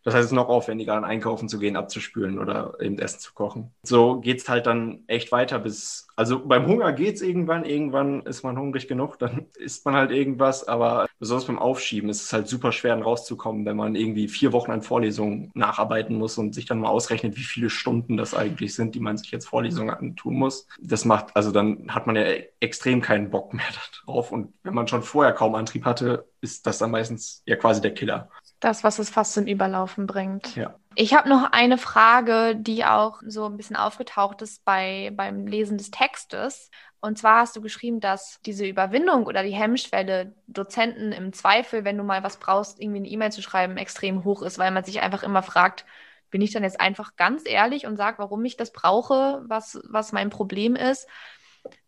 das 0.05 0.15
heißt, 0.15 0.27
es 0.27 0.31
ist 0.31 0.37
noch 0.37 0.49
aufwendiger, 0.49 0.95
an 0.95 1.05
Einkaufen 1.05 1.49
zu 1.49 1.59
gehen, 1.59 1.77
abzuspülen 1.77 2.39
oder 2.39 2.75
eben 2.81 2.99
Essen 2.99 3.21
zu 3.21 3.33
kochen. 3.33 3.73
So 3.83 4.21
geht 4.21 4.41
es 4.41 4.49
halt 4.49 4.67
dann 4.67 5.03
echt 5.07 5.33
weiter 5.33 5.59
bis, 5.59 6.07
also 6.15 6.47
beim 6.47 6.67
Hunger 6.67 6.93
geht 6.93 7.17
es 7.17 7.23
irgendwann, 7.23 7.65
irgendwann 7.65 8.23
ist 8.23 8.43
man 8.43 8.59
hungrig 8.59 8.87
genug, 8.87 9.19
dann 9.19 9.47
isst 9.57 9.85
man 9.87 9.95
halt 9.95 10.11
irgendwas, 10.11 10.69
aber 10.69 11.07
besonders 11.19 11.47
beim 11.47 11.59
Aufschieben 11.59 12.11
ist 12.11 12.23
es 12.23 12.33
halt 12.33 12.49
super 12.49 12.71
schwer, 12.71 12.95
rauszukommen, 12.95 13.65
wenn 13.65 13.77
man 13.77 13.97
irgendwie 13.97 14.29
vier 14.29 14.53
Wochen 14.53 14.71
an 14.71 14.83
Vorlesungen 14.83 15.51
nacharbeiten 15.55 16.17
muss 16.17 16.39
und 16.39 16.55
sich 16.55 16.67
dann 16.67 16.81
mal 16.81 16.91
ausrechnet, 16.91 17.37
wie 17.37 17.43
viele 17.43 17.71
Stunden 17.71 18.17
das 18.17 18.35
eigentlich 18.35 18.75
sind, 18.75 18.95
die 18.95 19.01
man 19.01 19.17
sich 19.17 19.31
jetzt 19.31 19.49
Vorlesungen 19.49 19.91
antun 19.91 20.35
muss. 20.35 20.69
Das 20.81 21.05
macht, 21.05 21.35
also 21.35 21.51
dann 21.51 21.95
hat 21.95 22.07
man 22.07 22.17
ja 22.17 22.25
extrem 22.61 23.01
keinen 23.01 23.31
Bock 23.31 23.55
mehr 23.55 23.65
darauf 24.07 24.33
und 24.33 24.53
wenn 24.63 24.75
man 24.75 24.87
schon 24.87 25.03
vorher 25.03 25.33
kaum 25.33 25.55
Antrieb 25.55 25.85
hatte, 25.87 26.27
ist 26.41 26.67
das 26.67 26.79
dann 26.79 26.91
meistens 26.91 27.43
ja 27.47 27.57
quasi 27.57 27.81
der 27.81 27.95
Killer. 27.95 28.29
Das, 28.65 28.83
was 28.83 28.99
es 28.99 29.11
fast 29.11 29.35
zum 29.35 29.47
Überlaufen 29.47 30.07
bringt. 30.07 30.57
Ja. 30.57 30.75
Ich 30.95 31.13
habe 31.13 31.29
noch 31.29 31.53
eine 31.53 31.77
Frage, 31.77 32.57
die 32.57 32.87
auch 32.87 33.21
so 33.27 33.45
ein 33.45 33.59
bisschen 33.59 33.77
aufgetaucht 33.77 34.41
ist 34.41 34.65
bei, 34.65 35.13
beim 35.15 35.47
Lesen 35.47 35.77
des 35.77 35.91
Textes. 35.91 36.71
Und 37.01 37.19
zwar 37.19 37.41
hast 37.41 37.55
du 37.57 37.61
geschrieben, 37.61 38.01
dass 38.01 38.41
diese 38.47 38.65
Überwindung 38.65 39.27
oder 39.27 39.43
die 39.43 39.53
Hemmschwelle 39.53 40.35
Dozenten 40.47 41.13
im 41.13 41.35
Zweifel, 41.35 41.85
wenn 41.85 41.99
du 41.99 42.05
mal 42.05 42.23
was 42.23 42.39
brauchst, 42.39 42.81
irgendwie 42.81 43.01
eine 43.01 43.09
E-Mail 43.09 43.33
zu 43.33 43.43
schreiben, 43.43 43.77
extrem 43.77 44.25
hoch 44.25 44.41
ist, 44.41 44.59
weil 44.59 44.71
man 44.71 44.83
sich 44.83 45.03
einfach 45.03 45.25
immer 45.25 45.43
fragt, 45.43 45.85
bin 46.31 46.41
ich 46.41 46.51
dann 46.51 46.63
jetzt 46.63 46.81
einfach 46.81 47.17
ganz 47.17 47.43
ehrlich 47.45 47.85
und 47.85 47.99
sage, 47.99 48.17
warum 48.19 48.43
ich 48.47 48.57
das 48.57 48.73
brauche, 48.73 49.43
was, 49.47 49.79
was 49.85 50.13
mein 50.13 50.31
Problem 50.31 50.75
ist? 50.75 51.07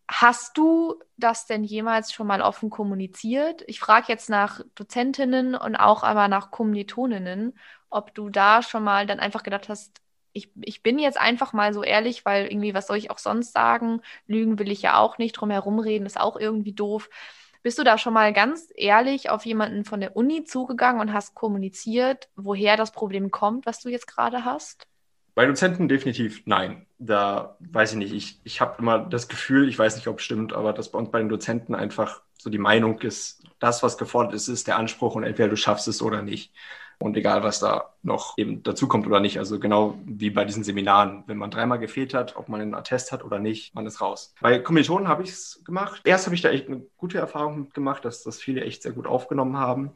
Hast 0.09 0.57
du 0.57 0.95
das 1.17 1.45
denn 1.47 1.63
jemals 1.65 2.13
schon 2.13 2.27
mal 2.27 2.41
offen 2.41 2.69
kommuniziert? 2.69 3.63
Ich 3.67 3.79
frage 3.79 4.05
jetzt 4.07 4.29
nach 4.29 4.61
Dozentinnen 4.75 5.53
und 5.55 5.75
auch 5.75 6.03
aber 6.03 6.27
nach 6.29 6.49
Kommilitoninnen, 6.51 7.57
ob 7.89 8.13
du 8.15 8.29
da 8.29 8.61
schon 8.61 8.83
mal 8.83 9.05
dann 9.05 9.19
einfach 9.19 9.43
gedacht 9.43 9.67
hast, 9.69 10.01
ich, 10.31 10.51
ich 10.61 10.81
bin 10.83 10.99
jetzt 10.99 11.19
einfach 11.19 11.51
mal 11.51 11.73
so 11.73 11.83
ehrlich, 11.83 12.23
weil 12.25 12.45
irgendwie, 12.47 12.73
was 12.73 12.87
soll 12.87 12.97
ich 12.97 13.11
auch 13.11 13.17
sonst 13.17 13.53
sagen? 13.53 14.01
Lügen 14.27 14.59
will 14.59 14.71
ich 14.71 14.81
ja 14.81 14.97
auch 14.97 15.17
nicht, 15.17 15.33
drum 15.33 15.49
herum 15.49 15.79
reden 15.79 16.05
ist 16.05 16.19
auch 16.19 16.37
irgendwie 16.37 16.73
doof. 16.73 17.09
Bist 17.63 17.77
du 17.79 17.83
da 17.83 17.97
schon 17.97 18.13
mal 18.13 18.31
ganz 18.33 18.69
ehrlich 18.75 19.29
auf 19.29 19.45
jemanden 19.45 19.83
von 19.83 19.99
der 19.99 20.15
Uni 20.15 20.43
zugegangen 20.45 21.01
und 21.01 21.11
hast 21.13 21.35
kommuniziert, 21.35 22.29
woher 22.35 22.77
das 22.77 22.91
Problem 22.91 23.31
kommt, 23.31 23.65
was 23.65 23.79
du 23.81 23.89
jetzt 23.89 24.07
gerade 24.07 24.45
hast? 24.45 24.87
Bei 25.37 25.45
Dozenten 25.45 25.87
definitiv 25.87 26.41
nein. 26.45 26.87
Da 26.97 27.57
weiß 27.59 27.91
ich 27.91 27.97
nicht. 27.99 28.11
Ich, 28.11 28.41
ich 28.43 28.59
habe 28.59 28.77
immer 28.79 28.97
das 28.97 29.27
Gefühl, 29.27 29.69
ich 29.69 29.77
weiß 29.77 29.95
nicht, 29.95 30.07
ob 30.07 30.17
es 30.17 30.25
stimmt, 30.25 30.51
aber 30.51 30.73
dass 30.73 30.91
bei 30.91 30.97
uns 30.97 31.11
bei 31.11 31.19
den 31.19 31.29
Dozenten 31.29 31.75
einfach 31.75 32.23
so 32.39 32.49
die 32.49 32.57
Meinung 32.57 32.99
ist, 33.01 33.43
das, 33.59 33.83
was 33.83 33.99
gefordert 33.99 34.33
ist, 34.33 34.47
ist 34.47 34.65
der 34.65 34.77
Anspruch 34.79 35.13
und 35.13 35.23
entweder 35.23 35.49
du 35.49 35.55
schaffst 35.55 35.87
es 35.87 36.01
oder 36.01 36.23
nicht. 36.23 36.55
Und 36.97 37.15
egal, 37.17 37.43
was 37.43 37.59
da 37.59 37.93
noch 38.01 38.35
eben 38.39 38.63
dazukommt 38.63 39.05
oder 39.05 39.19
nicht. 39.19 39.37
Also 39.37 39.59
genau 39.59 39.99
wie 40.05 40.31
bei 40.31 40.43
diesen 40.43 40.63
Seminaren. 40.63 41.23
Wenn 41.27 41.37
man 41.37 41.51
dreimal 41.51 41.77
gefehlt 41.77 42.15
hat, 42.15 42.35
ob 42.35 42.49
man 42.49 42.59
einen 42.59 42.73
Attest 42.73 43.11
hat 43.11 43.23
oder 43.23 43.37
nicht, 43.37 43.75
man 43.75 43.85
ist 43.85 44.01
raus. 44.01 44.33
Bei 44.41 44.57
Kommilitonen 44.57 45.07
habe 45.07 45.21
ich 45.21 45.29
es 45.29 45.61
gemacht. 45.63 46.01
Erst 46.03 46.25
habe 46.25 46.33
ich 46.33 46.41
da 46.41 46.49
echt 46.49 46.67
eine 46.67 46.81
gute 46.97 47.19
Erfahrung 47.19 47.59
mitgemacht, 47.59 48.05
dass 48.05 48.23
das 48.23 48.39
viele 48.39 48.61
echt 48.61 48.81
sehr 48.81 48.91
gut 48.91 49.05
aufgenommen 49.05 49.57
haben. 49.57 49.91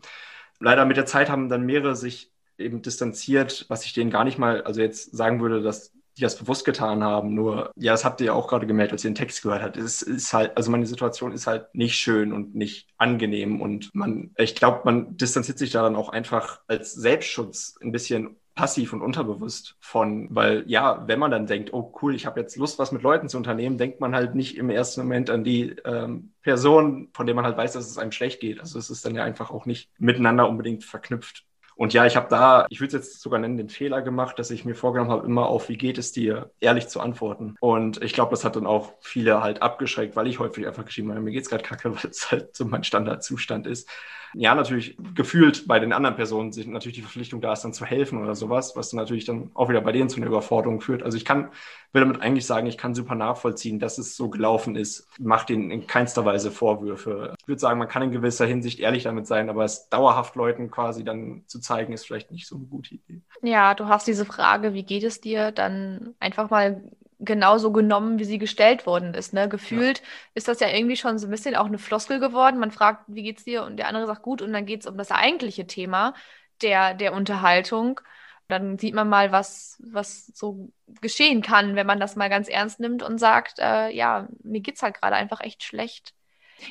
Leider 0.60 0.86
mit 0.86 0.98
der 0.98 1.08
Zeit 1.08 1.32
haben 1.32 1.50
dann 1.50 1.66
mehrere 1.66 1.96
sich 1.96 2.31
eben 2.62 2.82
distanziert, 2.82 3.66
was 3.68 3.86
ich 3.86 3.94
denen 3.94 4.12
gar 4.12 4.24
nicht 4.24 4.38
mal, 4.38 4.62
also 4.64 4.82
jetzt 4.82 5.16
sagen 5.16 5.42
würde, 5.42 5.62
dass 5.62 5.92
die 6.18 6.22
das 6.22 6.38
bewusst 6.38 6.66
getan 6.66 7.04
haben. 7.04 7.34
Nur, 7.34 7.72
ja, 7.76 7.94
das 7.94 8.04
habt 8.04 8.20
ihr 8.22 8.28
ja 8.28 8.34
auch 8.34 8.48
gerade 8.48 8.68
gemerkt, 8.68 8.92
als 8.92 9.04
ihr 9.04 9.12
den 9.12 9.16
Text 9.16 9.42
gehört 9.44 9.62
habt. 9.62 9.78
Es 9.78 10.02
ist 10.02 10.34
halt, 10.34 10.58
also 10.58 10.70
meine 10.70 10.86
Situation 10.86 11.32
ist 11.32 11.48
halt 11.48 11.74
nicht 11.74 11.96
schön 11.96 12.34
und 12.34 12.54
nicht 12.54 12.88
angenehm. 12.98 13.62
Und 13.62 13.94
man, 13.94 14.32
ich 14.38 14.56
glaube, 14.56 14.82
man 14.84 15.16
distanziert 15.16 15.58
sich 15.58 15.72
da 15.72 15.84
dann 15.84 15.96
auch 15.96 16.10
einfach 16.10 16.62
als 16.68 16.94
Selbstschutz 16.94 17.78
ein 17.82 17.92
bisschen 17.92 18.36
passiv 18.56 18.92
und 18.92 19.02
unterbewusst 19.02 19.76
von, 19.80 20.28
weil 20.30 20.66
ja, 20.68 21.08
wenn 21.08 21.20
man 21.20 21.32
dann 21.32 21.48
denkt, 21.48 21.72
oh 21.74 21.94
cool, 22.02 22.14
ich 22.14 22.26
habe 22.26 22.42
jetzt 22.42 22.58
Lust, 22.58 22.80
was 22.80 22.92
mit 22.92 23.02
Leuten 23.02 23.30
zu 23.30 23.38
unternehmen, 23.38 23.78
denkt 23.78 24.02
man 24.02 24.14
halt 24.14 24.36
nicht 24.36 24.58
im 24.58 24.70
ersten 24.70 25.02
Moment 25.02 25.30
an 25.30 25.46
die 25.46 25.76
ähm, 25.86 26.34
Person, 26.42 27.10
von 27.14 27.26
der 27.26 27.36
man 27.36 27.46
halt 27.46 27.58
weiß, 27.58 27.74
dass 27.74 27.90
es 27.90 27.98
einem 27.98 28.12
schlecht 28.12 28.42
geht. 28.42 28.60
Also 28.60 28.78
es 28.78 28.90
ist 28.90 29.06
dann 29.06 29.16
ja 29.16 29.24
einfach 29.24 29.52
auch 29.52 29.66
nicht 29.66 29.90
miteinander 29.98 30.50
unbedingt 30.50 30.84
verknüpft. 30.84 31.46
Und 31.82 31.94
ja, 31.94 32.06
ich 32.06 32.16
habe 32.16 32.28
da, 32.30 32.68
ich 32.70 32.80
würde 32.80 32.98
jetzt 32.98 33.22
sogar 33.22 33.40
nennen, 33.40 33.58
den 33.58 33.68
Fehler 33.68 34.04
gemacht, 34.04 34.38
dass 34.38 34.52
ich 34.52 34.66
mir 34.66 34.76
vorgenommen 34.76 35.10
habe, 35.10 35.26
immer 35.26 35.48
auf, 35.48 35.68
wie 35.68 35.78
geht 35.78 35.98
es 35.98 36.12
dir, 36.12 36.52
ehrlich 36.60 36.88
zu 36.90 37.00
antworten. 37.00 37.56
Und 37.60 38.04
ich 38.04 38.14
glaube, 38.14 38.30
das 38.30 38.46
hat 38.46 38.56
dann 38.56 38.68
auch 38.68 38.94
viele 39.00 39.42
halt 39.42 39.64
abgeschreckt, 39.64 40.16
weil 40.16 40.28
ich 40.28 40.38
häufig 40.38 40.68
einfach 40.68 40.86
geschrieben 40.86 41.10
habe, 41.10 41.22
mir 41.22 41.32
geht's 41.32 41.50
gerade 41.50 41.64
kacke, 41.64 41.92
weil 42.04 42.12
es 42.12 42.30
halt 42.30 42.56
so 42.56 42.66
mein 42.66 42.84
Standardzustand 42.84 43.66
ist 43.66 43.90
ja, 44.34 44.56
natürlich 44.56 44.98
gefühlt 45.14 45.68
bei 45.68 45.80
den 45.80 45.94
anderen 45.94 46.16
Personen 46.16 46.52
sich 46.52 46.68
natürlich 46.68 46.96
die 46.96 47.02
Verpflichtung 47.02 47.42
da 47.42 47.54
ist, 47.54 47.64
dann 47.64 47.74
zu 47.74 47.86
helfen 47.86 48.22
oder 48.22 48.36
sowas, 48.36 48.76
was 48.76 48.90
dann 48.90 48.98
natürlich 49.00 49.26
dann 49.26 49.52
auch 49.54 49.70
wieder 49.70 49.82
bei 49.82 49.92
denen 49.92 50.10
zu 50.10 50.18
einer 50.18 50.28
Überforderung 50.28 50.82
führt. 50.82 51.04
Also 51.04 51.18
ich 51.18 51.26
kann, 51.26 51.50
will 51.92 52.02
damit 52.02 52.22
eigentlich 52.22 52.46
sagen, 52.46 52.68
ich 52.68 52.78
kann 52.78 52.96
super 52.96 53.16
nachvollziehen, 53.16 53.80
dass 53.80 53.98
es 53.98 54.16
so 54.16 54.30
gelaufen 54.30 54.76
ist. 54.76 55.08
Macht 55.20 55.50
ihnen 55.50 55.72
in 55.72 55.88
keinster 55.88 56.26
Weise 56.26 56.52
Vorwürfe. 56.52 57.36
Ich 57.40 57.48
würde 57.48 57.60
sagen, 57.60 57.80
man 57.80 57.88
kann 57.88 58.04
in 58.04 58.12
gewisser 58.12 58.46
Hinsicht 58.46 58.80
ehrlich 58.80 59.04
damit 59.04 59.28
sein, 59.28 59.50
aber 59.50 59.66
es 59.66 59.90
dauerhaft 59.90 60.36
Leuten 60.36 60.72
quasi 60.72 61.04
dann 61.04 61.44
zu 61.48 61.60
zeigen, 61.60 61.94
ist 61.94 62.06
vielleicht 62.06 62.32
nicht 62.32 62.48
so 62.48 62.56
eine 62.56 62.66
gute 62.66 62.96
Idee. 62.96 63.22
Ja, 63.42 63.74
du 63.74 63.88
hast 63.88 64.08
diese 64.08 64.26
Frage, 64.26 64.74
wie 64.74 64.84
geht 64.84 65.04
es 65.04 65.20
dir, 65.20 65.52
dann 65.52 66.16
einfach 66.20 66.50
mal 66.50 66.82
genauso 67.24 67.72
genommen, 67.72 68.20
wie 68.20 68.26
sie 68.26 68.40
gestellt 68.40 68.86
worden 68.86 69.14
ist. 69.14 69.34
Ne? 69.34 69.48
Gefühlt 69.48 70.00
ja. 70.00 70.06
ist 70.34 70.48
das 70.48 70.60
ja 70.60 70.70
irgendwie 70.70 70.98
schon 70.98 71.20
so 71.20 71.28
ein 71.28 71.32
bisschen 71.32 71.56
auch 71.56 71.68
eine 71.68 71.78
Floskel 71.78 72.20
geworden. 72.20 72.60
Man 72.60 72.72
fragt, 72.72 73.04
wie 73.08 73.24
geht's 73.24 73.44
dir? 73.44 73.64
Und 73.64 73.78
der 73.78 73.88
andere 73.88 74.08
sagt 74.08 74.24
gut 74.24 74.42
und 74.42 74.52
dann 74.54 74.66
geht 74.66 74.82
es 74.82 74.88
um 74.88 74.98
das 74.98 75.12
eigentliche 75.12 75.68
Thema 75.68 76.14
der, 76.62 76.94
der 76.96 77.14
Unterhaltung. 77.14 78.02
Dann 78.48 78.78
sieht 78.78 78.96
man 78.96 79.08
mal, 79.08 79.32
was, 79.32 79.78
was 79.80 80.28
so 80.34 80.72
geschehen 81.00 81.42
kann, 81.42 81.76
wenn 81.76 81.88
man 81.88 82.00
das 82.00 82.16
mal 82.16 82.30
ganz 82.30 82.50
ernst 82.50 82.80
nimmt 82.80 83.04
und 83.04 83.20
sagt, 83.20 83.60
äh, 83.60 83.90
ja, 83.92 84.28
mir 84.44 84.62
geht's 84.62 84.82
halt 84.82 85.00
gerade 85.00 85.16
einfach 85.16 85.42
echt 85.42 85.64
schlecht. 85.64 86.14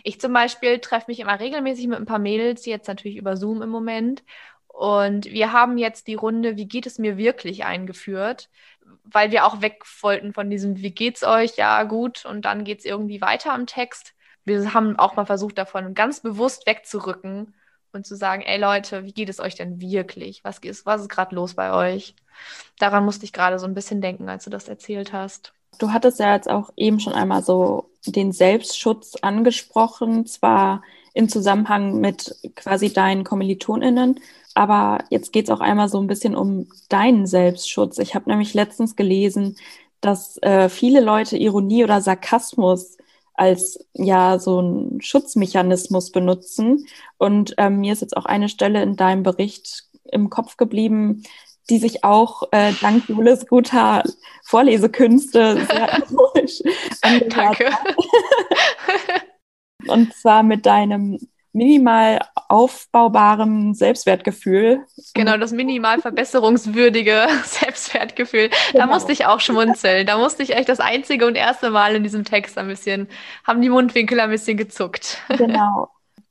Ich 0.04 0.20
zum 0.20 0.32
Beispiel 0.32 0.78
treffe 0.78 1.06
mich 1.08 1.20
immer 1.20 1.40
regelmäßig 1.40 1.86
mit 1.88 1.98
ein 1.98 2.06
paar 2.06 2.18
Mädels, 2.18 2.66
jetzt 2.66 2.86
natürlich 2.88 3.16
über 3.16 3.36
Zoom 3.36 3.62
im 3.62 3.70
Moment. 3.70 4.22
Und 4.68 5.26
wir 5.26 5.52
haben 5.52 5.78
jetzt 5.78 6.06
die 6.06 6.14
Runde, 6.14 6.56
wie 6.56 6.68
geht 6.68 6.86
es 6.86 6.98
mir 6.98 7.16
wirklich 7.16 7.64
eingeführt, 7.64 8.48
weil 9.12 9.30
wir 9.30 9.46
auch 9.46 9.60
weg 9.60 9.82
wollten 10.00 10.32
von 10.32 10.50
diesem, 10.50 10.76
wie 10.78 10.90
geht's 10.90 11.22
euch? 11.22 11.56
Ja, 11.56 11.82
gut. 11.84 12.24
Und 12.24 12.44
dann 12.44 12.64
geht 12.64 12.80
es 12.80 12.84
irgendwie 12.84 13.20
weiter 13.20 13.52
am 13.52 13.66
Text. 13.66 14.14
Wir 14.44 14.72
haben 14.74 14.98
auch 14.98 15.16
mal 15.16 15.26
versucht, 15.26 15.58
davon 15.58 15.94
ganz 15.94 16.20
bewusst 16.20 16.66
wegzurücken 16.66 17.54
und 17.92 18.06
zu 18.06 18.16
sagen, 18.16 18.42
ey 18.42 18.58
Leute, 18.58 19.04
wie 19.04 19.12
geht 19.12 19.28
es 19.28 19.40
euch 19.40 19.54
denn 19.54 19.80
wirklich? 19.80 20.44
Was 20.44 20.58
ist, 20.58 20.86
was 20.86 21.02
ist 21.02 21.08
gerade 21.08 21.34
los 21.34 21.54
bei 21.54 21.72
euch? 21.72 22.14
Daran 22.78 23.04
musste 23.04 23.24
ich 23.24 23.32
gerade 23.32 23.58
so 23.58 23.66
ein 23.66 23.74
bisschen 23.74 24.00
denken, 24.00 24.28
als 24.28 24.44
du 24.44 24.50
das 24.50 24.68
erzählt 24.68 25.12
hast. 25.12 25.52
Du 25.78 25.92
hattest 25.92 26.20
ja 26.20 26.34
jetzt 26.34 26.48
auch 26.48 26.70
eben 26.76 27.00
schon 27.00 27.12
einmal 27.12 27.42
so 27.42 27.90
den 28.06 28.32
Selbstschutz 28.32 29.16
angesprochen, 29.22 30.26
zwar 30.26 30.82
im 31.14 31.28
Zusammenhang 31.28 32.00
mit 32.00 32.36
quasi 32.54 32.92
deinen 32.92 33.24
KommilitonInnen, 33.24 34.20
aber 34.54 35.04
jetzt 35.10 35.32
geht 35.32 35.44
es 35.44 35.50
auch 35.50 35.60
einmal 35.60 35.88
so 35.88 36.00
ein 36.00 36.06
bisschen 36.06 36.34
um 36.34 36.68
deinen 36.88 37.26
Selbstschutz. 37.26 37.98
Ich 37.98 38.14
habe 38.14 38.28
nämlich 38.28 38.54
letztens 38.54 38.96
gelesen, 38.96 39.56
dass 40.00 40.38
äh, 40.42 40.68
viele 40.68 41.00
Leute 41.00 41.36
Ironie 41.36 41.84
oder 41.84 42.00
Sarkasmus 42.00 42.96
als 43.34 43.86
ja 43.94 44.38
so 44.38 44.60
ein 44.60 45.00
Schutzmechanismus 45.00 46.10
benutzen. 46.10 46.86
Und 47.16 47.54
ähm, 47.58 47.80
mir 47.80 47.92
ist 47.92 48.02
jetzt 48.02 48.16
auch 48.16 48.26
eine 48.26 48.48
Stelle 48.48 48.82
in 48.82 48.96
deinem 48.96 49.22
Bericht 49.22 49.84
im 50.04 50.28
Kopf 50.28 50.56
geblieben, 50.56 51.22
die 51.70 51.78
sich 51.78 52.04
auch 52.04 52.42
äh, 52.50 52.72
dank 52.80 53.08
Jules 53.08 53.46
guter 53.46 54.02
Vorlesekünste 54.44 55.64
sehr 55.70 56.02
ironisch 56.10 56.62
Danke. 57.30 57.70
Und 59.88 60.14
zwar 60.14 60.42
mit 60.42 60.66
deinem 60.66 61.18
minimal 61.52 62.20
aufbaubarem 62.48 63.74
Selbstwertgefühl. 63.74 64.84
Genau, 65.14 65.36
das 65.36 65.52
minimal 65.52 66.00
verbesserungswürdige 66.00 67.26
Selbstwertgefühl. 67.44 68.50
Genau. 68.72 68.86
Da 68.86 68.86
musste 68.86 69.12
ich 69.12 69.26
auch 69.26 69.40
schmunzeln. 69.40 70.06
Da 70.06 70.18
musste 70.18 70.42
ich 70.42 70.54
echt 70.54 70.68
das 70.68 70.80
einzige 70.80 71.26
und 71.26 71.34
erste 71.34 71.70
Mal 71.70 71.96
in 71.96 72.02
diesem 72.02 72.24
Text 72.24 72.56
ein 72.56 72.68
bisschen, 72.68 73.08
haben 73.44 73.60
die 73.62 73.68
Mundwinkel 73.68 74.20
ein 74.20 74.30
bisschen 74.30 74.56
gezuckt. 74.56 75.18
Genau. 75.28 75.88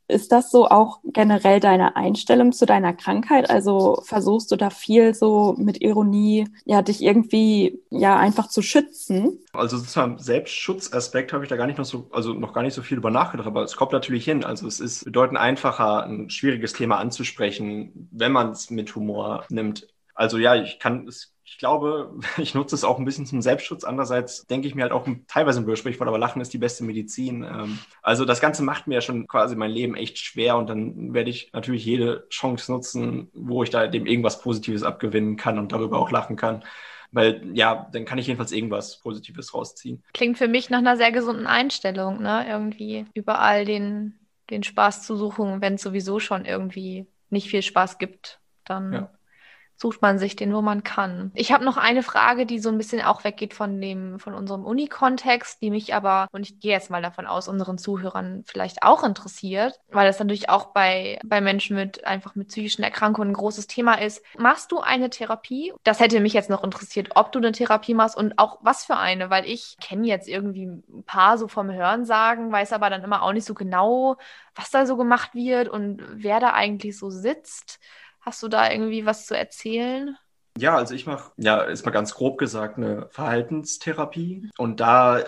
Ist 0.09 0.31
das 0.31 0.49
so 0.49 0.67
auch 0.67 0.99
generell 1.03 1.59
deine 1.59 1.95
Einstellung 1.95 2.51
zu 2.51 2.65
deiner 2.65 2.93
Krankheit? 2.93 3.49
Also 3.49 4.01
versuchst 4.03 4.51
du 4.51 4.55
da 4.55 4.71
viel 4.71 5.13
so 5.13 5.55
mit 5.59 5.81
Ironie, 5.81 6.47
ja, 6.65 6.81
dich 6.81 7.03
irgendwie 7.03 7.79
ja 7.91 8.17
einfach 8.17 8.49
zu 8.49 8.63
schützen? 8.63 9.39
Also 9.53 9.77
sozusagen 9.77 10.17
Selbstschutzaspekt 10.17 11.31
habe 11.31 11.43
ich 11.43 11.49
da 11.49 11.57
gar 11.57 11.67
nicht 11.67 11.77
noch 11.77 11.85
so, 11.85 12.07
also 12.11 12.33
noch 12.33 12.53
gar 12.53 12.63
nicht 12.63 12.73
so 12.73 12.81
viel 12.81 12.97
über 12.97 13.11
nachgedacht, 13.11 13.47
aber 13.47 13.61
es 13.61 13.75
kommt 13.75 13.91
natürlich 13.91 14.25
hin. 14.25 14.43
Also 14.43 14.65
es 14.67 14.79
ist 14.79 15.05
bedeutend 15.05 15.37
einfacher, 15.37 16.03
ein 16.05 16.31
schwieriges 16.31 16.73
Thema 16.73 16.97
anzusprechen, 16.97 18.09
wenn 18.11 18.31
man 18.31 18.49
es 18.49 18.71
mit 18.71 18.95
Humor 18.95 19.45
nimmt. 19.49 19.87
Also 20.19 20.37
ja, 20.37 20.55
ich 20.55 20.79
kann 20.79 21.07
es 21.07 21.33
ich 21.51 21.57
glaube, 21.57 22.13
ich 22.37 22.53
nutze 22.53 22.75
es 22.75 22.83
auch 22.83 22.99
ein 22.99 23.05
bisschen 23.05 23.25
zum 23.25 23.41
Selbstschutz. 23.41 23.83
Andererseits 23.83 24.45
denke 24.45 24.67
ich 24.67 24.75
mir 24.75 24.83
halt 24.83 24.91
auch 24.91 25.07
teilweise 25.27 25.59
ein 25.59 25.65
Widersprichwort, 25.65 26.07
aber 26.07 26.19
Lachen 26.19 26.41
ist 26.41 26.53
die 26.53 26.59
beste 26.59 26.83
Medizin. 26.83 27.43
Ähm, 27.43 27.79
also 28.01 28.25
das 28.25 28.39
Ganze 28.39 28.63
macht 28.63 28.85
mir 28.85 28.95
ja 28.95 29.01
schon 29.01 29.27
quasi 29.27 29.55
mein 29.55 29.71
Leben 29.71 29.95
echt 29.95 30.19
schwer 30.19 30.57
und 30.57 30.69
dann 30.69 31.13
werde 31.13 31.29
ich 31.29 31.51
natürlich 31.53 31.85
jede 31.85 32.27
Chance 32.29 32.71
nutzen, 32.71 33.29
wo 33.33 33.63
ich 33.63 33.71
da 33.71 33.87
dem 33.87 34.05
irgendwas 34.05 34.41
Positives 34.41 34.83
abgewinnen 34.83 35.37
kann 35.37 35.57
und 35.57 35.71
darüber 35.71 35.97
auch 35.97 36.11
lachen 36.11 36.35
kann. 36.35 36.63
Weil 37.11 37.41
ja, 37.53 37.89
dann 37.91 38.05
kann 38.05 38.19
ich 38.19 38.27
jedenfalls 38.27 38.51
irgendwas 38.51 38.99
Positives 38.99 39.55
rausziehen. 39.55 40.03
Klingt 40.13 40.37
für 40.37 40.47
mich 40.47 40.69
nach 40.69 40.77
einer 40.77 40.97
sehr 40.97 41.11
gesunden 41.11 41.47
Einstellung, 41.47 42.21
ne? 42.21 42.45
Irgendwie 42.47 43.05
überall 43.15 43.65
den, 43.65 44.19
den 44.51 44.61
Spaß 44.61 45.07
zu 45.07 45.15
suchen, 45.15 45.61
wenn 45.61 45.73
es 45.73 45.81
sowieso 45.81 46.19
schon 46.19 46.45
irgendwie 46.45 47.07
nicht 47.31 47.49
viel 47.49 47.63
Spaß 47.63 47.97
gibt, 47.97 48.39
dann 48.65 48.93
ja 48.93 49.09
sucht 49.79 50.01
man 50.01 50.19
sich 50.19 50.35
den, 50.35 50.53
wo 50.53 50.61
man 50.61 50.83
kann. 50.83 51.31
Ich 51.35 51.51
habe 51.51 51.63
noch 51.63 51.77
eine 51.77 52.03
Frage, 52.03 52.45
die 52.45 52.59
so 52.59 52.69
ein 52.69 52.77
bisschen 52.77 53.01
auch 53.01 53.23
weggeht 53.23 53.53
von 53.53 53.79
dem, 53.79 54.19
von 54.19 54.33
unserem 54.33 54.65
Uni-Kontext, 54.65 55.61
die 55.61 55.71
mich 55.71 55.95
aber, 55.95 56.27
und 56.31 56.41
ich 56.41 56.59
gehe 56.59 56.71
jetzt 56.71 56.89
mal 56.89 57.01
davon 57.01 57.25
aus, 57.25 57.47
unseren 57.47 57.77
Zuhörern 57.77 58.43
vielleicht 58.45 58.83
auch 58.83 59.03
interessiert, 59.03 59.79
weil 59.89 60.05
das 60.05 60.19
natürlich 60.19 60.49
auch 60.49 60.67
bei, 60.67 61.19
bei 61.23 61.39
Menschen 61.39 61.77
mit 61.77 62.05
einfach 62.05 62.35
mit 62.35 62.49
psychischen 62.49 62.83
Erkrankungen 62.83 63.31
ein 63.31 63.33
großes 63.33 63.67
Thema 63.67 63.93
ist. 63.93 64.21
Machst 64.37 64.71
du 64.71 64.79
eine 64.79 65.09
Therapie? 65.09 65.73
Das 65.83 66.01
hätte 66.01 66.19
mich 66.19 66.33
jetzt 66.33 66.49
noch 66.49 66.63
interessiert, 66.63 67.11
ob 67.15 67.31
du 67.31 67.39
eine 67.39 67.53
Therapie 67.53 67.93
machst 67.93 68.17
und 68.17 68.37
auch 68.37 68.59
was 68.61 68.83
für 68.83 68.97
eine, 68.97 69.29
weil 69.29 69.45
ich 69.45 69.77
kenne 69.81 70.07
jetzt 70.07 70.27
irgendwie 70.27 70.65
ein 70.65 71.03
paar 71.05 71.37
so 71.37 71.47
vom 71.47 71.71
Hören 71.71 72.03
sagen, 72.03 72.51
weiß 72.51 72.73
aber 72.73 72.89
dann 72.89 73.03
immer 73.03 73.23
auch 73.23 73.31
nicht 73.31 73.45
so 73.45 73.53
genau, 73.53 74.17
was 74.55 74.71
da 74.71 74.85
so 74.85 74.97
gemacht 74.97 75.33
wird 75.33 75.69
und 75.69 76.03
wer 76.11 76.41
da 76.41 76.53
eigentlich 76.53 76.97
so 76.97 77.09
sitzt. 77.09 77.79
Hast 78.29 78.43
du 78.43 78.47
da 78.47 78.69
irgendwie 78.69 79.07
was 79.07 79.25
zu 79.25 79.35
erzählen? 79.35 80.15
Ja, 80.55 80.75
also 80.75 80.93
ich 80.93 81.07
mache, 81.07 81.31
ja, 81.37 81.61
ist 81.61 81.83
mal 81.83 81.91
ganz 81.91 82.13
grob 82.13 82.37
gesagt, 82.37 82.77
eine 82.77 83.07
Verhaltenstherapie. 83.09 84.51
Und 84.55 84.79
da 84.79 85.23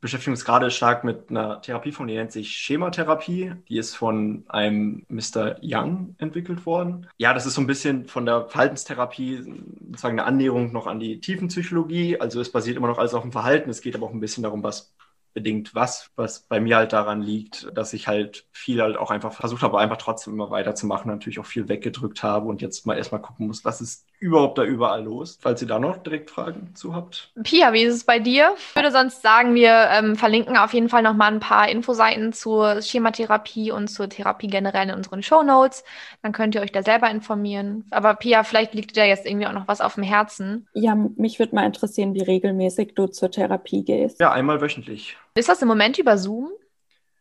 beschäftigen 0.00 0.32
uns 0.32 0.46
gerade 0.46 0.70
stark 0.70 1.04
mit 1.04 1.28
einer 1.28 1.60
Therapieform, 1.60 2.08
die 2.08 2.14
nennt 2.14 2.32
sich 2.32 2.56
Schematherapie. 2.56 3.52
Die 3.68 3.76
ist 3.76 3.94
von 3.94 4.44
einem 4.48 5.04
Mr. 5.08 5.56
Young 5.60 6.14
entwickelt 6.16 6.64
worden. 6.64 7.08
Ja, 7.18 7.34
das 7.34 7.44
ist 7.44 7.52
so 7.52 7.60
ein 7.60 7.66
bisschen 7.66 8.06
von 8.06 8.24
der 8.24 8.46
Verhaltenstherapie 8.46 9.42
sozusagen 9.90 10.18
eine 10.18 10.24
Annäherung 10.24 10.72
noch 10.72 10.86
an 10.86 10.98
die 10.98 11.20
Tiefenpsychologie. 11.20 12.22
Also 12.22 12.40
es 12.40 12.50
basiert 12.50 12.78
immer 12.78 12.88
noch 12.88 12.96
alles 12.96 13.12
auf 13.12 13.20
dem 13.20 13.32
Verhalten. 13.32 13.68
Es 13.68 13.82
geht 13.82 13.94
aber 13.94 14.06
auch 14.06 14.14
ein 14.14 14.20
bisschen 14.20 14.44
darum, 14.44 14.62
was 14.62 14.94
bedingt 15.32 15.74
was, 15.74 16.10
was 16.16 16.40
bei 16.42 16.60
mir 16.60 16.76
halt 16.76 16.92
daran 16.92 17.22
liegt, 17.22 17.68
dass 17.76 17.92
ich 17.92 18.08
halt 18.08 18.46
viel 18.52 18.82
halt 18.82 18.96
auch 18.96 19.10
einfach 19.10 19.32
versucht 19.32 19.62
habe, 19.62 19.78
einfach 19.78 19.96
trotzdem 19.98 20.34
immer 20.34 20.50
weiterzumachen, 20.50 21.10
natürlich 21.10 21.38
auch 21.38 21.46
viel 21.46 21.68
weggedrückt 21.68 22.22
habe 22.22 22.46
und 22.48 22.62
jetzt 22.62 22.86
mal 22.86 22.96
erstmal 22.96 23.22
gucken 23.22 23.46
muss, 23.46 23.64
was 23.64 23.80
ist 23.80 24.06
überhaupt 24.20 24.58
da 24.58 24.64
überall 24.64 25.02
los? 25.02 25.38
Falls 25.40 25.62
ihr 25.62 25.68
da 25.68 25.78
noch 25.78 25.96
direkt 25.96 26.30
Fragen 26.30 26.74
zu 26.74 26.94
habt. 26.94 27.32
Pia, 27.42 27.72
wie 27.72 27.82
ist 27.82 27.94
es 27.94 28.04
bei 28.04 28.18
dir? 28.18 28.54
Ich 28.56 28.76
würde 28.76 28.92
sonst 28.92 29.22
sagen, 29.22 29.54
wir 29.54 29.88
ähm, 29.90 30.14
verlinken 30.14 30.56
auf 30.56 30.74
jeden 30.74 30.90
Fall 30.90 31.02
nochmal 31.02 31.32
ein 31.32 31.40
paar 31.40 31.68
Infoseiten 31.68 32.32
zur 32.32 32.82
Schematherapie 32.82 33.72
und 33.72 33.88
zur 33.88 34.08
Therapie 34.08 34.46
generell 34.46 34.90
in 34.90 34.94
unseren 34.94 35.22
Show 35.22 35.42
Notes. 35.42 35.84
Dann 36.22 36.32
könnt 36.32 36.54
ihr 36.54 36.60
euch 36.60 36.70
da 36.70 36.82
selber 36.82 37.10
informieren. 37.10 37.86
Aber 37.90 38.14
Pia, 38.14 38.44
vielleicht 38.44 38.74
liegt 38.74 38.94
dir 38.94 39.06
jetzt 39.06 39.26
irgendwie 39.26 39.46
auch 39.46 39.54
noch 39.54 39.68
was 39.68 39.80
auf 39.80 39.94
dem 39.94 40.04
Herzen. 40.04 40.68
Ja, 40.74 40.94
mich 40.94 41.38
würde 41.38 41.54
mal 41.54 41.64
interessieren, 41.64 42.14
wie 42.14 42.22
regelmäßig 42.22 42.94
du 42.94 43.06
zur 43.06 43.30
Therapie 43.30 43.84
gehst. 43.84 44.20
Ja, 44.20 44.32
einmal 44.32 44.60
wöchentlich. 44.60 45.16
Ist 45.34 45.48
das 45.48 45.62
im 45.62 45.68
Moment 45.68 45.98
über 45.98 46.18
Zoom? 46.18 46.50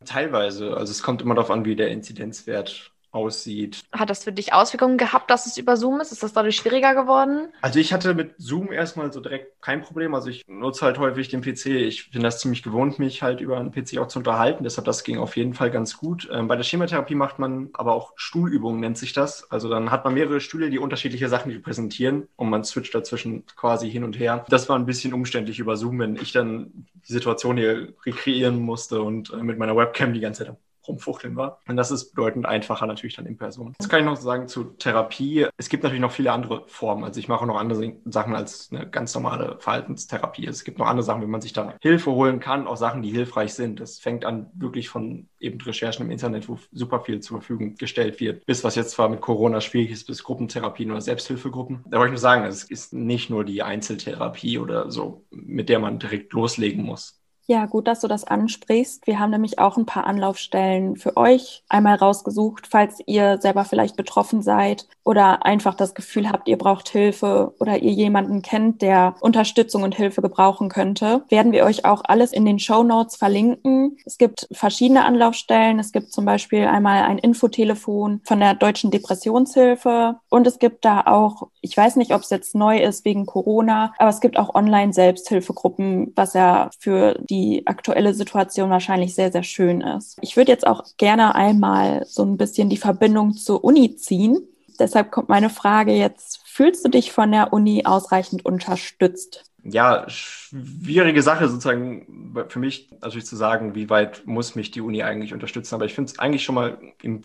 Teilweise. 0.06 0.76
Also 0.76 0.92
es 0.92 1.02
kommt 1.02 1.22
immer 1.22 1.36
darauf 1.36 1.52
an, 1.52 1.64
wie 1.64 1.76
der 1.76 1.92
Inzidenzwert 1.92 2.92
aussieht. 3.12 3.84
Hat 3.92 4.10
das 4.10 4.24
für 4.24 4.32
dich 4.32 4.54
Auswirkungen 4.54 4.98
gehabt, 4.98 5.30
dass 5.30 5.46
es 5.46 5.58
über 5.58 5.78
Zoom 5.78 6.00
ist? 6.02 6.12
Ist 6.12 6.24
das 6.24 6.34
dadurch 6.34 6.56
schwieriger 6.56 6.94
geworden? 6.94 7.50
Also 7.62 7.80
ich 7.80 7.94
hatte 7.94 8.14
mit 8.14 8.36
Zoom 8.38 8.72
erstmal 8.72 9.12
so 9.12 9.20
direkt 9.20 9.62
kein 9.62 9.82
Problem. 9.82 10.14
Also 10.14 10.30
ich 10.30 10.44
nutze 10.48 10.86
halt 10.86 11.00
häufig 11.00 11.30
den 11.30 11.42
PC. 11.42 11.68
Ich 11.68 12.12
bin 12.12 12.22
das 12.22 12.40
ziemlich 12.40 12.64
gewohnt, 12.64 13.00
mich 13.00 13.24
halt 13.24 13.42
über 13.42 13.58
einen 13.58 13.72
PC 13.72 13.98
auch 13.98 14.08
zu 14.08 14.20
unterhalten. 14.20 14.64
Deshalb 14.64 14.86
das 14.86 15.04
ging 15.04 15.18
auf 15.18 15.38
jeden 15.38 15.54
Fall 15.54 15.72
ganz 15.72 15.98
gut. 15.98 16.30
Ähm, 16.32 16.48
bei 16.48 16.56
der 16.56 16.64
Schematherapie 16.64 17.16
macht 17.16 17.40
man 17.40 17.70
aber 17.74 17.94
auch 17.94 18.14
Stuhlübungen, 18.16 18.80
nennt 18.80 18.98
sich 18.98 19.14
das. 19.14 19.50
Also 19.52 19.70
dann 19.70 19.92
hat 19.92 20.06
man 20.06 20.14
mehrere 20.14 20.40
Stühle, 20.42 20.70
die 20.70 20.80
unterschiedliche 20.80 21.30
Sachen 21.30 21.52
repräsentieren 21.52 22.28
und 22.36 22.50
man 22.50 22.64
switcht 22.64 22.94
dazwischen 22.94 23.46
quasi 23.56 23.90
hin 23.90 24.04
und 24.04 24.20
her. 24.20 24.46
Das 24.50 24.70
war 24.70 24.78
ein 24.78 24.86
bisschen 24.86 25.14
umständlich 25.14 25.60
über 25.60 25.78
Zoom, 25.78 26.00
wenn 26.00 26.16
ich 26.16 26.32
dann 26.32 26.88
die 27.08 27.14
Situation 27.14 27.58
hier 27.58 27.94
rekreieren 28.06 28.60
musste 28.60 29.02
und 29.02 29.34
äh, 29.34 29.38
mit 29.38 29.58
meiner 29.58 29.76
Webcam 29.76 30.14
die 30.14 30.20
ganze 30.20 30.46
Zeit 30.46 30.56
rumfuchteln 30.90 31.36
war. 31.36 31.60
Und 31.68 31.78
das 31.78 31.92
ist 31.92 32.14
bedeutend 32.14 32.46
einfacher 32.46 32.86
natürlich 32.86 33.16
dann 33.16 33.26
in 33.26 33.38
Person. 33.38 33.74
Das 33.78 33.90
kann 33.90 34.00
ich 34.00 34.06
noch 34.06 34.18
sagen 34.18 34.48
zu 34.48 34.64
Therapie. 34.64 35.48
Es 35.58 35.70
gibt 35.70 35.84
natürlich 35.84 36.02
noch 36.02 36.12
viele 36.12 36.32
andere 36.32 36.64
Formen. 36.68 37.04
Also 37.04 37.20
ich 37.20 37.28
mache 37.28 37.46
noch 37.46 37.58
andere 37.58 37.94
Sachen 38.06 38.36
als 38.36 38.70
eine 38.72 38.90
ganz 38.90 39.14
normale 39.16 39.58
Verhaltenstherapie. 39.60 40.46
Es 40.48 40.64
gibt 40.64 40.80
noch 40.80 40.88
andere 40.88 41.04
Sachen, 41.04 41.22
wie 41.22 41.28
man 41.28 41.42
sich 41.42 41.54
da 41.54 41.76
Hilfe 41.82 42.12
holen 42.12 42.40
kann, 42.40 42.68
auch 42.68 42.78
Sachen, 42.78 43.02
die 43.02 43.12
hilfreich 43.12 43.54
sind. 43.54 43.80
Das 43.80 44.00
fängt 44.00 44.26
an 44.26 44.50
wirklich 44.54 44.90
von 44.90 45.28
eben 45.40 45.62
Recherchen 45.62 46.06
im 46.06 46.12
Internet, 46.12 46.50
wo 46.50 46.58
super 46.72 47.02
viel 47.02 47.20
zur 47.22 47.40
Verfügung 47.40 47.76
gestellt 47.76 48.20
wird, 48.20 48.46
bis 48.46 48.64
was 48.64 48.76
jetzt 48.76 48.92
zwar 48.92 49.10
mit 49.10 49.22
Corona 49.22 49.62
schwierig 49.62 49.92
ist, 49.92 50.08
bis 50.08 50.24
Gruppentherapien 50.24 50.92
oder 50.92 51.02
Selbsthilfegruppen. 51.02 51.84
Da 51.86 51.98
wollte 51.98 52.10
ich 52.10 52.14
nur 52.14 52.20
sagen, 52.20 52.46
es 52.46 52.64
ist 52.64 52.94
nicht 52.94 53.30
nur 53.30 53.46
die 53.46 53.62
Einzeltherapie 53.62 54.58
oder 54.58 54.92
so, 54.92 55.26
mit 55.32 55.70
der 55.70 55.80
man 55.80 56.00
direkt 56.00 56.34
loslegen 56.34 56.84
muss 56.84 57.19
Ja, 57.50 57.66
gut, 57.66 57.88
dass 57.88 58.02
du 58.02 58.08
das 58.08 58.26
ansprichst. 58.26 59.08
Wir 59.08 59.18
haben 59.18 59.32
nämlich 59.32 59.58
auch 59.58 59.76
ein 59.76 59.88
paar 59.88 60.06
Anlaufstellen 60.06 60.98
für 60.98 61.18
euch 61.18 61.64
einmal 61.68 61.96
rausgesucht, 61.96 62.68
falls 62.70 63.02
ihr 63.08 63.40
selber 63.42 63.66
vielleicht 63.66 63.98
betroffen 63.98 64.44
seid 64.44 64.88
oder 65.04 65.44
einfach 65.48 65.74
das 65.74 65.96
Gefühl 65.96 66.30
habt, 66.30 66.48
ihr 66.48 66.60
braucht 66.60 66.90
Hilfe 66.90 67.56
oder 67.60 67.80
ihr 67.80 67.92
jemanden 67.92 68.44
kennt, 68.44 68.84
der 68.84 69.16
Unterstützung 69.22 69.82
und 69.82 69.96
Hilfe 69.96 70.22
gebrauchen 70.22 70.70
könnte. 70.70 71.24
Werden 71.30 71.52
wir 71.52 71.66
euch 71.66 71.86
auch 71.86 72.04
alles 72.04 72.34
in 72.34 72.46
den 72.46 72.60
Show 72.60 72.84
Notes 72.84 73.16
verlinken. 73.16 73.98
Es 74.06 74.20
gibt 74.20 74.48
verschiedene 74.52 75.04
Anlaufstellen. 75.04 75.80
Es 75.80 75.92
gibt 75.92 76.12
zum 76.12 76.26
Beispiel 76.26 76.68
einmal 76.68 77.02
ein 77.02 77.18
Infotelefon 77.18 78.22
von 78.26 78.40
der 78.40 78.54
Deutschen 78.54 78.92
Depressionshilfe 78.92 80.20
und 80.30 80.46
es 80.46 80.60
gibt 80.60 80.86
da 80.86 81.02
auch, 81.08 81.48
ich 81.62 81.76
weiß 81.76 81.96
nicht, 81.96 82.14
ob 82.14 82.22
es 82.22 82.30
jetzt 82.30 82.54
neu 82.54 82.78
ist 82.78 83.06
wegen 83.06 83.26
Corona, 83.26 83.96
aber 83.98 84.12
es 84.12 84.22
gibt 84.22 84.38
auch 84.38 84.54
Online-Selbsthilfegruppen, 84.54 86.14
was 86.16 86.36
ja 86.36 86.70
für 86.78 87.18
die 87.28 87.39
die 87.40 87.68
aktuelle 87.68 88.14
Situation 88.14 88.70
wahrscheinlich 88.70 89.16
sehr, 89.16 89.32
sehr 89.32 89.44
schön 89.44 89.82
ist. 89.82 90.18
Ich 90.22 90.36
würde 90.38 90.52
jetzt 90.52 90.68
auch 90.68 90.84
gerne 90.98 91.36
einmal 91.36 92.06
so 92.06 92.24
ein 92.24 92.38
bisschen 92.38 92.70
die 92.70 92.78
Verbindung 92.78 93.34
zur 93.36 93.64
Uni 93.64 93.96
ziehen. 93.96 94.48
Deshalb 94.80 95.12
kommt 95.12 95.30
meine 95.30 95.50
Frage 95.50 95.94
jetzt, 95.94 96.42
fühlst 96.46 96.86
du 96.86 96.90
dich 96.90 97.12
von 97.12 97.32
der 97.32 97.54
Uni 97.54 97.86
ausreichend 97.86 98.46
unterstützt? 98.46 99.49
Ja, 99.64 100.06
schwierige 100.08 101.22
Sache 101.22 101.48
sozusagen 101.48 102.34
für 102.48 102.60
mich 102.60 102.90
natürlich 103.02 103.26
zu 103.26 103.36
sagen, 103.36 103.76
wie 103.76 103.90
weit 103.90 104.24
muss 104.26 104.56
mich 104.56 104.72
die 104.72 104.82
Uni 104.82 105.04
eigentlich 105.04 105.34
unterstützen. 105.34 105.76
Aber 105.76 105.86
ich 105.86 105.94
finde 105.94 106.12
es 106.12 106.20
eigentlich 106.20 106.44
schon 106.44 106.56
mal 106.56 106.78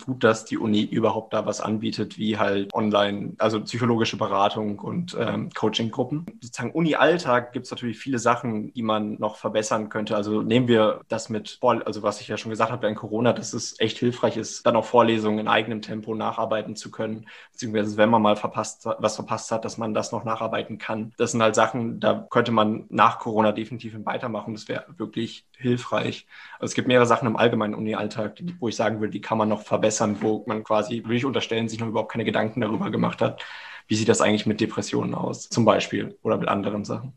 gut, 0.04 0.24
dass 0.24 0.44
die 0.44 0.58
Uni 0.58 0.82
überhaupt 0.82 1.32
da 1.32 1.46
was 1.46 1.60
anbietet, 1.60 2.18
wie 2.18 2.38
halt 2.38 2.72
online, 2.74 3.34
also 3.38 3.60
psychologische 3.62 4.16
Beratung 4.16 4.78
und 4.78 5.16
ähm, 5.18 5.50
Coaching-Gruppen. 5.50 6.26
Sozusagen 6.40 6.72
Uni-Alltag 6.72 7.52
gibt 7.52 7.66
es 7.66 7.70
natürlich 7.70 7.98
viele 7.98 8.18
Sachen, 8.18 8.72
die 8.72 8.82
man 8.82 9.14
noch 9.14 9.36
verbessern 9.36 9.88
könnte. 9.88 10.16
Also 10.16 10.42
nehmen 10.42 10.68
wir 10.68 11.00
das 11.08 11.28
mit, 11.28 11.58
also 11.62 12.02
was 12.02 12.20
ich 12.20 12.28
ja 12.28 12.36
schon 12.36 12.50
gesagt 12.50 12.72
habe 12.72 12.86
in 12.88 12.94
Corona, 12.94 13.32
dass 13.32 13.52
es 13.52 13.78
echt 13.80 13.98
hilfreich 13.98 14.36
ist, 14.36 14.66
dann 14.66 14.76
auch 14.76 14.84
Vorlesungen 14.84 15.38
in 15.38 15.48
eigenem 15.48 15.82
Tempo 15.82 16.14
nacharbeiten 16.14 16.76
zu 16.76 16.90
können. 16.90 17.26
Beziehungsweise 17.52 17.96
wenn 17.96 18.10
man 18.10 18.22
mal 18.22 18.36
verpasst, 18.36 18.86
was 18.98 19.16
verpasst 19.16 19.50
hat, 19.50 19.64
dass 19.64 19.78
man 19.78 19.94
das 19.94 20.12
noch 20.12 20.24
nacharbeiten 20.24 20.78
kann. 20.78 21.12
Das 21.16 21.32
sind 21.32 21.42
halt 21.42 21.54
Sachen, 21.54 22.00
da 22.00 22.23
könnte 22.30 22.52
man 22.52 22.86
nach 22.88 23.18
Corona 23.18 23.52
definitiv 23.52 23.94
weitermachen. 24.04 24.54
Das 24.54 24.68
wäre 24.68 24.84
wirklich 24.96 25.46
hilfreich. 25.56 26.26
Also 26.54 26.70
es 26.70 26.74
gibt 26.74 26.88
mehrere 26.88 27.06
Sachen 27.06 27.26
im 27.26 27.36
allgemeinen 27.36 27.74
Uni-Alltag, 27.74 28.40
wo 28.58 28.68
ich 28.68 28.76
sagen 28.76 29.00
würde, 29.00 29.12
die 29.12 29.20
kann 29.20 29.38
man 29.38 29.48
noch 29.48 29.62
verbessern, 29.62 30.18
wo 30.20 30.44
man 30.46 30.64
quasi, 30.64 31.02
würde 31.04 31.16
ich 31.16 31.24
unterstellen, 31.24 31.68
sich 31.68 31.80
noch 31.80 31.88
überhaupt 31.88 32.12
keine 32.12 32.24
Gedanken 32.24 32.60
darüber 32.60 32.90
gemacht 32.90 33.20
hat, 33.20 33.42
wie 33.86 33.96
sieht 33.96 34.08
das 34.08 34.20
eigentlich 34.20 34.46
mit 34.46 34.60
Depressionen 34.60 35.14
aus, 35.14 35.48
zum 35.48 35.64
Beispiel, 35.64 36.18
oder 36.22 36.38
mit 36.38 36.48
anderen 36.48 36.84
Sachen. 36.84 37.12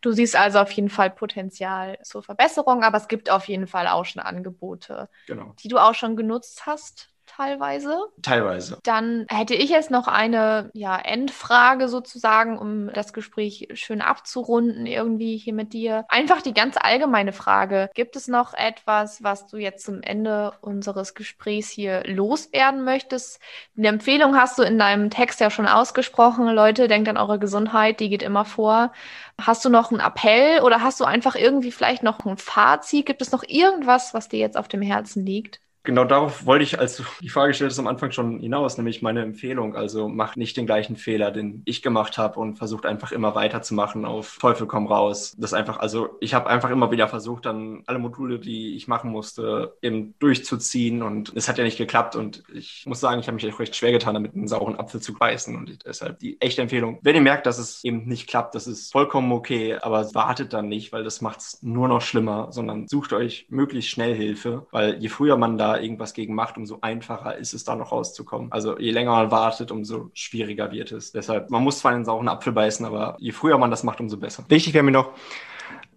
Du 0.00 0.12
siehst 0.12 0.34
also 0.34 0.60
auf 0.60 0.70
jeden 0.72 0.88
Fall 0.88 1.10
Potenzial 1.10 1.98
zur 2.02 2.22
Verbesserung, 2.22 2.84
aber 2.84 2.96
es 2.96 3.08
gibt 3.08 3.30
auf 3.30 3.48
jeden 3.48 3.66
Fall 3.66 3.86
auch 3.86 4.04
schon 4.04 4.22
Angebote, 4.22 5.10
genau. 5.26 5.54
die 5.62 5.68
du 5.68 5.78
auch 5.78 5.94
schon 5.94 6.16
genutzt 6.16 6.64
hast 6.64 7.10
teilweise. 7.36 7.98
Teilweise. 8.22 8.78
Dann 8.82 9.26
hätte 9.28 9.54
ich 9.54 9.70
jetzt 9.70 9.90
noch 9.90 10.08
eine 10.08 10.70
ja, 10.74 10.96
Endfrage 10.98 11.88
sozusagen, 11.88 12.58
um 12.58 12.92
das 12.92 13.12
Gespräch 13.12 13.68
schön 13.74 14.00
abzurunden, 14.00 14.86
irgendwie 14.86 15.36
hier 15.36 15.54
mit 15.54 15.72
dir. 15.72 16.04
Einfach 16.08 16.42
die 16.42 16.54
ganz 16.54 16.76
allgemeine 16.78 17.32
Frage. 17.32 17.90
Gibt 17.94 18.16
es 18.16 18.28
noch 18.28 18.54
etwas, 18.54 19.22
was 19.22 19.46
du 19.46 19.56
jetzt 19.56 19.84
zum 19.84 20.02
Ende 20.02 20.52
unseres 20.60 21.14
Gesprächs 21.14 21.70
hier 21.70 22.02
loswerden 22.06 22.84
möchtest? 22.84 23.40
Eine 23.76 23.88
Empfehlung 23.88 24.36
hast 24.36 24.58
du 24.58 24.62
in 24.62 24.78
deinem 24.78 25.10
Text 25.10 25.40
ja 25.40 25.50
schon 25.50 25.66
ausgesprochen. 25.66 26.46
Leute, 26.48 26.88
denkt 26.88 27.08
an 27.08 27.16
eure 27.16 27.38
Gesundheit, 27.38 28.00
die 28.00 28.08
geht 28.08 28.22
immer 28.22 28.44
vor. 28.44 28.92
Hast 29.40 29.64
du 29.64 29.68
noch 29.68 29.90
einen 29.90 30.00
Appell 30.00 30.60
oder 30.62 30.82
hast 30.82 31.00
du 31.00 31.04
einfach 31.04 31.34
irgendwie 31.34 31.72
vielleicht 31.72 32.02
noch 32.02 32.24
ein 32.24 32.36
Fazit? 32.36 33.06
Gibt 33.06 33.22
es 33.22 33.32
noch 33.32 33.44
irgendwas, 33.46 34.14
was 34.14 34.28
dir 34.28 34.38
jetzt 34.38 34.56
auf 34.56 34.68
dem 34.68 34.82
Herzen 34.82 35.24
liegt? 35.24 35.60
Genau 35.82 36.04
darauf 36.04 36.44
wollte 36.44 36.62
ich, 36.64 36.78
als 36.78 36.96
du 36.96 37.04
die 37.22 37.28
Frage 37.28 37.54
stelltest, 37.54 37.78
am 37.78 37.86
Anfang 37.86 38.10
schon 38.10 38.40
hinaus, 38.40 38.76
nämlich 38.76 39.02
meine 39.02 39.22
Empfehlung. 39.22 39.74
Also 39.74 40.08
macht 40.08 40.36
nicht 40.36 40.56
den 40.56 40.66
gleichen 40.66 40.96
Fehler, 40.96 41.30
den 41.30 41.62
ich 41.64 41.82
gemacht 41.82 42.18
habe 42.18 42.38
und 42.38 42.56
versucht 42.56 42.86
einfach 42.86 43.12
immer 43.12 43.34
weiterzumachen 43.34 44.04
auf 44.04 44.38
Teufel 44.38 44.66
komm 44.66 44.86
raus. 44.86 45.34
Das 45.38 45.54
einfach, 45.54 45.78
also 45.78 46.16
ich 46.20 46.34
habe 46.34 46.48
einfach 46.50 46.70
immer 46.70 46.90
wieder 46.90 47.08
versucht, 47.08 47.46
dann 47.46 47.82
alle 47.86 47.98
Module, 47.98 48.38
die 48.38 48.76
ich 48.76 48.88
machen 48.88 49.10
musste, 49.10 49.76
eben 49.82 50.14
durchzuziehen 50.18 51.02
und 51.02 51.32
es 51.34 51.48
hat 51.48 51.58
ja 51.58 51.64
nicht 51.64 51.78
geklappt 51.78 52.16
und 52.16 52.42
ich 52.52 52.84
muss 52.86 53.00
sagen, 53.00 53.20
ich 53.20 53.26
habe 53.26 53.36
mich 53.36 53.52
auch 53.52 53.58
recht 53.58 53.74
schwer 53.74 53.92
getan, 53.92 54.14
damit 54.14 54.34
einen 54.34 54.48
sauren 54.48 54.78
Apfel 54.78 55.00
zu 55.00 55.14
beißen 55.14 55.56
und 55.56 55.86
deshalb 55.86 56.18
die 56.18 56.40
echte 56.40 56.62
Empfehlung. 56.62 56.98
Wenn 57.02 57.14
ihr 57.14 57.20
merkt, 57.22 57.46
dass 57.46 57.58
es 57.58 57.82
eben 57.84 58.06
nicht 58.06 58.28
klappt, 58.28 58.54
das 58.54 58.66
ist 58.66 58.92
vollkommen 58.92 59.32
okay, 59.32 59.76
aber 59.80 60.14
wartet 60.14 60.52
dann 60.52 60.68
nicht, 60.68 60.92
weil 60.92 61.04
das 61.04 61.20
macht 61.20 61.40
es 61.40 61.62
nur 61.62 61.88
noch 61.88 62.02
schlimmer, 62.02 62.48
sondern 62.50 62.86
sucht 62.88 63.12
euch 63.12 63.46
möglichst 63.48 63.90
schnell 63.90 64.14
Hilfe, 64.14 64.66
weil 64.70 64.96
je 64.98 65.08
früher 65.08 65.36
man 65.36 65.56
da 65.58 65.69
irgendwas 65.78 66.14
gegen 66.14 66.34
macht, 66.34 66.56
umso 66.56 66.78
einfacher 66.80 67.36
ist 67.36 67.54
es 67.54 67.64
da 67.64 67.76
noch 67.76 67.92
rauszukommen. 67.92 68.50
Also 68.52 68.78
je 68.78 68.90
länger 68.90 69.12
man 69.12 69.30
wartet, 69.30 69.70
umso 69.70 70.10
schwieriger 70.14 70.72
wird 70.72 70.92
es. 70.92 71.12
Deshalb, 71.12 71.50
man 71.50 71.62
muss 71.62 71.78
zwar 71.78 71.92
einen 71.92 72.04
sauren 72.04 72.28
Apfel 72.28 72.52
beißen, 72.52 72.84
aber 72.86 73.16
je 73.18 73.32
früher 73.32 73.58
man 73.58 73.70
das 73.70 73.84
macht, 73.84 74.00
umso 74.00 74.16
besser. 74.16 74.44
Wichtig 74.48 74.74
wäre 74.74 74.84
mir 74.84 74.90
noch, 74.90 75.12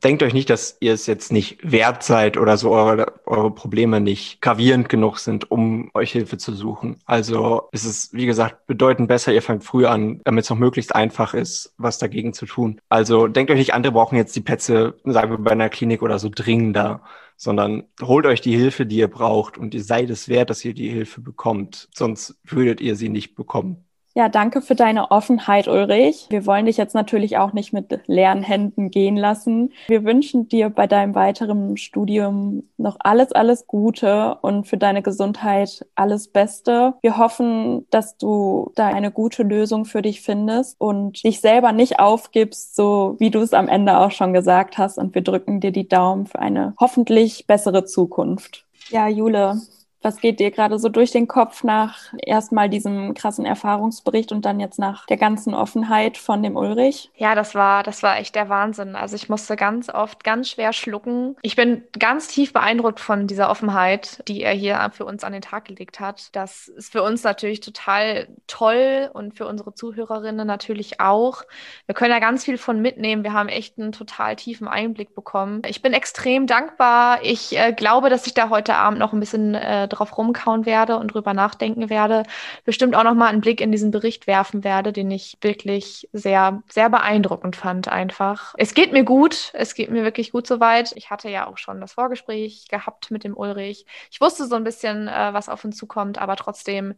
denkt 0.03 0.21
euch 0.23 0.33
nicht, 0.33 0.49
dass 0.49 0.77
ihr 0.79 0.93
es 0.93 1.05
jetzt 1.05 1.31
nicht 1.31 1.59
wert 1.63 2.03
seid 2.03 2.37
oder 2.37 2.57
so 2.57 2.71
eure, 2.71 3.13
eure 3.25 3.51
Probleme 3.51 4.01
nicht 4.01 4.41
gravierend 4.41 4.89
genug 4.89 5.19
sind, 5.19 5.49
um 5.49 5.89
euch 5.93 6.11
Hilfe 6.11 6.37
zu 6.37 6.53
suchen. 6.53 6.97
Also 7.05 7.69
es 7.71 7.85
ist, 7.85 8.13
wie 8.13 8.25
gesagt, 8.25 8.67
bedeutend 8.67 9.07
besser, 9.07 9.33
ihr 9.33 9.41
fangt 9.41 9.63
früh 9.63 9.85
an, 9.85 10.21
damit 10.25 10.43
es 10.43 10.49
noch 10.49 10.57
möglichst 10.57 10.93
einfach 10.93 11.33
ist, 11.33 11.73
was 11.77 11.97
dagegen 11.97 12.33
zu 12.33 12.45
tun. 12.45 12.79
Also 12.89 13.27
denkt 13.27 13.51
euch 13.51 13.57
nicht, 13.57 13.73
andere 13.73 13.93
brauchen 13.93 14.17
jetzt 14.17 14.35
die 14.35 14.41
Plätze, 14.41 14.95
sagen 15.05 15.31
wir 15.31 15.37
bei 15.37 15.51
einer 15.51 15.69
Klinik 15.69 16.01
oder 16.01 16.19
so 16.19 16.29
dringender 16.33 17.01
sondern 17.35 17.83
holt 18.01 18.25
euch 18.25 18.41
die 18.41 18.55
Hilfe, 18.55 18.85
die 18.85 18.97
ihr 18.97 19.07
braucht 19.07 19.57
und 19.57 19.73
ihr 19.73 19.83
seid 19.83 20.09
es 20.09 20.29
wert, 20.29 20.49
dass 20.49 20.63
ihr 20.63 20.73
die 20.73 20.89
Hilfe 20.89 21.21
bekommt, 21.21 21.89
sonst 21.93 22.39
würdet 22.43 22.81
ihr 22.81 22.95
sie 22.95 23.09
nicht 23.09 23.35
bekommen. 23.35 23.85
Ja, 24.15 24.29
danke 24.29 24.61
für 24.61 24.75
deine 24.75 25.09
Offenheit, 25.09 25.67
Ulrich. 25.67 26.27
Wir 26.29 26.45
wollen 26.45 26.67
dich 26.67 26.77
jetzt 26.77 26.93
natürlich 26.93 27.37
auch 27.37 27.51
nicht 27.51 27.73
mit 27.73 27.99
leeren 28.05 28.43
Händen 28.43 28.91
gehen 28.91 29.17
lassen. 29.17 29.73
Wir 29.87 30.03
wünschen 30.03 30.47
dir 30.47 30.69
bei 30.69 30.85
deinem 30.85 31.15
weiteren 31.15 31.77
Studium 31.77 32.69
noch 32.77 32.97
alles, 32.99 33.31
alles 33.31 33.65
Gute 33.65 34.35
und 34.41 34.67
für 34.67 34.77
deine 34.77 35.01
Gesundheit 35.01 35.83
alles 35.95 36.27
Beste. 36.27 36.93
Wir 37.01 37.17
hoffen, 37.17 37.87
dass 37.89 38.15
du 38.15 38.71
da 38.75 38.87
eine 38.87 39.11
gute 39.11 39.41
Lösung 39.41 39.85
für 39.85 40.03
dich 40.03 40.21
findest 40.21 40.79
und 40.79 41.23
dich 41.23 41.41
selber 41.41 41.71
nicht 41.71 41.99
aufgibst, 41.99 42.75
so 42.75 43.15
wie 43.17 43.31
du 43.31 43.39
es 43.39 43.53
am 43.53 43.67
Ende 43.67 43.97
auch 43.97 44.11
schon 44.11 44.31
gesagt 44.31 44.77
hast. 44.77 44.99
Und 44.99 45.15
wir 45.15 45.23
drücken 45.23 45.59
dir 45.59 45.71
die 45.71 45.87
Daumen 45.87 46.27
für 46.27 46.37
eine 46.37 46.75
hoffentlich 46.79 47.47
bessere 47.47 47.85
Zukunft. 47.85 48.67
Ja, 48.89 49.07
Jule, 49.07 49.59
was 50.03 50.17
geht 50.19 50.39
dir 50.39 50.51
gerade 50.51 50.77
so 50.79 50.89
durch 50.89 51.11
den 51.11 51.27
Kopf 51.27 51.63
nach 51.63 52.13
erstmal 52.21 52.69
diesem 52.69 53.13
krassen 53.13 53.45
Erfahrungsbericht 53.45 54.31
und 54.31 54.45
dann 54.45 54.59
jetzt 54.59 54.77
nach 54.77 55.05
der 55.05 55.17
ganzen 55.17 55.53
Offenheit 55.53 56.17
von 56.17 56.43
dem 56.43 56.57
Ulrich? 56.57 57.09
Ja, 57.15 57.35
das 57.35 57.55
war, 57.55 57.83
das 57.83 58.03
war 58.03 58.17
echt 58.17 58.35
der 58.35 58.49
Wahnsinn. 58.49 58.95
Also 58.95 59.15
ich 59.15 59.29
musste 59.29 59.55
ganz 59.55 59.89
oft 59.89 60.23
ganz 60.23 60.49
schwer 60.49 60.73
schlucken. 60.73 61.35
Ich 61.41 61.55
bin 61.55 61.83
ganz 61.97 62.27
tief 62.27 62.53
beeindruckt 62.53 62.99
von 62.99 63.27
dieser 63.27 63.49
Offenheit, 63.49 64.23
die 64.27 64.41
er 64.41 64.53
hier 64.53 64.91
für 64.93 65.05
uns 65.05 65.23
an 65.23 65.33
den 65.33 65.41
Tag 65.41 65.65
gelegt 65.65 65.99
hat. 65.99 66.35
Das 66.35 66.67
ist 66.67 66.91
für 66.91 67.01
uns 67.01 67.23
natürlich 67.23 67.61
total 67.61 68.27
toll 68.47 69.09
und 69.13 69.35
für 69.35 69.47
unsere 69.47 69.73
Zuhörerinnen 69.73 70.45
natürlich 70.45 70.99
auch. 70.99 71.43
Wir 71.85 71.95
können 71.95 72.11
da 72.11 72.19
ganz 72.19 72.43
viel 72.43 72.57
von 72.57 72.81
mitnehmen. 72.81 73.23
Wir 73.23 73.33
haben 73.33 73.49
echt 73.49 73.79
einen 73.79 73.93
total 73.93 74.35
tiefen 74.35 74.67
Einblick 74.67 75.15
bekommen. 75.15 75.61
Ich 75.65 75.81
bin 75.81 75.93
extrem 75.93 76.45
dankbar. 76.45 77.19
Ich 77.23 77.57
äh, 77.57 77.71
glaube, 77.71 78.09
dass 78.09 78.27
ich 78.27 78.33
da 78.33 78.49
heute 78.49 78.75
Abend 78.75 78.99
noch 78.99 79.13
ein 79.13 79.19
bisschen 79.19 79.55
äh, 79.55 79.87
drauf 79.93 80.17
rumkauen 80.17 80.65
werde 80.65 80.97
und 80.97 81.09
drüber 81.13 81.33
nachdenken 81.33 81.89
werde, 81.89 82.23
bestimmt 82.65 82.95
auch 82.95 83.03
nochmal 83.03 83.29
einen 83.29 83.41
Blick 83.41 83.61
in 83.61 83.71
diesen 83.71 83.91
Bericht 83.91 84.27
werfen 84.27 84.63
werde, 84.63 84.93
den 84.93 85.11
ich 85.11 85.37
wirklich 85.41 86.09
sehr, 86.13 86.61
sehr 86.69 86.89
beeindruckend 86.89 87.55
fand 87.55 87.87
einfach. 87.87 88.53
Es 88.57 88.73
geht 88.73 88.91
mir 88.93 89.03
gut, 89.03 89.51
es 89.53 89.75
geht 89.75 89.91
mir 89.91 90.03
wirklich 90.03 90.31
gut 90.31 90.47
soweit. 90.47 90.93
Ich 90.95 91.09
hatte 91.09 91.29
ja 91.29 91.47
auch 91.47 91.57
schon 91.57 91.81
das 91.81 91.93
Vorgespräch 91.93 92.67
gehabt 92.69 93.11
mit 93.11 93.23
dem 93.23 93.35
Ulrich. 93.37 93.85
Ich 94.11 94.21
wusste 94.21 94.45
so 94.47 94.55
ein 94.55 94.63
bisschen, 94.63 95.07
äh, 95.07 95.33
was 95.33 95.49
auf 95.49 95.63
uns 95.65 95.77
zukommt, 95.77 96.17
aber 96.19 96.35
trotzdem 96.35 96.95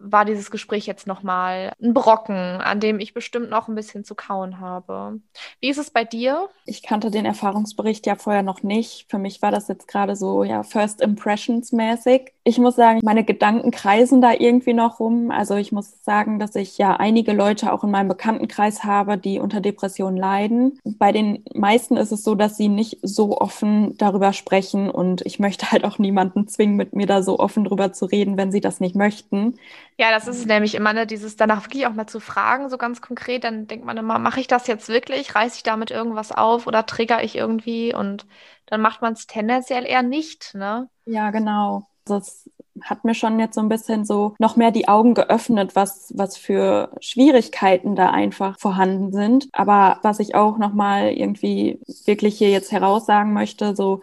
war 0.00 0.24
dieses 0.24 0.50
Gespräch 0.50 0.86
jetzt 0.86 1.06
nochmal 1.06 1.72
ein 1.82 1.92
Brocken, 1.92 2.34
an 2.34 2.80
dem 2.80 3.00
ich 3.00 3.14
bestimmt 3.14 3.50
noch 3.50 3.68
ein 3.68 3.74
bisschen 3.74 4.04
zu 4.04 4.14
kauen 4.14 4.60
habe. 4.60 5.20
Wie 5.60 5.68
ist 5.68 5.78
es 5.78 5.90
bei 5.90 6.04
dir? 6.04 6.48
Ich 6.64 6.82
kannte 6.82 7.10
den 7.10 7.24
Erfahrungsbericht 7.24 8.06
ja 8.06 8.14
vorher 8.14 8.42
noch 8.42 8.62
nicht. 8.62 9.06
Für 9.10 9.18
mich 9.18 9.42
war 9.42 9.50
das 9.50 9.68
jetzt 9.68 9.88
gerade 9.88 10.16
so, 10.16 10.44
ja, 10.44 10.62
First 10.62 11.00
Impressions 11.00 11.72
mäßig 11.72 12.32
Ich 12.44 12.58
muss 12.58 12.76
sagen, 12.76 13.00
meine 13.02 13.24
Gedanken 13.24 13.70
kreisen 13.70 14.20
da 14.20 14.32
irgendwie 14.32 14.74
noch 14.74 15.00
rum. 15.00 15.30
Also 15.30 15.56
ich 15.56 15.72
muss 15.72 16.02
sagen, 16.04 16.38
dass 16.38 16.54
ich 16.54 16.78
ja 16.78 16.96
einige 16.96 17.32
Leute 17.32 17.72
auch 17.72 17.84
in 17.84 17.90
meinem 17.90 18.08
Bekanntenkreis 18.08 18.84
habe, 18.84 19.18
die 19.18 19.40
unter 19.40 19.60
Depressionen 19.60 20.16
leiden. 20.16 20.78
Bei 20.84 21.12
den 21.12 21.44
meisten 21.54 21.96
ist 21.96 22.12
es 22.12 22.22
so, 22.22 22.34
dass 22.34 22.56
sie 22.56 22.68
nicht 22.68 22.98
so 23.02 23.38
offen 23.38 23.96
darüber 23.98 24.32
sprechen 24.32 24.90
und 24.90 25.24
ich 25.26 25.38
möchte 25.38 25.70
halt 25.72 25.84
auch 25.84 25.98
niemanden 25.98 26.46
zwingen, 26.48 26.76
mit 26.76 26.94
mir 26.94 27.06
da 27.06 27.22
so 27.22 27.38
offen 27.38 27.64
drüber 27.64 27.92
zu 27.92 28.04
reden, 28.04 28.36
wenn 28.36 28.52
sie 28.52 28.60
das 28.60 28.80
nicht 28.80 28.94
möchten. 28.94 29.58
Ja, 30.00 30.12
das 30.12 30.28
ist 30.28 30.46
nämlich 30.46 30.76
immer, 30.76 30.92
ne, 30.92 31.08
dieses 31.08 31.34
danach 31.34 31.64
wirklich 31.64 31.86
auch 31.88 31.92
mal 31.92 32.06
zu 32.06 32.20
fragen, 32.20 32.70
so 32.70 32.78
ganz 32.78 33.00
konkret, 33.00 33.42
dann 33.42 33.66
denkt 33.66 33.84
man 33.84 33.96
immer, 33.96 34.20
mache 34.20 34.38
ich 34.38 34.46
das 34.46 34.68
jetzt 34.68 34.88
wirklich? 34.88 35.34
Reiße 35.34 35.56
ich 35.56 35.62
damit 35.64 35.90
irgendwas 35.90 36.30
auf 36.30 36.68
oder 36.68 36.86
trigger 36.86 37.24
ich 37.24 37.34
irgendwie? 37.34 37.92
Und 37.92 38.24
dann 38.66 38.80
macht 38.80 39.02
man 39.02 39.14
es 39.14 39.26
tendenziell 39.26 39.84
eher 39.84 40.04
nicht, 40.04 40.54
ne? 40.54 40.88
Ja, 41.04 41.30
genau. 41.32 41.88
Das 42.04 42.48
hat 42.82 43.04
mir 43.04 43.14
schon 43.14 43.40
jetzt 43.40 43.56
so 43.56 43.60
ein 43.60 43.68
bisschen 43.68 44.04
so 44.04 44.36
noch 44.38 44.54
mehr 44.54 44.70
die 44.70 44.86
Augen 44.86 45.14
geöffnet, 45.14 45.74
was, 45.74 46.12
was 46.14 46.36
für 46.36 46.92
Schwierigkeiten 47.00 47.96
da 47.96 48.10
einfach 48.10 48.56
vorhanden 48.60 49.12
sind. 49.12 49.48
Aber 49.52 49.98
was 50.02 50.20
ich 50.20 50.36
auch 50.36 50.58
nochmal 50.58 51.08
irgendwie 51.10 51.80
wirklich 52.06 52.38
hier 52.38 52.50
jetzt 52.50 52.70
heraussagen 52.70 53.32
möchte, 53.32 53.74
so 53.74 54.00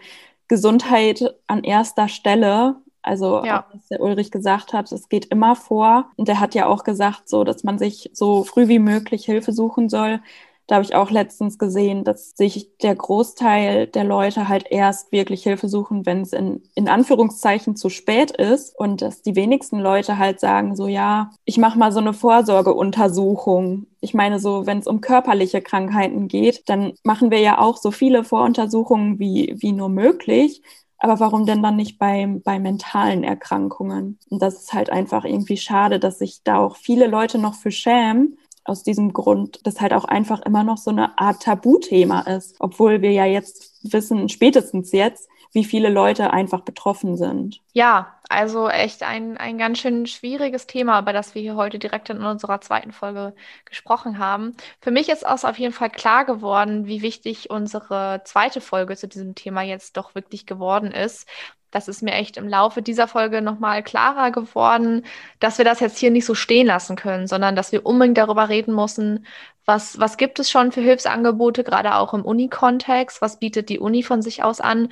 Gesundheit 0.50 1.36
an 1.48 1.64
erster 1.64 2.10
Stelle. 2.10 2.76
Also, 3.06 3.46
ja. 3.46 3.66
was 3.72 3.88
der 3.88 4.02
Ulrich 4.02 4.32
gesagt 4.32 4.74
hat, 4.74 4.92
es 4.92 5.10
geht 5.10 5.26
immer 5.26 5.56
vor. 5.56 6.10
Und 6.16 6.28
der 6.28 6.40
hat 6.40 6.56
ja 6.56 6.66
auch 6.66 6.84
gesagt, 6.84 7.30
so, 7.30 7.44
dass 7.44 7.64
man 7.64 7.78
sich 7.78 8.10
so 8.14 8.44
früh 8.44 8.68
wie 8.68 8.80
möglich 8.80 9.26
Hilfe 9.26 9.52
suchen 9.52 9.90
soll. 9.90 10.22
Da 10.68 10.76
habe 10.76 10.86
ich 10.86 10.96
auch 10.96 11.12
letztens 11.12 11.60
gesehen, 11.60 12.04
dass 12.04 12.32
sich 12.32 12.76
der 12.82 12.96
Großteil 12.96 13.86
der 13.86 14.04
Leute 14.04 14.48
halt 14.48 14.66
erst 14.72 15.12
wirklich 15.12 15.44
Hilfe 15.44 15.70
suchen, 15.70 16.08
wenn 16.08 16.22
es 16.22 16.34
in, 16.34 16.64
in 16.74 16.90
Anführungszeichen 16.90 17.76
zu 17.76 17.90
spät 17.90 18.32
ist 18.32 18.76
und 18.76 19.04
dass 19.04 19.22
die 19.22 19.36
wenigsten 19.36 19.78
Leute 19.78 20.18
halt 20.18 20.40
sagen, 20.40 20.76
so 20.76 20.88
ja, 20.88 21.30
ich 21.46 21.60
mache 21.60 21.78
mal 21.78 21.92
so 21.92 22.00
eine 22.00 22.14
Vorsorgeuntersuchung. 22.14 23.86
Ich 24.02 24.16
meine, 24.16 24.40
so 24.40 24.66
wenn 24.66 24.80
es 24.80 24.88
um 24.88 25.02
körperliche 25.02 25.62
Krankheiten 25.62 26.28
geht, 26.28 26.68
dann 26.68 26.94
machen 27.04 27.30
wir 27.30 27.40
ja 27.40 27.60
auch 27.60 27.78
so 27.78 27.92
viele 27.92 28.24
Voruntersuchungen 28.24 29.20
wie, 29.20 29.54
wie 29.60 29.72
nur 29.72 29.90
möglich. 29.90 30.64
Aber 31.06 31.20
warum 31.20 31.46
denn 31.46 31.62
dann 31.62 31.76
nicht 31.76 32.00
bei, 32.00 32.26
bei 32.44 32.58
mentalen 32.58 33.24
Erkrankungen? 33.24 34.18
Und 34.32 34.42
das 34.42 34.56
ist 34.56 34.74
halt 34.74 34.90
einfach 34.90 35.24
irgendwie 35.24 35.56
schade, 35.56 36.00
dass 36.00 36.18
sich 36.18 36.42
da 36.44 36.58
auch 36.58 36.78
viele 36.78 37.06
Leute 37.06 37.38
noch 37.38 37.54
für 37.54 37.70
schämen 37.70 38.40
aus 38.64 38.82
diesem 38.82 39.14
Grund, 39.14 39.60
dass 39.68 39.82
halt 39.82 39.94
auch 39.94 40.06
einfach 40.06 40.42
immer 40.42 40.64
noch 40.64 40.80
so 40.80 40.90
eine 40.90 41.20
Art 41.20 41.44
Tabuthema 41.44 42.22
ist, 42.22 42.56
obwohl 42.58 43.04
wir 43.04 43.12
ja 43.12 43.26
jetzt 43.26 43.76
wissen, 43.84 44.30
spätestens 44.30 44.94
jetzt, 44.94 45.30
wie 45.52 45.64
viele 45.64 45.90
Leute 45.90 46.32
einfach 46.32 46.62
betroffen 46.62 47.18
sind. 47.18 47.62
Ja, 47.74 48.16
also 48.30 48.70
echt 48.70 49.04
ein, 49.04 49.38
ein 49.38 49.58
ganz 49.58 49.80
schön 49.80 50.08
schwieriges 50.08 50.68
Thema, 50.68 51.00
über 51.00 51.14
das 51.14 51.36
wir 51.36 51.42
hier 51.42 51.56
heute 51.56 51.80
direkt 51.80 52.10
in 52.10 52.22
unserer 52.22 52.62
zweiten 52.62 52.92
Folge 52.92 53.36
gesprochen 53.66 54.18
haben. 54.18 54.56
Für 54.82 54.92
mich 54.92 55.10
ist 55.10 55.26
auch 55.26 55.44
auf 55.44 55.60
jeden 55.60 55.74
Fall 55.74 55.90
klar 55.90 56.26
geworden, 56.26 56.88
wie 56.88 57.02
wichtig 57.02 57.50
unsere 57.50 58.22
zweite 58.26 58.62
Folge 58.62 58.96
zu 58.96 59.08
diesem 59.08 59.36
Thema 59.36 59.62
jetzt 59.62 59.98
doch 59.98 60.16
wirklich 60.16 60.46
geworden 60.46 60.92
ist. 60.92 61.28
Das 61.76 61.90
ist 61.90 62.02
mir 62.02 62.14
echt 62.14 62.38
im 62.38 62.48
Laufe 62.48 62.82
dieser 62.82 63.06
Folge 63.08 63.42
nochmal 63.42 63.84
klarer 63.84 64.32
geworden, 64.32 65.06
dass 65.42 65.58
wir 65.58 65.66
das 65.66 65.82
jetzt 65.82 65.98
hier 65.98 66.10
nicht 66.10 66.26
so 66.26 66.34
stehen 66.34 66.68
lassen 66.68 66.96
können, 66.96 67.28
sondern 67.28 67.56
dass 67.56 67.74
wir 67.74 67.86
unbedingt 67.86 68.18
darüber 68.18 68.48
reden 68.48 68.74
müssen, 68.74 69.26
was, 69.66 70.00
was 70.00 70.16
gibt 70.16 70.40
es 70.40 70.50
schon 70.50 70.72
für 70.72 70.80
Hilfsangebote, 70.82 71.66
gerade 71.66 71.96
auch 71.96 72.14
im 72.14 72.24
Uni-Kontext, 72.24 73.22
was 73.22 73.40
bietet 73.40 73.68
die 73.70 73.80
Uni 73.80 74.04
von 74.04 74.22
sich 74.22 74.42
aus 74.42 74.62
an 74.62 74.90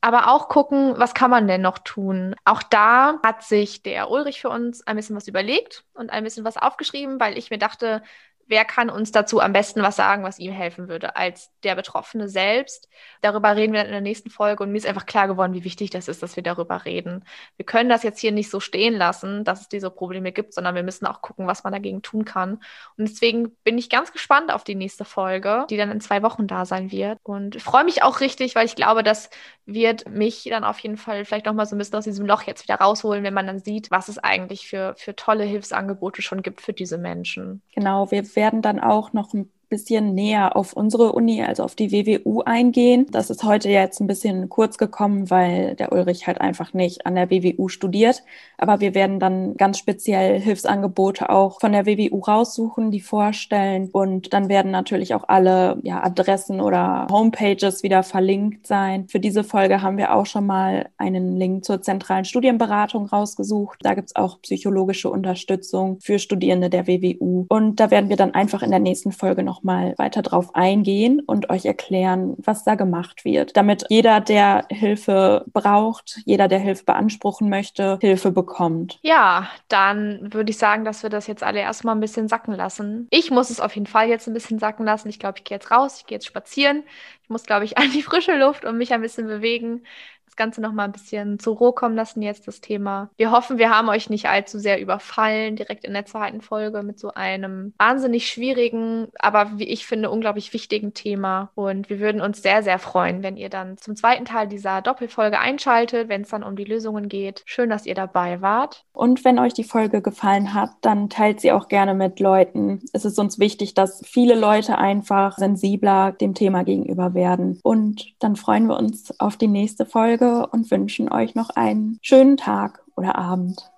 aber 0.00 0.28
auch 0.28 0.48
gucken, 0.48 0.94
was 0.96 1.14
kann 1.14 1.30
man 1.30 1.46
denn 1.46 1.60
noch 1.60 1.78
tun. 1.78 2.34
Auch 2.44 2.62
da 2.62 3.18
hat 3.22 3.42
sich 3.42 3.82
der 3.82 4.10
Ulrich 4.10 4.40
für 4.40 4.48
uns 4.48 4.86
ein 4.86 4.96
bisschen 4.96 5.16
was 5.16 5.28
überlegt 5.28 5.84
und 5.94 6.10
ein 6.10 6.24
bisschen 6.24 6.44
was 6.44 6.56
aufgeschrieben, 6.56 7.20
weil 7.20 7.36
ich 7.36 7.50
mir 7.50 7.58
dachte, 7.58 8.02
wer 8.50 8.64
kann 8.64 8.90
uns 8.90 9.12
dazu 9.12 9.40
am 9.40 9.52
besten 9.52 9.80
was 9.80 9.96
sagen, 9.96 10.24
was 10.24 10.40
ihm 10.40 10.52
helfen 10.52 10.88
würde, 10.88 11.14
als 11.16 11.52
der 11.62 11.76
Betroffene 11.76 12.28
selbst. 12.28 12.88
Darüber 13.22 13.54
reden 13.54 13.72
wir 13.72 13.84
in 13.84 13.92
der 13.92 14.00
nächsten 14.00 14.28
Folge 14.28 14.64
und 14.64 14.72
mir 14.72 14.78
ist 14.78 14.86
einfach 14.86 15.06
klar 15.06 15.28
geworden, 15.28 15.54
wie 15.54 15.64
wichtig 15.64 15.90
das 15.90 16.08
ist, 16.08 16.22
dass 16.22 16.34
wir 16.34 16.42
darüber 16.42 16.84
reden. 16.84 17.24
Wir 17.56 17.64
können 17.64 17.88
das 17.88 18.02
jetzt 18.02 18.18
hier 18.18 18.32
nicht 18.32 18.50
so 18.50 18.58
stehen 18.58 18.94
lassen, 18.94 19.44
dass 19.44 19.62
es 19.62 19.68
diese 19.68 19.88
Probleme 19.88 20.32
gibt, 20.32 20.52
sondern 20.52 20.74
wir 20.74 20.82
müssen 20.82 21.06
auch 21.06 21.22
gucken, 21.22 21.46
was 21.46 21.62
man 21.62 21.72
dagegen 21.72 22.02
tun 22.02 22.24
kann. 22.24 22.54
Und 22.98 23.08
deswegen 23.08 23.54
bin 23.62 23.78
ich 23.78 23.88
ganz 23.88 24.12
gespannt 24.12 24.52
auf 24.52 24.64
die 24.64 24.74
nächste 24.74 25.04
Folge, 25.04 25.64
die 25.70 25.76
dann 25.76 25.92
in 25.92 26.00
zwei 26.00 26.22
Wochen 26.22 26.48
da 26.48 26.66
sein 26.66 26.90
wird. 26.90 27.18
Und 27.22 27.62
freue 27.62 27.84
mich 27.84 28.02
auch 28.02 28.18
richtig, 28.18 28.56
weil 28.56 28.66
ich 28.66 28.74
glaube, 28.74 29.04
das 29.04 29.30
wird 29.74 30.08
mich 30.08 30.44
dann 30.50 30.64
auf 30.64 30.78
jeden 30.80 30.96
Fall 30.96 31.24
vielleicht 31.24 31.46
nochmal 31.46 31.66
so 31.66 31.74
ein 31.74 31.78
bisschen 31.78 31.96
aus 31.96 32.04
diesem 32.04 32.26
Loch 32.26 32.42
jetzt 32.42 32.62
wieder 32.64 32.76
rausholen, 32.76 33.24
wenn 33.24 33.34
man 33.34 33.46
dann 33.46 33.58
sieht, 33.58 33.90
was 33.90 34.08
es 34.08 34.18
eigentlich 34.18 34.68
für, 34.68 34.94
für 34.96 35.14
tolle 35.16 35.44
Hilfsangebote 35.44 36.22
schon 36.22 36.42
gibt 36.42 36.60
für 36.60 36.72
diese 36.72 36.98
Menschen. 36.98 37.62
Genau, 37.74 38.10
wir 38.10 38.24
werden 38.36 38.62
dann 38.62 38.80
auch 38.80 39.12
noch 39.12 39.32
ein 39.32 39.50
bisschen 39.70 40.14
näher 40.14 40.56
auf 40.56 40.74
unsere 40.74 41.12
Uni, 41.12 41.42
also 41.42 41.62
auf 41.62 41.74
die 41.74 41.92
WWU 41.92 42.42
eingehen. 42.42 43.06
Das 43.10 43.30
ist 43.30 43.44
heute 43.44 43.70
jetzt 43.70 44.00
ein 44.00 44.06
bisschen 44.06 44.48
kurz 44.48 44.76
gekommen, 44.76 45.30
weil 45.30 45.76
der 45.76 45.92
Ulrich 45.92 46.26
halt 46.26 46.40
einfach 46.40 46.74
nicht 46.74 47.06
an 47.06 47.14
der 47.14 47.30
WWU 47.30 47.68
studiert. 47.68 48.22
Aber 48.58 48.80
wir 48.80 48.94
werden 48.94 49.20
dann 49.20 49.56
ganz 49.56 49.78
speziell 49.78 50.38
Hilfsangebote 50.40 51.30
auch 51.30 51.60
von 51.60 51.72
der 51.72 51.86
WWU 51.86 52.18
raussuchen, 52.18 52.90
die 52.90 53.00
vorstellen. 53.00 53.88
Und 53.92 54.32
dann 54.34 54.48
werden 54.48 54.70
natürlich 54.70 55.14
auch 55.14 55.24
alle 55.28 55.78
ja, 55.82 56.02
Adressen 56.02 56.60
oder 56.60 57.06
Homepages 57.10 57.82
wieder 57.82 58.02
verlinkt 58.02 58.66
sein. 58.66 59.06
Für 59.08 59.20
diese 59.20 59.44
Folge 59.44 59.80
haben 59.80 59.96
wir 59.96 60.14
auch 60.14 60.26
schon 60.26 60.46
mal 60.46 60.88
einen 60.98 61.36
Link 61.36 61.64
zur 61.64 61.80
zentralen 61.80 62.24
Studienberatung 62.24 63.06
rausgesucht. 63.06 63.78
Da 63.82 63.94
gibt 63.94 64.08
es 64.08 64.16
auch 64.16 64.42
psychologische 64.42 65.08
Unterstützung 65.08 65.98
für 66.00 66.18
Studierende 66.18 66.70
der 66.70 66.88
WWU. 66.88 67.46
Und 67.48 67.78
da 67.78 67.90
werden 67.90 68.10
wir 68.10 68.16
dann 68.16 68.34
einfach 68.34 68.62
in 68.62 68.70
der 68.70 68.80
nächsten 68.80 69.12
Folge 69.12 69.44
noch 69.44 69.59
mal 69.64 69.94
weiter 69.98 70.22
drauf 70.22 70.54
eingehen 70.54 71.20
und 71.20 71.50
euch 71.50 71.64
erklären, 71.64 72.34
was 72.38 72.64
da 72.64 72.74
gemacht 72.74 73.24
wird, 73.24 73.56
damit 73.56 73.84
jeder, 73.88 74.20
der 74.20 74.66
Hilfe 74.70 75.44
braucht, 75.52 76.20
jeder, 76.24 76.48
der 76.48 76.58
Hilfe 76.58 76.84
beanspruchen 76.84 77.48
möchte, 77.48 77.98
Hilfe 78.00 78.30
bekommt. 78.30 78.98
Ja, 79.02 79.48
dann 79.68 80.32
würde 80.32 80.50
ich 80.50 80.58
sagen, 80.58 80.84
dass 80.84 81.02
wir 81.02 81.10
das 81.10 81.26
jetzt 81.26 81.42
alle 81.42 81.60
erstmal 81.60 81.94
ein 81.94 82.00
bisschen 82.00 82.28
sacken 82.28 82.54
lassen. 82.54 83.06
Ich 83.10 83.30
muss 83.30 83.50
es 83.50 83.60
auf 83.60 83.74
jeden 83.74 83.86
Fall 83.86 84.08
jetzt 84.08 84.26
ein 84.26 84.34
bisschen 84.34 84.58
sacken 84.58 84.84
lassen. 84.84 85.08
Ich 85.08 85.18
glaube, 85.18 85.38
ich 85.38 85.44
gehe 85.44 85.56
jetzt 85.56 85.70
raus, 85.70 85.98
ich 85.98 86.06
gehe 86.06 86.16
jetzt 86.16 86.26
spazieren. 86.26 86.84
Ich 87.22 87.30
muss, 87.30 87.44
glaube 87.44 87.64
ich, 87.64 87.78
an 87.78 87.90
die 87.92 88.02
frische 88.02 88.36
Luft 88.36 88.64
und 88.64 88.78
mich 88.78 88.92
ein 88.92 89.00
bisschen 89.00 89.26
bewegen 89.26 89.82
das 90.30 90.36
Ganze 90.36 90.60
noch 90.60 90.72
mal 90.72 90.84
ein 90.84 90.92
bisschen 90.92 91.40
zur 91.40 91.56
Ruhe 91.56 91.72
kommen 91.72 91.96
lassen, 91.96 92.22
jetzt 92.22 92.46
das 92.46 92.60
Thema. 92.60 93.10
Wir 93.16 93.32
hoffen, 93.32 93.58
wir 93.58 93.70
haben 93.70 93.88
euch 93.88 94.08
nicht 94.10 94.28
allzu 94.28 94.60
sehr 94.60 94.80
überfallen, 94.80 95.56
direkt 95.56 95.84
in 95.84 95.92
der 95.92 96.06
zweiten 96.06 96.40
Folge 96.40 96.84
mit 96.84 97.00
so 97.00 97.12
einem 97.14 97.74
wahnsinnig 97.78 98.28
schwierigen, 98.28 99.08
aber 99.18 99.58
wie 99.58 99.68
ich 99.68 99.86
finde, 99.86 100.10
unglaublich 100.10 100.52
wichtigen 100.52 100.94
Thema. 100.94 101.50
Und 101.56 101.90
wir 101.90 101.98
würden 101.98 102.20
uns 102.20 102.42
sehr, 102.42 102.62
sehr 102.62 102.78
freuen, 102.78 103.24
wenn 103.24 103.36
ihr 103.36 103.48
dann 103.48 103.76
zum 103.76 103.96
zweiten 103.96 104.24
Teil 104.24 104.46
dieser 104.46 104.82
Doppelfolge 104.82 105.40
einschaltet, 105.40 106.08
wenn 106.08 106.22
es 106.22 106.28
dann 106.28 106.44
um 106.44 106.54
die 106.54 106.64
Lösungen 106.64 107.08
geht. 107.08 107.42
Schön, 107.44 107.68
dass 107.68 107.86
ihr 107.86 107.96
dabei 107.96 108.40
wart. 108.40 108.84
Und 108.92 109.24
wenn 109.24 109.40
euch 109.40 109.54
die 109.54 109.64
Folge 109.64 110.00
gefallen 110.00 110.54
hat, 110.54 110.70
dann 110.80 111.10
teilt 111.10 111.40
sie 111.40 111.50
auch 111.50 111.66
gerne 111.66 111.94
mit 111.94 112.20
Leuten. 112.20 112.82
Es 112.92 113.04
ist 113.04 113.18
uns 113.18 113.40
wichtig, 113.40 113.74
dass 113.74 114.00
viele 114.06 114.36
Leute 114.36 114.78
einfach 114.78 115.36
sensibler 115.38 116.12
dem 116.12 116.34
Thema 116.34 116.62
gegenüber 116.62 117.14
werden. 117.14 117.58
Und 117.64 118.14
dann 118.20 118.36
freuen 118.36 118.66
wir 118.68 118.78
uns 118.78 119.18
auf 119.18 119.36
die 119.36 119.48
nächste 119.48 119.86
Folge 119.86 120.19
Folge 120.20 120.46
und 120.48 120.70
wünschen 120.70 121.10
euch 121.10 121.34
noch 121.34 121.50
einen 121.50 121.98
schönen 122.02 122.36
Tag 122.36 122.82
oder 122.94 123.16
Abend. 123.16 123.70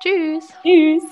Tschüss. 0.00 0.48
Tschüss. 0.62 1.02